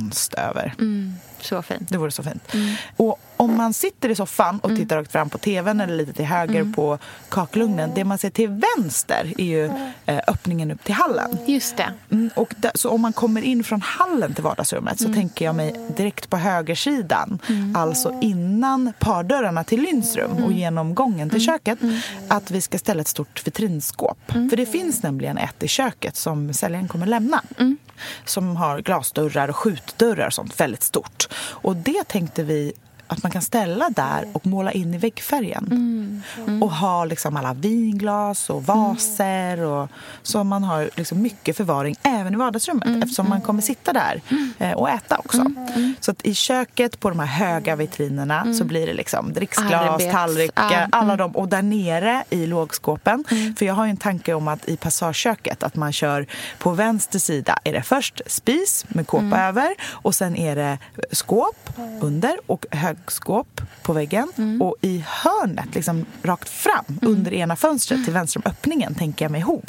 konst 0.03 0.35
över. 0.35 0.75
Mm, 0.79 1.15
så 1.41 1.63
fint. 1.63 1.89
Det 1.89 1.99
vore 1.99 2.11
så 2.11 2.23
fint. 2.23 2.53
Och 2.97 3.21
om 3.43 3.57
man 3.57 3.74
sitter 3.74 4.09
i 4.09 4.14
soffan 4.14 4.59
och 4.59 4.76
tittar 4.76 4.97
rakt 4.97 5.12
fram 5.12 5.30
på 5.30 5.38
tvn 5.38 5.80
eller 5.80 5.95
lite 5.95 6.12
till 6.12 6.24
höger 6.24 6.72
på 6.76 6.99
kakelugnen. 7.28 7.90
Det 7.95 8.05
man 8.05 8.18
ser 8.18 8.30
till 8.30 8.49
vänster 8.76 9.32
är 9.38 9.45
ju 9.45 9.64
eh, 10.07 10.20
öppningen 10.28 10.70
upp 10.70 10.84
till 10.84 10.95
hallen. 10.95 11.38
Just 11.47 11.76
det. 11.76 11.93
Mm, 12.11 12.30
och 12.36 12.55
där, 12.57 12.70
så 12.74 12.90
om 12.90 13.01
man 13.01 13.12
kommer 13.12 13.43
in 13.43 13.64
från 13.64 13.80
hallen 13.80 14.34
till 14.34 14.45
vardagsrummet 14.45 15.01
så 15.01 15.12
tänker 15.12 15.45
jag 15.45 15.55
mig 15.55 15.74
direkt 15.97 16.30
på 16.30 16.36
högersidan. 16.36 17.38
Alltså 17.74 18.18
innan 18.22 18.93
pardörrarna 18.99 19.64
till 19.64 19.82
Lynsrum 19.82 20.45
och 20.45 20.53
genom 20.53 20.95
gången 20.95 21.30
till 21.30 21.40
köket. 21.40 21.78
Att 22.28 22.51
vi 22.51 22.61
ska 22.61 22.78
ställa 22.78 23.01
ett 23.01 23.09
stort 23.09 23.47
vitrinskåp. 23.47 24.18
För 24.26 24.57
det 24.57 24.66
finns 24.66 25.03
nämligen 25.03 25.38
ett 25.38 25.62
i 25.62 25.68
köket 25.68 26.16
som 26.16 26.55
säljaren 26.55 26.88
kommer 26.88 27.07
lämna. 27.07 27.43
Som 28.24 28.57
har 28.57 28.78
glasdörrar 28.78 29.49
och 29.49 29.57
skjutdörrar 29.57 30.26
och 30.26 30.32
sånt 30.32 30.61
väldigt 30.61 30.82
stort. 30.82 31.28
Och 31.34 31.76
det 31.76 32.05
tänkte 32.09 32.43
vi 32.43 32.72
att 33.13 33.23
man 33.23 33.33
kan 33.33 33.43
ställa 33.43 33.91
där 33.91 34.25
och 34.33 34.47
måla 34.47 34.73
in 34.73 34.95
i 34.95 34.99
väggfärgen. 34.99 36.23
Och 36.63 36.71
ha 36.73 37.05
liksom 37.05 37.37
alla 37.37 37.55
vinglas 37.55 38.51
och 38.51 38.65
vaser. 38.65 39.61
Och, 39.61 39.89
så 40.23 40.45
man 40.45 40.65
har 40.65 40.91
liksom 40.97 41.23
mycket 41.23 41.57
förvaring 41.57 41.97
även 42.03 42.35
i 42.35 42.37
vardagsrummet 42.37 43.03
eftersom 43.03 43.29
man 43.29 43.41
kommer 43.41 43.63
sitta 43.63 43.93
där 43.93 44.21
eh, 44.59 44.73
och 44.73 44.91
äta 44.91 45.19
också. 45.19 45.45
Så 46.01 46.11
att 46.11 46.27
i 46.27 46.35
köket 46.35 47.01
på 47.01 47.09
de 47.09 47.19
här 47.19 47.27
höga 47.27 47.77
vitrinerna 47.77 48.55
så 48.55 48.65
blir 48.65 48.87
det 48.87 48.95
liksom 48.95 49.33
dricksglas, 49.33 50.03
tallrikar, 50.11 50.89
alla 50.93 51.17
de. 51.17 51.37
Och 51.37 51.49
där 51.49 51.63
nere 51.63 52.25
i 52.31 52.47
lågskåpen. 52.47 53.25
För 53.59 53.67
jag 53.67 53.75
har 53.75 53.85
ju 53.85 53.91
en 53.91 53.97
tanke 53.97 54.35
om 54.35 54.49
att 54.49 54.69
i 54.69 54.77
passageköket 54.77 55.63
att 55.63 55.77
man 55.77 55.93
kör 55.93 56.27
på 56.59 56.71
vänster 56.71 57.19
sida. 57.19 57.59
Är 57.65 57.73
det 57.73 57.83
först 57.83 58.21
spis 58.27 58.85
med 58.89 59.07
kåpa 59.07 59.41
över 59.41 59.75
och 59.91 60.15
sen 60.15 60.37
är 60.37 60.57
det 60.57 60.79
skåp 61.13 61.71
under 62.01 62.37
och 62.47 62.67
hög, 62.71 62.97
köksskåp 63.03 63.61
på 63.83 63.93
väggen 63.93 64.33
Mm. 64.39 64.63
och 64.63 64.77
i 64.81 65.05
hörnet, 65.07 65.75
liksom 65.75 66.07
rakt 66.23 66.49
fram 66.49 66.99
under 67.03 67.33
ena 67.35 67.57
fönstret 67.57 68.05
till 68.05 68.13
vänster 68.13 68.41
om 68.45 68.51
öppningen, 68.51 68.95
tänker 68.95 69.25
jag 69.25 69.33
mig 69.33 69.41
ho. 69.41 69.61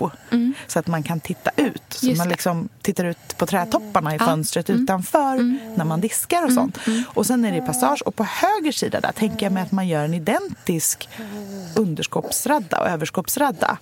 Så 0.68 0.80
att 0.80 0.88
man 0.88 1.04
kan 1.04 1.20
titta 1.20 1.52
ut. 1.56 1.82
Så 1.90 2.06
Mm. 2.06 2.10
Just 2.10 2.18
man 2.18 2.30
liksom 2.30 2.70
tittar 2.82 3.06
ut 3.06 3.38
på 3.38 3.46
trädtopparna 3.46 4.16
i 4.16 4.20
fönstret 4.20 4.70
utanför 4.70 5.58
när 5.78 5.86
man 5.86 6.02
diskar 6.02 6.46
och 6.46 6.54
sånt. 6.54 6.78
Och 7.08 7.26
sen 7.26 7.46
är 7.46 7.52
det 7.52 7.62
passage 7.62 8.02
och 8.06 8.16
på 8.16 8.24
höger 8.24 8.72
sida 8.72 9.00
där 9.02 9.12
tänker 9.12 9.46
jag 9.46 9.54
mig 9.54 9.64
att 9.64 9.72
man 9.72 9.88
gör 9.88 10.06
en 10.06 10.14
identisk 10.14 11.10
underskåpsradda 11.76 12.80
och 12.80 12.88
överskåpsradda. 12.88 13.78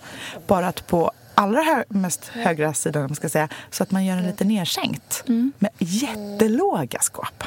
Bara 0.48 0.68
att 0.68 0.88
på 0.88 1.12
allra 1.36 1.62
hö- 1.62 1.84
mest 1.90 2.26
högra 2.26 2.74
sidan, 2.74 3.02
man 3.02 3.16
ska 3.16 3.30
säga, 3.30 3.48
så 3.70 3.84
att 3.84 3.92
man 3.92 4.06
gör 4.06 4.18
en 4.18 4.24
lite 4.24 4.44
nedsänkt 4.44 5.24
med 5.60 5.72
jättelåga 5.80 7.00
skåp 7.02 7.44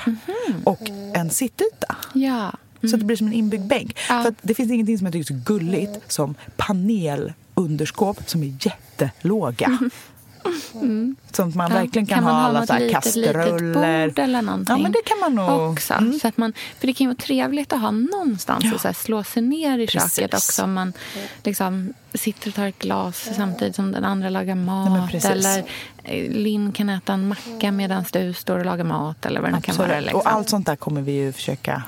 och 0.65 0.81
en 1.15 1.31
sittyta. 1.31 1.97
Ja. 2.13 2.53
Så 2.81 2.95
att 2.97 3.01
det 3.01 3.07
blir 3.07 3.17
som 3.17 3.27
en 3.27 3.33
inbyggd 3.33 3.67
bänk. 3.67 3.99
Ja. 4.09 4.23
För 4.23 4.35
det 4.43 4.55
finns 4.55 4.73
ingenting 4.73 4.99
som 4.99 5.05
jag 5.07 5.13
tycker 5.13 5.35
är 5.35 5.39
så 5.39 5.45
gulligt 5.45 6.13
som 6.13 6.35
panelunderskåp 6.57 8.31
som 8.31 8.43
är 8.43 8.57
jättelåga. 8.61 9.79
Som 11.33 11.49
att 11.49 11.55
man 11.55 11.71
Ja, 11.71 11.77
verkligen 11.79 12.07
kan, 12.07 12.25
man 12.25 12.35
ha 12.35 12.41
alla 12.43 12.67
så 12.67 12.73
här 12.73 12.81
litet, 12.81 12.95
kastruller. 13.05 14.07
litet 14.07 14.19
eller 14.25 14.43
någonting 14.43 14.77
Ja, 14.77 14.83
men 14.83 14.93
det 14.93 15.03
kan 15.05 15.19
man 15.21 15.35
nog. 15.35 15.71
också. 15.73 15.95
Mm. 15.95 16.19
Så 16.19 16.29
att 16.29 16.37
man, 16.37 16.53
för 16.81 16.87
det 16.87 16.93
kan 16.93 17.05
ju 17.05 17.09
vara 17.09 17.17
trevligt 17.17 17.73
att 17.73 17.81
ha 17.81 17.91
någonstans 17.91 18.65
att 18.75 18.81
så 18.81 18.89
här 18.89 18.93
slå 18.93 19.25
sig 19.25 19.43
ner 19.43 19.79
i 19.79 19.87
Precis. 19.87 20.17
köket 20.17 20.35
också. 20.35 20.63
Om 20.65 20.73
man 20.75 20.93
liksom 21.45 21.93
sitter 22.15 22.49
och 22.49 22.55
tar 22.55 22.67
ett 22.67 22.79
glas 22.79 23.29
samtidigt 23.37 23.77
som 23.77 23.93
den 23.93 24.05
andra 24.05 24.29
lagar 24.31 24.55
mat. 24.55 25.11
precis. 25.11 25.31
eller 25.31 25.59
eh, 26.03 26.31
Linn 26.31 26.73
kan 26.73 26.89
äta 26.89 27.13
en 27.13 27.29
macka 27.29 27.73
medan 27.73 28.05
du 28.13 28.33
står 28.33 28.59
och 28.59 28.65
lagar 28.65 28.85
mat. 28.85 29.27
Eller 29.27 29.41
vad 29.41 29.53
det 29.53 29.61
kan 29.61 29.77
vara. 29.77 30.01
Liksom. 30.01 30.21
Och 30.21 30.33
allt 30.33 30.49
sånt 30.49 30.67
där 30.67 30.77
kommer 30.77 31.01
vi 31.03 31.13
ju 31.13 31.33
försöka 31.33 31.83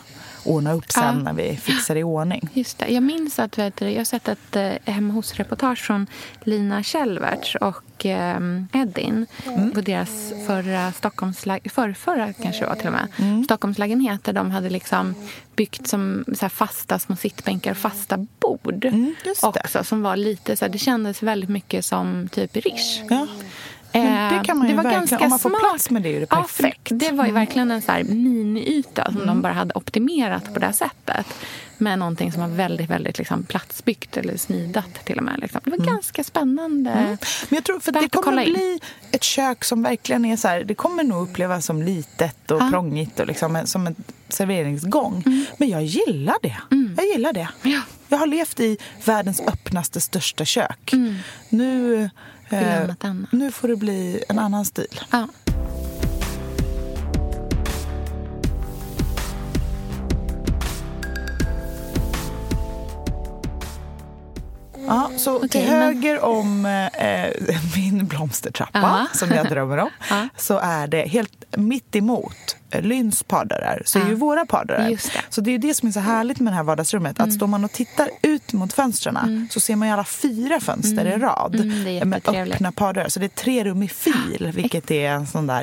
ordna 0.46 0.72
upp 0.72 0.90
sen 0.92 1.02
Ja. 1.04 1.12
när 1.12 1.32
vi 1.32 1.56
fixar 1.56 1.96
i 1.96 2.02
ordning. 2.02 2.48
Just 2.52 2.78
det. 2.78 2.86
Jag 2.88 3.02
minns 3.02 3.38
att 3.38 3.58
vet 3.58 3.76
du, 3.76 3.90
jag 3.90 3.96
har 4.00 4.04
sett 4.04 4.28
ett 4.28 4.56
eh, 4.56 4.72
hemma 4.84 5.14
hos-reportage 5.14 5.78
från 5.78 6.06
Lina 6.44 6.82
Kjellverts 6.82 7.54
och 7.54 8.06
eh, 8.06 8.36
Edin 8.72 9.26
Mm. 9.46 9.70
på 9.72 9.80
deras 9.80 10.32
förra 10.46 10.92
Stockholmslägenhet, 10.92 11.72
förra, 11.72 11.94
förra 11.94 12.32
kanske 12.32 12.60
det 12.62 12.66
var 12.68 12.74
till 12.76 12.86
och 12.86 12.92
med, 12.92 13.08
Mm. 13.18 13.44
Stockholmslägenhet 13.44 14.24
där 14.24 14.32
de 14.32 14.50
hade 14.50 14.70
liksom 14.70 15.14
byggt 15.56 15.88
som 15.88 16.24
så 16.38 16.48
fasta 16.48 16.98
små 16.98 17.16
sittbänkar 17.16 17.70
och 17.70 17.76
fasta 17.76 18.26
bord 18.40 18.84
Mm, 18.84 19.14
också 19.42 19.84
som 19.84 20.02
var 20.02 20.16
lite 20.16 20.56
så 20.56 20.64
här, 20.64 20.72
det 20.72 20.78
kändes 20.78 21.22
väldigt 21.22 21.50
mycket 21.50 21.84
som 21.84 22.28
typ 22.32 22.56
Rish. 22.56 23.02
Ja. 23.10 23.26
Men 24.04 24.38
det 24.38 24.44
kan 24.44 24.58
man 24.58 24.68
ju 24.68 24.74
var 24.74 24.82
verkligen- 24.82 25.00
ganska 25.06 25.18
om 25.24 25.30
man 25.30 25.38
får 25.38 25.50
smart. 25.50 25.60
plats 25.60 25.90
med 25.90 26.02
det 26.02 26.16
är 26.16 26.20
det 26.20 26.26
Ja, 26.30 26.36
perfekt. 26.36 26.88
för 26.88 26.94
det 26.94 27.10
var 27.12 27.26
ju 27.26 27.32
verkligen 27.32 27.70
en 27.70 27.82
så 27.82 27.92
här 27.92 28.04
miniyta 28.04 29.04
som 29.04 29.14
Mm. 29.14 29.26
de 29.26 29.42
bara 29.42 29.52
hade 29.52 29.74
optimerat 29.74 30.54
på 30.54 30.60
det 30.60 30.66
här 30.66 30.72
sättet. 30.72 31.26
Med 31.78 31.98
någonting 31.98 32.32
som 32.32 32.40
var 32.40 32.48
väldigt, 32.48 32.90
väldigt 32.90 33.18
liksom 33.18 33.42
platsbyggt 33.42 34.16
eller 34.16 34.36
snidat 34.36 34.94
till 35.04 35.18
och 35.18 35.24
med. 35.24 35.38
Liksom. 35.40 35.60
Det 35.64 35.70
var 35.70 35.78
ganska 35.78 36.24
spännande. 36.24 36.90
Men 37.48 37.56
jag 37.56 37.64
tror 37.64 37.80
för 37.80 37.92
det 37.92 38.08
kommer 38.08 38.42
att 38.42 38.48
bli 38.54 38.80
ett 39.10 39.22
kök 39.22 39.64
som 39.64 39.82
verkligen 39.82 40.24
är 40.24 40.36
så 40.36 40.48
här, 40.48 40.64
det 40.64 40.74
kommer 40.74 41.04
nog 41.04 41.28
upplevas 41.28 41.66
som 41.66 41.82
litet 41.82 42.50
och 42.50 42.60
Ja. 42.62 42.68
prångigt 42.72 43.20
och 43.20 43.26
liksom 43.26 43.60
som 43.64 43.86
en 43.86 43.94
serveringsgång. 44.28 45.22
Men 45.58 45.68
jag 45.68 45.84
gillar 45.84 46.36
det. 46.42 46.56
Jag 46.96 47.06
gillar 47.06 47.32
det. 47.32 47.48
Ja. 47.62 47.80
Jag 48.08 48.18
har 48.18 48.26
levt 48.26 48.60
i 48.60 48.78
världens 49.04 49.40
öppnaste, 49.40 50.00
största 50.00 50.44
kök. 50.44 50.92
Nu, 51.48 52.10
Vill 52.48 52.62
eh, 52.62 52.82
annat 52.82 53.04
annat. 53.04 53.32
nu 53.32 53.50
får 53.52 53.68
det 53.68 53.76
bli 53.76 54.24
en 54.28 54.38
annan 54.38 54.64
stil. 54.64 55.00
Ja. 55.10 55.28
Ja, 64.86 65.10
så 65.16 65.36
Okej, 65.36 65.48
till 65.48 65.60
men- 65.70 65.82
höger 65.82 66.20
om 66.24 66.66
eh, 66.66 67.28
min 67.76 68.06
blomstertrappa, 68.06 68.78
Ja. 68.82 69.06
som 69.18 69.30
jag 69.30 69.48
drömmer 69.48 69.78
om, 69.78 69.90
så 70.36 70.58
är 70.58 70.86
det 70.86 71.02
helt 71.08 71.44
mitt 71.56 71.96
emot 71.96 72.56
eh, 72.70 72.82
Lynns 72.82 73.22
pardörrar, 73.22 73.82
så 73.84 73.98
är 73.98 74.02
Ja. 74.02 74.08
ju 74.08 74.14
våra 74.14 74.46
pardörrar. 74.46 74.78
Det. 74.80 74.86
Mm. 74.86 74.98
Så 75.30 75.40
det 75.40 75.50
är 75.50 75.58
det 75.58 75.74
som 75.74 75.88
är 75.88 75.92
så 75.92 76.00
härligt 76.00 76.40
med 76.40 76.52
det 76.52 76.56
här 76.56 76.62
vardagsrummet, 76.62 77.20
att 77.20 77.32
står 77.32 77.46
man 77.46 77.64
och 77.64 77.72
tittar 77.72 78.08
ut 78.22 78.52
mot 78.52 78.72
fönstren 78.72 79.48
så 79.50 79.60
ser 79.60 79.76
man 79.76 79.88
ju 79.88 79.94
alla 79.94 80.04
fyra 80.04 80.60
fönster 80.60 81.04
i 81.06 81.16
rad 81.18 81.54
Mm, 81.54 81.86
är 81.86 82.04
med 82.04 82.28
öppna 82.28 82.72
pardörrar. 82.72 83.08
Så 83.08 83.20
det 83.20 83.26
är 83.26 83.28
tre 83.28 83.64
rum 83.64 83.82
i 83.82 83.88
fil, 83.88 84.52
vilket 84.54 84.90
är 84.90 85.10
en 85.10 85.26
sån 85.26 85.46
där 85.46 85.62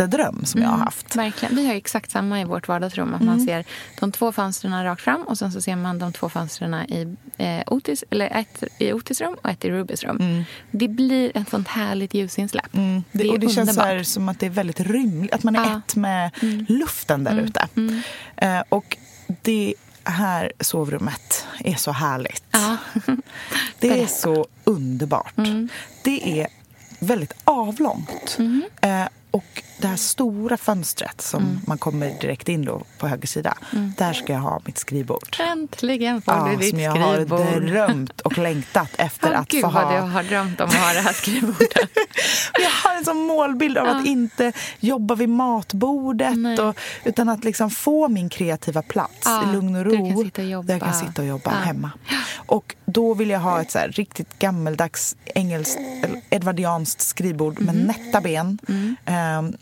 jättedröm 0.00 0.44
som 0.44 0.62
jag 0.62 0.68
har 0.68 0.78
haft. 0.78 1.16
Verkligen. 1.16 1.56
Vi 1.56 1.66
har 1.66 1.74
exakt 1.74 2.10
samma 2.10 2.40
i 2.40 2.44
vårt 2.44 2.68
vardagsrum. 2.68 3.14
Att 3.14 3.20
Mm. 3.20 3.36
Man 3.36 3.46
ser 3.46 3.64
de 4.00 4.12
två 4.12 4.32
fönstren 4.32 4.84
rakt 4.84 5.02
fram 5.02 5.22
och 5.22 5.38
sen 5.38 5.52
så 5.52 5.60
ser 5.60 5.76
man 5.76 5.98
de 5.98 6.12
två 6.12 6.28
fönstren 6.28 6.74
i, 6.74 7.16
eh, 7.36 7.62
Otis, 7.66 8.04
eller 8.10 8.26
ett 8.26 8.62
i 8.78 8.92
Otis 8.92 9.20
rum 9.20 9.36
och 9.42 9.50
ett 9.50 9.64
i 9.64 9.70
Rubys 9.70 10.04
rum. 10.04 10.44
Det 10.70 10.88
blir 10.88 11.36
ett 11.36 11.48
sånt 11.48 11.68
härligt 11.68 12.14
ljusinsläpp. 12.14 12.74
Mm. 12.74 13.04
Det, 13.12 13.22
Det 13.22 13.30
och 13.30 13.38
det 13.40 13.48
känns 13.48 13.74
så 13.74 13.80
här 13.80 13.88
underbart. 13.90 14.06
som 14.06 14.28
att 14.28 14.40
det 14.40 14.46
är 14.46 14.50
väldigt 14.50 14.80
rymligt, 14.80 15.34
att 15.34 15.42
man 15.44 15.56
är. 15.56 15.64
Mm. 15.64 15.78
ett 15.78 15.96
med 15.96 16.30
luften 16.68 17.24
där 17.24 17.38
ute. 17.38 17.68
Eh, 18.36 18.62
och 18.68 18.96
det 19.42 19.74
här 20.04 20.52
sovrummet 20.60 21.46
är 21.60 21.74
så 21.74 21.92
härligt. 21.92 22.44
Ja. 22.50 22.76
Det 23.80 24.02
är 24.02 24.06
så 24.06 24.46
underbart. 24.64 25.34
Det 26.04 26.40
är 26.40 26.46
väldigt 27.00 27.34
avlångt. 27.44 28.38
Eh, 28.80 29.04
och 29.30 29.62
det 29.80 29.86
här 29.86 29.96
stora 29.96 30.56
fönstret 30.56 31.20
som 31.20 31.60
man 31.66 31.78
kommer 31.78 32.20
direkt 32.20 32.48
in 32.48 32.64
då 32.64 32.82
på 32.98 33.08
höger 33.08 33.26
sida. 33.28 33.54
Där 33.98 34.12
ska 34.12 34.32
jag 34.32 34.40
ha 34.40 34.60
mitt 34.64 34.78
skrivbord. 34.78 35.36
Äntligen 35.40 36.22
får 36.22 36.34
Ja, 36.34 36.48
du 36.50 36.56
ditt 36.56 36.70
som 36.70 36.80
jag 36.80 36.92
skrivbord. 37.14 37.40
har 37.40 37.60
drömt 37.60 38.20
och 38.20 38.38
längtat 38.38 38.88
efter 38.98 39.30
Åh, 39.32 39.38
att 39.40 39.48
Gud 39.48 39.60
få 39.64 39.70
vad 39.70 39.84
ha. 39.84 39.92
du 39.96 40.00
har 40.00 40.22
drömt 40.22 40.60
om 40.60 40.68
att 40.68 40.74
ha 40.74 40.92
det 40.92 41.00
här 41.00 41.12
skrivbordet. 41.12 41.70
Jag 42.62 42.70
har 42.90 42.96
en 42.96 43.04
sån 43.04 43.16
målbild 43.26 43.78
av 43.78 43.86
att 43.88 44.06
inte 44.06 44.52
jobba 44.80 45.14
vid 45.14 45.28
matbordet 45.28 46.58
och, 46.58 46.76
utan 47.04 47.28
att 47.28 47.44
liksom 47.44 47.70
få 47.70 48.08
min 48.08 48.28
kreativa 48.28 48.82
plats 48.82 49.12
Ja, 49.24 49.48
i 49.50 49.52
lugn 49.52 49.76
och 49.76 49.84
där 49.84 49.90
ro. 49.96 50.04
du 50.04 50.14
kan 50.14 50.24
sitta 50.24 50.42
och 50.42 50.48
jobba. 50.48 50.66
Där 50.66 50.74
jag 50.74 50.82
kan 50.82 50.94
sitta 50.94 51.22
och 51.22 51.28
jobba 51.28 51.50
Ja. 51.54 51.64
hemma. 51.66 51.90
Och 52.36 52.74
då 52.86 53.14
vill 53.14 53.30
jag 53.30 53.40
ha 53.40 53.60
ett 53.60 53.70
så 53.70 53.78
riktigt 53.88 54.38
gammeldags 54.38 55.16
engelskt, 55.34 55.78
edvardianskt 56.30 57.00
skrivbord 57.00 57.60
med 57.60 57.74
Mhm. 57.74 57.84
nätta 57.86 58.20
ben. 58.20 58.58
Mm. 58.68 58.96
Ehm, 59.18 59.56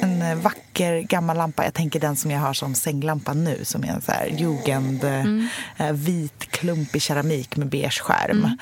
en 0.00 0.22
eh, 0.22 0.34
vacker 0.34 1.00
gammal 1.00 1.36
lampa. 1.36 1.64
Jag 1.64 1.74
tänker 1.74 2.00
den 2.00 2.16
som 2.16 2.30
jag 2.30 2.40
har 2.40 2.52
som 2.54 2.74
sänglampa 2.74 3.32
nu 3.34 3.64
som 3.64 3.84
är 3.84 3.88
en 3.88 4.02
så 4.02 4.12
här 4.12 4.26
jugend, 4.26 5.04
eh, 5.04 5.20
Mm. 5.20 5.48
eh, 5.76 5.92
vit 5.92 6.50
klumpig 6.50 7.02
keramik 7.02 7.56
med 7.56 7.66
beige 7.68 8.00
skärm. 8.00 8.56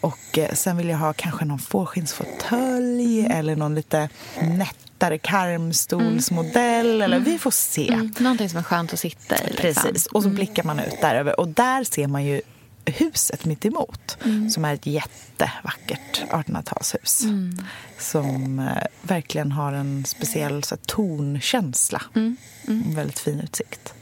Och 0.00 0.38
eh, 0.38 0.52
sen 0.52 0.76
vill 0.76 0.88
jag 0.88 0.98
ha 0.98 1.12
kanske 1.12 1.44
någon 1.44 1.58
fårskinnsfåtölj 1.58 3.26
eller 3.30 3.56
någon 3.56 3.74
lite 3.74 4.08
nättare 4.42 5.18
karmstolsmodell. 5.18 7.02
Eller 7.02 7.18
vi 7.18 7.38
får 7.38 7.50
se. 7.50 7.88
Mm, 7.92 8.12
någonting 8.18 8.48
som 8.50 8.58
är 8.58 8.62
skönt 8.62 8.92
att 8.92 8.98
sitta 9.00 9.36
i. 9.36 9.46
Liksom. 9.50 9.82
Precis. 9.82 10.06
Och 10.06 10.22
så 10.22 10.28
blickar 10.28 10.64
man 10.64 10.80
ut 10.80 11.00
där 11.00 11.14
över. 11.14 11.40
Och 11.40 11.48
där 11.48 11.84
ser 11.84 12.06
man 12.06 12.24
ju 12.24 12.40
huset 12.92 13.44
mitt 13.44 13.64
emot 13.64 14.18
som 14.50 14.64
är 14.64 14.74
ett 14.74 14.86
jättevackert 14.86 16.22
1800-talshus. 16.30 17.24
Som 17.98 18.58
eh, 18.58 18.82
verkligen 19.02 19.52
har 19.52 19.72
en 19.72 20.04
speciell 20.04 20.62
så 20.64 20.74
här, 20.74 20.82
tonkänsla. 20.86 22.02
En 22.66 22.94
väldigt 22.94 23.18
fin 23.18 23.40
utsikt. 23.40 23.94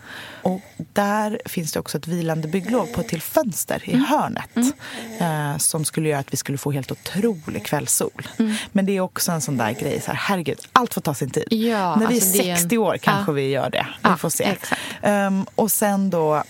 Och 0.44 0.60
där 0.92 1.40
finns 1.44 1.72
det 1.72 1.80
också 1.80 1.98
ett 1.98 2.08
vilande 2.08 2.48
bygglov 2.48 2.86
på 2.86 3.00
ett 3.00 3.08
till 3.08 3.22
fönster 3.22 3.82
i 3.84 3.96
hörnet 3.96 4.50
eh, 5.20 5.56
som 5.58 5.84
skulle 5.84 6.08
göra 6.08 6.20
att 6.20 6.32
vi 6.32 6.36
skulle 6.36 6.58
få 6.58 6.70
helt 6.72 6.92
otrolig 6.92 7.64
kvällssol. 7.66 8.28
Men 8.72 8.86
det 8.86 8.96
är 8.96 9.00
också 9.00 9.32
en 9.32 9.40
sån 9.40 9.56
där 9.56 9.72
grej, 9.72 10.00
så 10.00 10.06
här, 10.06 10.14
herregud, 10.22 10.58
allt 10.72 10.94
får 10.94 11.00
ta 11.00 11.14
sin 11.14 11.30
tid. 11.30 11.44
Ja, 11.50 11.96
När 11.96 12.06
vi 12.06 12.14
alltså, 12.14 12.38
är 12.42 12.44
är 12.46 12.50
en- 12.50 12.56
60 12.58 12.78
år 12.78 12.96
kanske 13.02 13.30
Ja. 13.32 13.34
vi 13.34 13.48
gör 13.48 13.70
det. 13.70 13.86
Vi 14.02 14.16
får 14.18 14.30
se. 14.30 14.56
Ehm, 15.02 15.46
och 15.54 15.70
sen 15.70 16.10
då, 16.10 16.42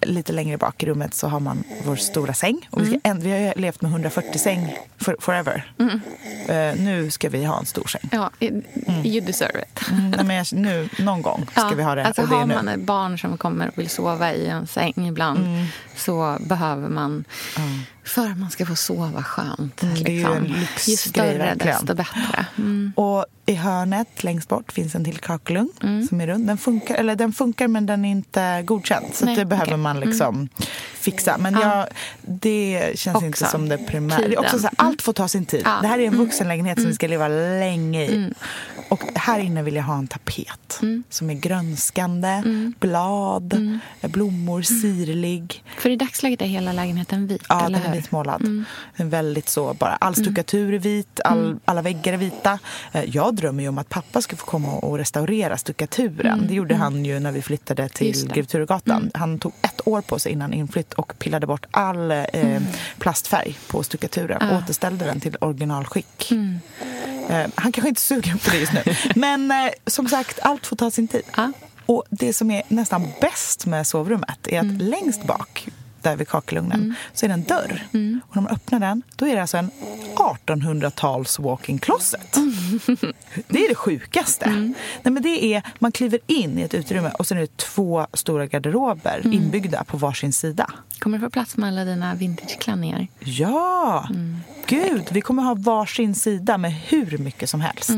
lite 0.00 0.32
längre 0.32 0.58
bak 0.58 0.82
i 0.82 0.86
rummet 0.86 1.14
så 1.14 1.28
har 1.28 1.40
man 1.40 1.64
vår 1.84 1.96
stora 1.96 2.34
säng. 2.34 2.68
Och 2.70 2.80
vi, 2.82 2.86
ska, 2.86 2.98
Mm. 3.04 3.20
vi 3.22 3.46
har 3.46 3.54
levt 3.56 3.82
med 3.82 3.90
140 3.90 4.38
säng 4.38 4.76
for, 4.98 5.16
forever. 5.20 5.72
Eh, 6.48 6.74
nu 6.80 7.10
ska 7.10 7.28
vi 7.28 7.44
ha 7.44 7.58
en 7.58 7.66
stor 7.66 7.84
säng. 7.86 8.08
Ja, 8.12 8.30
you 9.04 9.20
deserve 9.20 9.62
it. 9.62 9.88
Mm, 9.90 10.10
nej, 10.10 10.24
men 10.24 10.36
jag, 10.36 10.46
nu, 10.52 10.88
någon 10.98 11.22
gång 11.22 11.46
ska 11.52 11.60
Ja, 11.60 11.72
vi 11.76 11.82
ha 11.82 11.94
det. 11.94 12.04
Alltså 12.06 12.22
och 12.22 12.28
det 12.28 12.34
har 12.34 12.46
nu. 12.46 12.54
man 12.54 12.68
ett 12.68 12.80
barn 12.80 13.18
som 13.18 13.38
kommer 13.42 13.68
och 13.68 13.78
vill 13.78 13.88
sova 13.90 14.32
i 14.32 14.46
en 14.46 14.66
säng 14.66 15.08
ibland 15.08 15.38
Mm. 15.38 15.66
så 15.96 16.36
behöver 16.40 16.88
man, 16.88 17.24
för 18.04 18.26
att 18.30 18.38
man 18.38 18.50
ska 18.50 18.66
få 18.66 18.76
sova 18.76 19.22
skönt. 19.22 19.82
Mm, 19.82 19.94
det 20.04 20.10
är 20.10 20.12
ju 20.12 20.18
liksom. 20.18 20.36
en 20.36 20.66
Ju 20.86 20.96
större 20.96 21.38
verkligen. 21.38 21.56
desto 21.76 21.94
bättre. 21.94 22.46
Mm. 22.58 22.92
Och 22.96 23.26
i 23.46 23.54
hörnet 23.54 24.24
längst 24.24 24.48
bort 24.48 24.72
finns 24.72 24.94
en 24.94 25.04
till 25.04 25.18
kakelugn 25.18 26.06
som 26.08 26.20
är 26.20 26.26
rund. 26.26 26.46
Den 26.46 26.58
funkar, 26.58 26.94
eller 26.94 27.16
den 27.16 27.32
funkar 27.32 27.68
men 27.68 27.86
den 27.86 28.04
är 28.04 28.10
inte 28.10 28.62
godkänd. 28.62 29.06
Så 29.12 29.24
Nej, 29.24 29.36
det 29.36 29.44
behöver 29.44 29.66
okej. 29.72 29.76
man 29.76 30.00
liksom 30.00 30.48
fixa. 30.94 31.38
Men 31.38 31.54
jag, 31.54 31.86
det 32.22 32.92
känns 32.94 33.14
Också. 33.16 33.26
inte 33.26 33.44
som 33.46 33.68
det 33.68 33.78
primära. 33.78 34.18
Det 34.18 34.24
är 34.24 34.28
Tiden. 34.28 34.44
också 34.44 34.58
så 34.58 34.62
här, 34.64 34.72
allt 34.76 35.02
får 35.02 35.12
ta 35.12 35.28
sin 35.28 35.46
tid. 35.46 35.64
Det 35.64 35.86
här 35.88 35.98
är 35.98 36.02
en 36.06 36.12
Mm. 36.12 36.24
vuxenlägenhet 36.24 36.78
som 36.80 36.88
vi 36.88 36.94
ska 36.94 37.06
leva 37.08 37.28
länge 37.28 38.04
i. 38.04 38.32
Och 38.88 39.02
här 39.14 39.38
inne 39.38 39.62
vill 39.62 39.76
jag 39.76 39.82
ha 39.82 39.98
en 39.98 40.06
tapet 40.06 40.80
som 41.10 41.30
är 41.30 41.34
grönskande, 41.34 42.42
blad, 42.80 43.78
blommor, 44.02 44.62
sirlig. 44.62 45.64
För 45.78 45.90
i 45.90 45.96
dagsläget 45.96 46.42
är 46.42 46.46
hela 46.46 46.72
lägenheten 46.72 47.26
vit, 47.26 47.42
Ja, 47.48 47.66
eller 47.66 47.78
hur? 47.78 47.91
Vitmålad. 47.92 48.64
En 48.96 49.10
väldigt 49.10 49.48
så 49.48 49.74
bara. 49.74 49.96
All 50.00 50.14
stuckatur 50.14 50.74
är 50.74 50.78
vit, 50.78 51.20
all, 51.24 51.56
alla 51.64 51.82
väggar 51.82 52.12
är 52.12 52.16
vita. 52.16 52.58
Eh, 52.92 53.04
Jag 53.04 53.34
drömmer 53.34 53.62
ju 53.62 53.68
om 53.68 53.78
att 53.78 53.88
pappa 53.88 54.22
ska 54.22 54.36
få 54.36 54.46
komma 54.46 54.72
och 54.72 54.98
restaurera 54.98 55.58
stuckaturen. 55.58 56.44
Det 56.48 56.54
gjorde 56.54 56.74
han 56.74 57.04
ju 57.04 57.20
när 57.20 57.32
vi 57.32 57.42
flyttade 57.42 57.88
till. 57.88 58.28
Grev 58.28 58.44
Turegatan. 58.44 59.10
Han 59.14 59.38
tog 59.38 59.52
ett 59.62 59.88
år 59.88 60.00
på 60.00 60.18
sig 60.18 60.32
innan 60.32 60.52
inflytt 60.52 60.92
och 60.94 61.18
pillade 61.18 61.46
bort 61.46 61.66
all 61.70 62.10
eh, 62.10 62.62
plastfärg 62.98 63.58
på 63.68 63.82
stuckaturen. 63.82 64.38
Ah. 64.42 64.58
Återställde 64.58 65.04
den 65.04 65.20
till 65.20 65.36
originalskick. 65.40 66.32
Eh, 67.28 67.46
han 67.54 67.72
kanske 67.72 67.88
inte 67.88 67.98
är 67.98 68.02
sugen 68.02 68.38
på 68.38 68.50
det 68.50 68.56
just 68.58 68.72
nu. 68.72 68.82
Men 69.20 69.50
eh, 69.50 69.56
som 69.86 70.08
sagt, 70.08 70.38
allt 70.42 70.66
får 70.66 70.76
ta 70.76 70.90
sin 70.90 71.08
tid. 71.08 71.22
Ja. 71.36 71.52
Och 71.86 72.04
det 72.10 72.32
som 72.32 72.50
är 72.50 72.62
nästan 72.68 73.08
bäst 73.20 73.66
med 73.66 73.86
sovrummet 73.86 74.46
är 74.48 74.60
att 74.60 74.82
längst 74.82 75.24
bak, 75.26 75.68
där 76.02 76.16
vid 76.16 76.28
kakelugnen, 76.28 76.94
så 77.12 77.26
är 77.26 77.28
det 77.28 77.34
en 77.34 77.42
dörr. 77.42 77.86
Och 78.28 78.36
när 78.36 78.42
man 78.42 78.52
öppnar 78.52 78.80
den, 78.80 79.02
då 79.16 79.26
är 79.26 79.34
det 79.34 79.40
alltså 79.40 79.56
en 79.56 79.70
1800-tals 80.16 81.38
walk-in 81.38 81.78
closet. 81.78 82.36
Det 83.48 83.64
är 83.64 83.68
det 83.68 83.74
sjukaste. 83.74 84.50
Nej, 85.02 85.12
men 85.12 85.22
det 85.22 85.54
är, 85.54 85.62
man 85.78 85.92
kliver 85.92 86.20
in 86.26 86.58
i 86.58 86.62
ett 86.62 86.74
utrymme 86.74 87.10
och 87.18 87.26
sen 87.26 87.38
är 87.38 87.42
det 87.42 87.56
två 87.56 88.06
stora 88.12 88.46
garderober 88.46 89.20
inbyggda 89.24 89.84
på 89.84 89.96
varsin 89.96 90.32
sida. 90.32 90.70
Kommer 90.98 91.18
du 91.18 91.24
få 91.24 91.30
plats 91.30 91.56
med 91.56 91.68
alla 91.68 91.84
dina 91.84 92.14
vintageklänningar? 92.14 93.06
Ja! 93.18 94.08
Gud, 94.66 95.08
vi 95.10 95.20
kommer 95.20 95.42
ha 95.42 95.54
varsin 95.54 96.14
sida 96.14 96.58
med 96.58 96.72
hur 96.72 97.18
mycket 97.18 97.50
som 97.50 97.60
helst. 97.60 97.92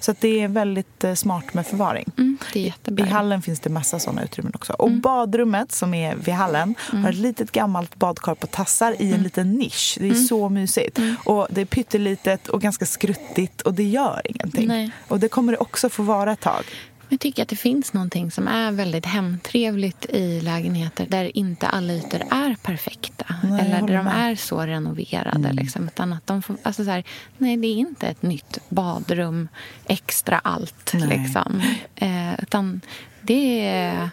Så 0.00 0.10
att 0.10 0.20
det 0.20 0.40
är 0.40 0.48
väldigt 0.48 1.04
eh, 1.04 1.14
smart 1.14 1.54
med 1.54 1.66
förvaring. 1.66 2.10
Mm, 2.18 2.38
det 2.52 2.60
är 2.60 2.64
jättebra. 2.64 3.06
I 3.06 3.08
hallen 3.08 3.42
finns 3.42 3.60
det 3.60 3.70
massa 3.70 3.98
såna 3.98 4.24
utrymmen 4.24 4.52
också. 4.54 4.72
Och 4.72 4.90
badrummet 4.90 5.72
som 5.72 5.94
är 5.94 6.16
vid 6.16 6.34
hallen 6.34 6.74
har 6.90 7.08
ett 7.08 7.14
litet 7.14 7.52
gammalt 7.52 7.96
badkar 7.96 8.34
på 8.34 8.46
tassar 8.46 8.96
i 8.98 9.12
en 9.12 9.22
liten 9.22 9.52
nisch. 9.52 9.96
Det 10.00 10.08
är 10.08 10.14
så 10.14 10.48
mysigt. 10.48 10.98
Och 11.24 11.46
det 11.50 11.60
är 11.60 11.64
pyttelitet 11.64 12.48
och 12.48 12.60
ganska 12.60 12.86
skruttigt 12.86 13.60
och 13.60 13.74
det 13.74 13.84
gör 13.84 14.11
ingenting. 14.24 14.68
Nej. 14.68 14.90
Och 15.08 15.20
det 15.20 15.28
kommer 15.28 15.52
det 15.52 15.58
också 15.58 15.88
få 15.88 16.02
vara 16.02 16.32
ett 16.32 16.40
tag. 16.40 16.64
Jag 17.12 17.20
tycker 17.20 17.42
att 17.42 17.48
det 17.48 17.56
finns 17.56 17.92
någonting 17.92 18.30
som 18.30 18.48
är 18.48 18.72
väldigt 18.72 19.06
hemtrevligt 19.06 20.06
i 20.08 20.40
lägenheter 20.40 21.06
där 21.06 21.36
inte 21.36 21.66
alla 21.66 21.92
ytor 21.92 22.20
är 22.30 22.56
perfekta. 22.62 23.34
Nej, 23.42 23.60
eller 23.60 23.80
där 23.80 23.86
de. 23.86 23.94
Mm. 23.94 24.06
är 24.06 24.36
så 24.36 24.60
renoverade. 24.60 25.52
Liksom, 25.52 25.86
utan 25.88 26.12
att 26.12 26.26
de 26.26 26.42
får, 26.42 26.56
alltså 26.62 26.84
så 26.84 26.90
här, 26.90 27.04
nej, 27.38 27.56
det 27.56 27.66
är 27.66 27.76
inte 27.76 28.06
ett 28.06 28.22
nytt 28.22 28.58
badrum, 28.68 29.48
extra 29.86 30.38
allt. 30.38 30.92
Nej. 30.94 31.08
Liksom. 31.08 31.62
Eh, 31.96 32.34
utan 32.42 32.80
det 33.20 33.66
är, 33.66 34.10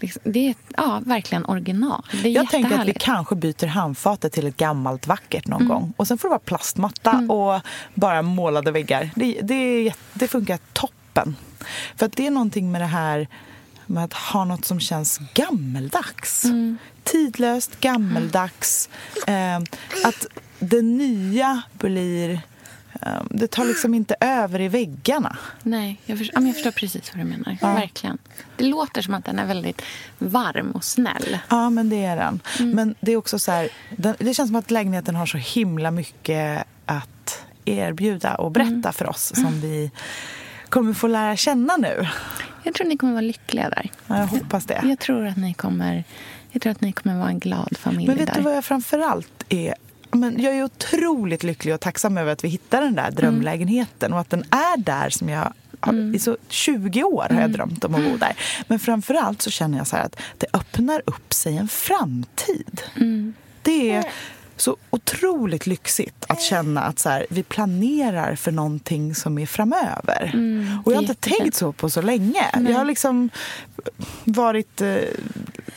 liksom, 0.00 0.22
det 0.24 0.48
är 0.48 0.54
ja, 0.76 1.02
verkligen 1.06 1.44
original. 1.44 2.02
Jag 2.24 2.50
tänker 2.50 2.78
att 2.78 2.88
vi 2.88 2.94
kanske 2.94 3.34
byter 3.34 3.66
handfatet 3.66 4.32
till 4.32 4.46
ett 4.46 4.56
gammalt 4.56 5.06
vackert 5.06 5.46
någon 5.46 5.68
gång. 5.68 5.92
Och 5.96 6.06
sen 6.06 6.18
får 6.18 6.28
det 6.28 6.30
vara 6.30 6.38
plastmatta 6.38 7.18
och 7.28 7.60
bara 7.94 8.22
målade 8.22 8.70
väggar. 8.70 9.10
Det, 9.14 9.40
det, 9.42 9.92
det 10.12 10.28
funkar 10.28 10.58
toppen. 10.72 11.36
För 11.96 12.06
att 12.06 12.16
det 12.16 12.26
är 12.26 12.30
någonting 12.30 12.72
med 12.72 12.80
det 12.80 12.86
här 12.86 13.28
med 13.86 14.04
att 14.04 14.12
ha 14.12 14.44
något 14.44 14.64
som 14.64 14.80
känns 14.80 15.20
gammeldags. 15.34 16.44
Tidlöst, 17.04 17.80
gammeldags. 17.80 18.88
Eh, 19.26 19.56
att 20.04 20.26
det 20.58 20.82
nya 20.82 21.62
blir... 21.72 22.40
Eh, 23.02 23.22
det 23.30 23.46
tar 23.50 23.64
liksom 23.64 23.94
inte 23.94 24.14
över 24.20 24.60
i 24.60 24.68
väggarna. 24.68 25.36
Nej, 25.62 26.00
jag 26.04 26.18
förstår, 26.18 26.42
ja, 26.42 26.46
jag 26.46 26.54
förstår 26.54 26.70
precis 26.70 27.14
vad 27.14 27.24
du 27.24 27.30
menar. 27.30 27.56
Verkligen. 27.60 28.18
Det 28.56 28.64
låter 28.64 29.02
som 29.02 29.14
att 29.14 29.24
den 29.24 29.38
är 29.38 29.46
väldigt 29.46 29.82
varm 30.18 30.70
och 30.70 30.84
snäll. 30.84 31.38
Ja, 31.48 31.70
men 31.70 31.88
det 31.88 32.04
är 32.04 32.16
den. 32.16 32.40
Men 32.74 32.94
det 33.00 33.12
är 33.12 33.16
också 33.16 33.38
så 33.38 33.52
här, 33.52 33.68
det 34.18 34.34
känns 34.34 34.48
som 34.48 34.56
att 34.56 34.70
lägenheten 34.70 35.14
har 35.16 35.26
så 35.26 35.38
himla 35.38 35.90
mycket 35.90 36.64
att 36.86 37.44
erbjuda 37.64 38.34
och 38.34 38.50
berätta 38.52 38.92
för 38.92 39.08
oss 39.10 39.32
som 39.34 39.60
vi 39.60 39.90
kommer 40.68 40.92
få 40.94 41.06
lära 41.06 41.36
känna 41.36 41.76
nu. 41.76 42.08
Jag 42.62 42.74
tror 42.74 42.86
ni 42.86 42.96
kommer 42.96 43.12
vara 43.12 43.20
lyckliga 43.22 43.70
där. 43.70 43.90
Ja, 44.06 44.18
Jag 44.18 44.26
hoppas 44.26 44.64
det. 44.64 44.80
Jag 44.84 44.98
tror 44.98 45.26
att 45.26 45.36
ni 45.36 45.54
kommer, 45.54 46.04
jag 46.50 46.62
tror 46.62 46.70
att 46.70 46.80
ni 46.80 46.92
kommer 46.92 47.18
vara 47.18 47.28
en 47.28 47.38
glad 47.38 47.76
familj 47.78 48.06
Men 48.06 48.16
vet 48.16 48.26
där. 48.26 48.34
du 48.34 48.40
vad 48.40 48.56
jag 48.56 48.64
framförallt 48.64 49.44
är? 49.48 49.74
Men 50.10 50.42
jag 50.42 50.54
är 50.54 50.64
otroligt 50.64 51.42
lycklig 51.42 51.74
och 51.74 51.80
tacksam 51.80 52.18
över 52.18 52.32
att 52.32 52.44
vi 52.44 52.48
hittade 52.48 52.86
den 52.86 52.94
där 52.94 53.10
drömlägenheten 53.10 54.12
och 54.12 54.20
att 54.20 54.30
den 54.30 54.44
är 54.50 54.76
där 54.76 55.10
som 55.10 55.28
jag 55.28 55.52
har, 55.80 56.14
I 56.14 56.18
så 56.18 56.36
20 56.48 57.02
år 57.02 57.26
har 57.30 57.40
jag 57.40 57.50
drömt 57.52 57.84
om 57.84 57.94
att 57.94 58.04
bo 58.04 58.16
där. 58.16 58.36
Men 58.68 58.78
framförallt 58.78 59.42
så 59.42 59.50
känner 59.50 59.78
jag 59.78 59.86
så 59.86 59.96
att 59.96 60.16
det 60.38 60.46
öppnar 60.52 61.02
upp 61.06 61.32
sig 61.34 61.56
en 61.56 61.68
framtid. 61.68 62.82
Det 63.62 63.90
är 63.90 64.04
så 64.56 64.76
otroligt 64.90 65.66
lyxigt 65.66 66.24
att 66.28 66.42
känna 66.42 66.82
att 66.82 66.98
så 66.98 67.08
här, 67.08 67.26
vi 67.30 67.42
planerar 67.42 68.34
för 68.36 68.52
någonting 68.52 69.14
som 69.14 69.38
är 69.38 69.46
framöver. 69.46 70.30
och 70.84 70.92
jag 70.92 70.96
har 70.96 71.02
inte 71.02 71.14
tänkt 71.14 71.54
så 71.56 71.72
på 71.72 71.90
så 71.90 72.02
länge. 72.02 72.50
Jag 72.52 72.78
har 72.78 72.84
liksom 72.84 73.30
varit, 74.24 74.80
eh, 74.80 74.88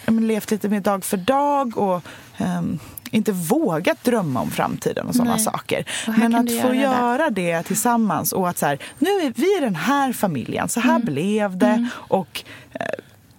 ja, 0.05 0.11
men 0.11 0.27
levt 0.27 0.51
lite 0.51 0.69
mer 0.69 0.81
dag 0.81 1.05
för 1.05 1.17
dag 1.17 1.77
och 1.77 2.01
ehm, 2.37 2.79
inte 3.11 3.31
vågat 3.31 4.03
drömma 4.03 4.41
om 4.41 4.51
framtiden 4.51 5.07
och 5.07 5.15
sådana 5.15 5.37
saker. 5.37 5.85
Och 6.07 6.17
Men 6.17 6.35
att 6.35 6.51
få 6.51 6.55
göra 6.55 6.71
det. 6.73 6.75
göra 6.75 7.29
det 7.29 7.63
tillsammans 7.63 8.31
och 8.31 8.49
att 8.49 8.57
så 8.57 8.65
här, 8.65 8.79
nu 8.99 9.09
är 9.09 9.33
vi 9.35 9.65
den 9.65 9.75
här 9.75 10.13
familjen, 10.13 10.69
så 10.69 10.79
här 10.79 10.95
Mm. 10.95 11.05
blev 11.05 11.57
det. 11.57 11.87
Och 11.93 12.43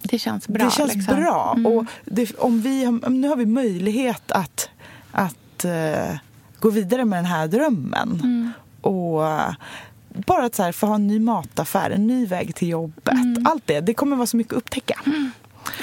Det 0.01 0.19
känns 0.19 0.47
bra. 0.47 0.65
det 0.65 0.71
känns 0.71 0.95
liksom. 0.95 1.15
bra. 1.15 1.57
Och 1.65 1.85
det, 2.05 2.35
om 2.35 2.61
vi, 2.61 2.91
nu 3.07 3.27
har 3.27 3.35
vi 3.35 3.45
möjlighet 3.45 4.31
att, 4.31 4.69
att 5.11 5.65
eh, 5.65 6.15
gå 6.59 6.69
vidare 6.69 7.05
med 7.05 7.17
den 7.17 7.25
här 7.25 7.47
drömmen. 7.47 8.19
Mm. 8.23 8.51
Och 8.81 9.27
eh, 9.27 9.53
bara 10.09 10.45
att 10.45 10.55
så 10.55 10.63
här, 10.63 10.71
få 10.71 10.87
ha 10.87 10.95
en 10.95 11.07
ny 11.07 11.19
mataffär, 11.19 11.89
en 11.91 12.07
ny 12.07 12.25
väg 12.25 12.55
till 12.55 12.67
jobbet. 12.69 13.13
Allt 13.45 13.67
det. 13.67 13.79
Det 13.79 13.93
kommer 13.93 14.15
vara 14.15 14.27
så 14.27 14.37
mycket 14.37 14.53
att 14.53 14.57
upptäcka. 14.57 14.99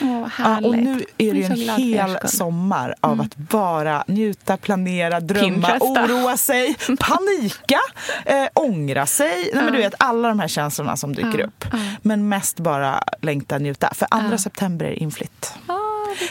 Åh, 0.01 0.29
Ja, 0.39 0.57
och 0.64 0.76
nu 0.79 1.05
är 1.18 1.35
det 1.35 1.43
en 1.45 1.57
hel 1.57 2.18
sommar 2.24 2.95
av 3.01 3.20
att 3.20 3.37
bara 3.37 4.05
njuta, 4.07 4.57
planera, 4.57 5.20
drömma, 5.20 5.45
Pinteresta. 5.49 5.87
oroa 6.05 6.37
sig, 6.37 6.74
panika, 7.01 7.79
eh, 8.24 8.49
ångra 8.55 9.07
sig. 9.07 9.51
Nej, 9.55 9.64
men 9.64 9.72
du 9.72 9.79
vet, 9.79 9.95
alla 9.99 10.29
de 10.29 10.39
här 10.41 10.49
känslorna 10.49 10.97
som 10.97 11.14
dyker 11.14 11.41
upp. 11.41 11.64
Men 12.03 12.29
mest 12.29 12.61
bara 12.61 13.03
längta, 13.20 13.59
njuta. 13.59 13.91
För 13.95 14.29
2 14.31 14.39
september 14.39 14.87
är 14.87 14.93
inflytt. 14.93 15.53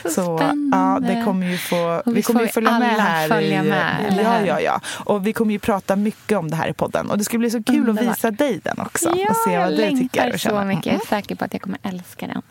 Så, 0.03 0.09
Så 0.09 0.38
spännande. 0.38 0.77
ja, 0.77 1.15
det 1.15 1.23
kommer 1.25 1.47
ju 1.51 1.57
få, 1.57 2.01
vi 2.05 2.13
visst 2.13 2.27
kommer 2.27 2.39
ju 2.39 2.45
vi 2.45 2.51
följa 2.51 2.79
med 2.79 2.89
här. 2.89 3.27
följa 3.27 3.63
i, 3.63 3.67
med, 3.69 4.05
eller 4.07 4.23
ja, 4.23 4.41
ja, 4.45 4.59
ja. 4.61 4.81
Och 5.05 5.27
vi 5.27 5.33
kommer 5.33 5.51
ju 5.51 5.59
prata 5.59 5.95
mycket 5.95 6.38
om 6.38 6.49
det 6.49 6.55
här 6.55 6.67
i 6.67 6.73
podden. 6.73 7.09
Och 7.11 7.17
det 7.17 7.23
ska 7.23 7.38
bli 7.38 7.49
så 7.51 7.63
kul 7.63 7.75
Underbart. 7.89 8.03
att 8.03 8.17
visa 8.17 8.31
dig 8.31 8.59
den 8.63 8.79
också. 8.79 9.09
Ja, 9.15 9.29
och 9.29 9.35
se 9.35 9.57
vad 9.57 9.67
jag 9.71 9.77
du 9.91 9.97
tycker. 9.99 10.33
och 10.33 10.39
så 10.39 10.63
mycket. 10.63 10.85
Jag 10.85 10.95
är 10.95 10.99
säker 11.07 11.35
på 11.35 11.45
att 11.45 11.53
jag 11.53 11.61
kommer 11.61 11.79
älska 11.83 12.27
den. 12.27 12.41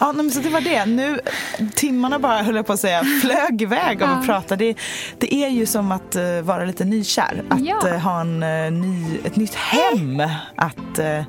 Ja, 0.00 0.12
nej, 0.12 0.16
men 0.24 0.30
så 0.30 0.40
det 0.40 0.48
var 0.48 0.60
det. 0.60 0.86
Nu, 0.86 1.20
timmarna 1.74 2.18
bara, 2.18 2.42
höll 2.42 2.56
jag 2.56 2.66
på 2.66 2.72
att 2.72 2.80
säga, 2.80 3.02
flög 3.22 3.62
iväg 3.62 4.02
av 4.02 4.10
att 4.10 4.26
prata. 4.26 4.56
Det, 4.56 4.74
det 5.18 5.34
är 5.34 5.48
ju 5.48 5.66
som 5.66 5.92
att 5.92 6.16
eh, 6.16 6.22
vara 6.42 6.64
lite 6.64 6.84
nykär. 6.84 7.42
Att 7.48 7.60
Ja. 7.66 7.88
eh, 7.88 7.98
ha 7.98 8.20
en, 8.20 8.42
eh, 8.42 8.70
ny, 8.72 9.18
ett 9.24 9.36
nytt 9.36 9.54
hem 9.54 10.22
att 10.56 10.98
uh, 10.98 11.22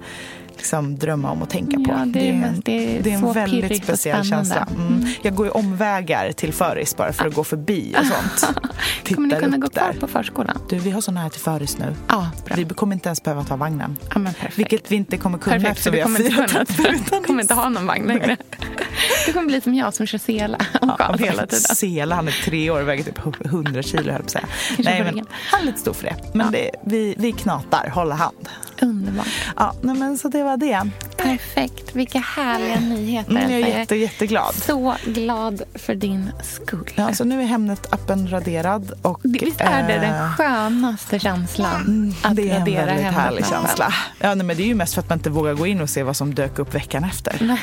liksom, 0.64 0.98
drömma 0.98 1.32
om 1.32 1.42
och 1.42 1.50
tänka 1.50 1.78
på. 1.78 1.92
Ja, 1.92 2.06
det 2.06 2.30
är 2.30 2.34
en, 2.34 2.62
det 2.66 2.98
är 2.98 3.04
det 3.04 3.12
är 3.12 3.14
en 3.14 3.34
väldigt 3.34 3.84
speciell 3.84 4.26
känsla. 4.26 4.68
Mm. 4.76 5.06
Jag 5.22 5.36
går 5.36 5.46
ju 5.46 5.52
omvägar 5.52 6.32
till 6.32 6.54
föris 6.54 6.96
bara 6.98 7.14
för 7.14 7.28
att 7.28 7.34
gå 7.34 7.44
förbi 7.44 7.96
och 8.00 8.06
sånt. 8.06 8.58
Kommer 9.16 9.28
ni 9.28 9.42
kunna 9.42 9.58
gå 9.58 9.70
kvar 9.70 9.92
där. 9.94 10.00
på 10.00 10.08
förskolan? 10.08 10.58
Du, 10.70 10.78
vi 10.78 10.92
har 10.92 11.02
så 11.02 11.12
nära 11.12 11.30
till 11.30 11.42
föris 11.42 11.78
nu. 11.78 11.96
Ja, 12.08 12.32
bra. 12.46 12.56
Vi 12.56 12.66
kommer 12.66 12.94
inte 12.94 13.10
ens 13.10 13.24
behöva 13.24 13.44
ta 13.44 13.56
vagnen. 13.56 13.98
Ja, 14.10 14.22
perfekt. 14.26 14.58
Vilket 14.58 14.92
vi 14.92 14.96
inte 14.96 15.18
kommer 15.18 15.38
kunna 15.38 15.56
Perfekt, 15.56 15.80
för 15.80 15.92
vi 15.92 16.00
har 16.00 16.20
utan 16.20 16.66
Du 17.22 17.28
kommer 17.28 17.42
inte 17.42 17.54
ha 17.54 17.70
någon 17.70 17.86
vagn 17.86 18.08
längre. 18.08 18.38
Du 19.26 19.34
kommer 19.34 19.48
bli 19.48 19.62
som 19.62 19.76
jag 19.76 19.94
som 19.94 20.06
kör 20.06 20.18
sela 20.18 20.58
och 20.82 20.90
Ja, 21.00 21.16
hela 21.20 21.48
tiden. 21.48 21.76
Sela, 21.76 22.16
han 22.16 22.28
är 22.28 22.44
tre 22.46 22.70
år 22.70 22.82
och 22.82 22.88
väger 22.88 23.04
typ 23.04 23.46
100 23.46 23.82
kilo 23.82 24.04
höll 24.04 24.08
jag 24.08 24.18
på 24.18 24.24
att 24.24 24.32
säga. 24.32 24.48
Nej, 24.78 25.04
men 25.04 25.26
han 25.52 25.62
är 25.62 25.66
lite 25.66 25.80
stor 25.80 25.94
för 25.94 26.04
det. 26.04 26.16
Men 26.34 26.52
det, 26.52 26.72
vi, 26.86 27.16
vi 27.18 27.32
knatar, 27.32 27.90
håller 27.90 28.16
hand. 28.16 28.50
Underbart. 28.84 29.28
Ja, 29.56 29.74
nej, 29.82 29.96
men 29.96 30.18
så 30.18 30.28
det 30.28 30.44
var 30.44 30.58
det. 30.58 30.90
Perfekt. 31.18 31.96
Vilka 31.96 32.20
härliga 32.20 32.80
nyheter. 32.80 33.32
Mm, 33.32 33.52
jag 33.52 33.62
är 33.62 33.80
jätte, 33.80 33.96
jätteglad. 33.96 34.56
Så 34.56 34.96
glad 35.06 35.62
för 35.76 35.96
din 35.96 36.32
skull. 36.44 36.90
Ja, 36.96 37.14
så 37.14 37.24
nu 37.24 37.42
är 37.42 37.46
Hemnet-appen 37.46 38.30
raderad. 38.30 38.92
Och, 39.02 39.20
Visst 39.24 39.62
är 39.62 39.88
det 39.88 39.94
eh, 39.94 40.02
den 40.02 40.32
skönaste 40.34 41.20
känslan? 41.20 42.14
att 42.22 42.36
Det 42.36 42.50
är 42.50 42.54
en 42.56 42.60
radera 42.60 42.86
väldigt 42.86 43.06
härlig 43.06 43.46
känsla. 43.46 43.94
Ja, 44.20 44.36
nej, 44.36 44.46
men 44.46 44.58
det 44.58 44.64
är 44.64 44.68
ju 44.68 44.76
mest 44.76 44.94
för 44.94 45.02
att 45.02 45.10
man 45.10 45.18
inte 45.18 45.30
vågar 45.30 45.54
gå 45.54 45.68
in 45.68 45.82
och 45.82 45.90
se 45.90 46.04
vad 46.04 46.16
som 46.18 46.34
dök 46.36 46.60
upp 46.60 46.76
veckan 46.76 47.04
efter. 47.04 47.58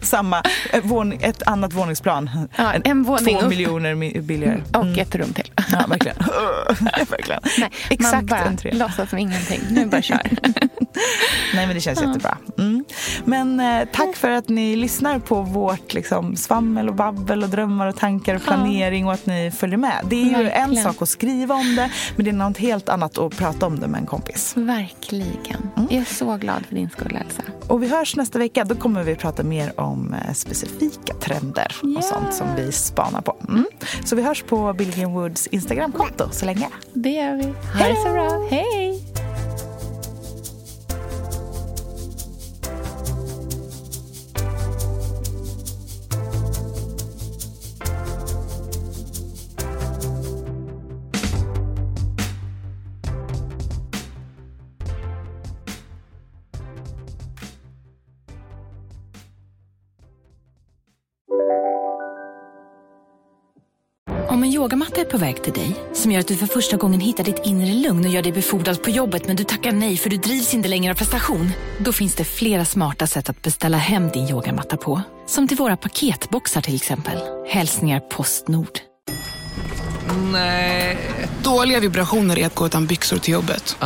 Samma, 0.02 0.42
eh, 0.72 0.82
ett 1.28 1.42
annat 1.42 1.72
våningsplan. 1.72 2.30
Ja, 2.56 2.72
en 2.84 3.02
våning 3.02 3.34
Två 3.38 3.42
upp. 3.42 3.48
miljoner 3.50 3.94
mi- 3.94 4.20
billigare. 4.22 4.62
Och 4.74 4.82
Mm. 4.84 4.98
ett 4.98 5.14
rum 5.14 5.32
till. 5.32 5.50
Ja, 5.72 5.84
verkligen. 5.88 6.16
verkligen. 7.10 7.40
Nej, 7.58 7.60
man 7.60 7.70
Exakt 7.90 8.24
bara 8.26 8.40
en 8.40 8.56
tre. 8.56 8.72
låtsas 8.72 9.10
som 9.10 9.18
ingenting. 9.18 9.60
Nu 9.70 9.86
bara 9.86 10.02
kör. 10.02 10.30
Nej, 11.54 11.66
men 11.66 11.74
det 11.74 11.80
känns 11.80 12.00
jättebra. 12.02 12.38
Mm. 12.58 12.84
Men 13.24 13.60
eh, 13.60 13.88
tack 13.92 14.16
för 14.16 14.30
att 14.30 14.48
ni 14.48 14.76
lyssnar 14.76 15.18
på 15.18 15.42
vårt 15.42 15.94
liksom, 15.94 16.36
svammel 16.36 16.88
och 16.88 16.94
babbel 16.94 17.42
och 17.42 17.48
drömmar 17.48 17.86
och 17.86 17.96
tankar 17.96 18.34
och 18.34 18.42
planering 18.42 19.06
och 19.06 19.12
att 19.12 19.26
ni 19.26 19.50
följer 19.50 19.76
med. 19.76 20.04
Det 20.10 20.16
är 20.16 20.24
ju 20.24 20.34
en 20.34 20.42
Verkligen. 20.44 20.84
sak 20.84 21.02
att 21.02 21.08
skriva 21.08 21.54
om 21.54 21.76
det, 21.76 21.90
men 22.16 22.24
det 22.24 22.30
är 22.30 22.32
något 22.32 22.58
helt 22.58 22.88
annat 22.88 23.18
att 23.18 23.36
prata 23.36 23.66
om 23.66 23.80
det 23.80 23.88
med 23.88 24.00
en 24.00 24.06
kompis. 24.06 24.52
Verkligen. 24.56 25.70
Mm. 25.76 25.88
Jag 25.90 26.00
är 26.00 26.04
så 26.04 26.36
glad 26.36 26.66
för 26.66 26.74
din 26.74 26.90
skull, 26.90 27.18
Elsa. 27.20 27.42
Och 27.68 27.82
vi 27.82 27.88
hörs 27.88 28.16
nästa 28.16 28.38
vecka. 28.38 28.64
Då 28.64 28.74
kommer 28.74 29.02
vi 29.02 29.14
prata 29.14 29.42
mer 29.42 29.80
om 29.80 30.14
eh, 30.14 30.32
specifika 30.34 31.14
trender 31.14 31.76
och 31.96 32.04
sånt 32.04 32.34
som 32.34 32.46
vi 32.56 32.72
spanar 32.72 33.20
på. 33.20 33.36
Mm. 33.48 33.64
Så 34.04 34.16
vi 34.16 34.22
hörs 34.22 34.42
på 34.42 34.72
Billgren 34.72 35.12
Woods 35.12 35.46
Instagramkonto 35.46 36.28
så 36.30 36.46
länge. 36.46 36.66
Det 36.92 37.10
gör 37.10 37.36
vi. 37.36 37.44
Ha 37.44 37.88
det 37.88 37.96
så 37.96 38.12
bra. 38.12 38.48
Hej! 38.50 39.09
Yogamatta 64.60 65.00
är 65.00 65.04
på 65.04 65.18
väg 65.18 65.42
till 65.42 65.52
dig, 65.52 65.76
som 65.92 66.12
gör 66.12 66.20
att 66.20 66.28
du 66.28 66.36
för 66.36 66.46
första 66.46 66.76
gången 66.76 67.00
hittar 67.00 67.24
ditt 67.24 67.40
inre 67.44 67.74
lugn 67.74 68.04
och 68.04 68.10
gör 68.10 68.22
dig 68.22 68.32
befordrad 68.32 68.82
på 68.82 68.90
jobbet 68.90 69.26
men 69.26 69.36
du 69.36 69.44
tackar 69.44 69.72
nej 69.72 69.96
för 69.96 70.10
du 70.10 70.16
drivs 70.16 70.54
inte 70.54 70.68
längre 70.68 70.92
av 70.92 70.96
prestation. 70.96 71.50
Då 71.78 71.92
finns 71.92 72.14
det 72.14 72.24
flera 72.24 72.64
smarta 72.64 73.06
sätt 73.06 73.30
att 73.30 73.42
beställa 73.42 73.76
hem 73.76 74.08
din 74.08 74.28
yogamatta 74.28 74.76
på. 74.76 75.02
Som 75.26 75.48
till 75.48 75.56
våra 75.56 75.76
paketboxar 75.76 76.60
till 76.60 76.74
exempel. 76.74 77.18
Hälsningar 77.48 78.00
Postnord. 78.00 78.78
Nej. 80.32 80.98
Dåliga 81.42 81.80
vibrationer 81.80 82.38
är 82.38 82.46
att 82.46 82.54
gå 82.54 82.66
utan 82.66 82.86
byxor 82.86 83.18
till 83.18 83.32
jobbet. 83.32 83.76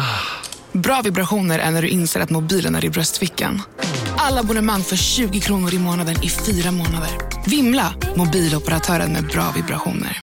Bra 0.75 1.01
vibrationer 1.05 1.59
är 1.59 1.71
när 1.71 1.83
du 1.83 1.89
inser 1.89 2.21
att 2.21 2.31
mobilen 2.31 2.75
är 2.75 2.85
i 2.85 2.91
bröstfickan. 2.91 3.63
Alla 4.17 4.41
abonnemang 4.41 4.83
för 4.83 4.97
20 4.97 5.41
kronor 5.41 5.75
i 5.75 5.79
månaden 5.79 6.15
i 6.23 6.29
fyra 6.29 6.71
månader. 6.71 7.11
Vimla! 7.47 7.95
Mobiloperatören 8.17 9.13
med 9.13 9.27
bra 9.27 9.53
vibrationer. 9.57 10.21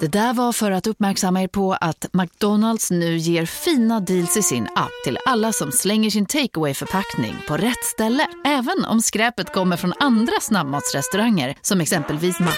Det 0.00 0.06
där 0.06 0.34
var 0.34 0.52
för 0.52 0.70
att 0.70 0.86
uppmärksamma 0.86 1.42
er 1.42 1.48
på 1.48 1.72
att 1.72 2.06
McDonalds 2.12 2.90
nu 2.90 3.16
ger 3.16 3.46
fina 3.46 4.00
deals 4.00 4.36
i 4.36 4.42
sin 4.42 4.64
app 4.64 4.90
till 5.04 5.18
alla 5.26 5.52
som 5.52 5.72
slänger 5.72 6.10
sin 6.10 6.26
takeaway 6.26 6.74
förpackning 6.74 7.36
på 7.48 7.56
rätt 7.56 7.84
ställe. 7.84 8.26
Även 8.44 8.84
om 8.84 9.00
skräpet 9.00 9.52
kommer 9.52 9.76
från 9.76 9.92
andra 10.00 10.40
snabbmatsrestauranger 10.40 11.54
som 11.62 11.80
exempelvis 11.80 12.40
Ma... 12.40 12.52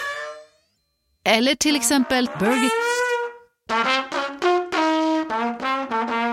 Eller 1.25 1.55
till 1.55 1.77
exempel 1.77 2.31
Burger... 2.39 2.71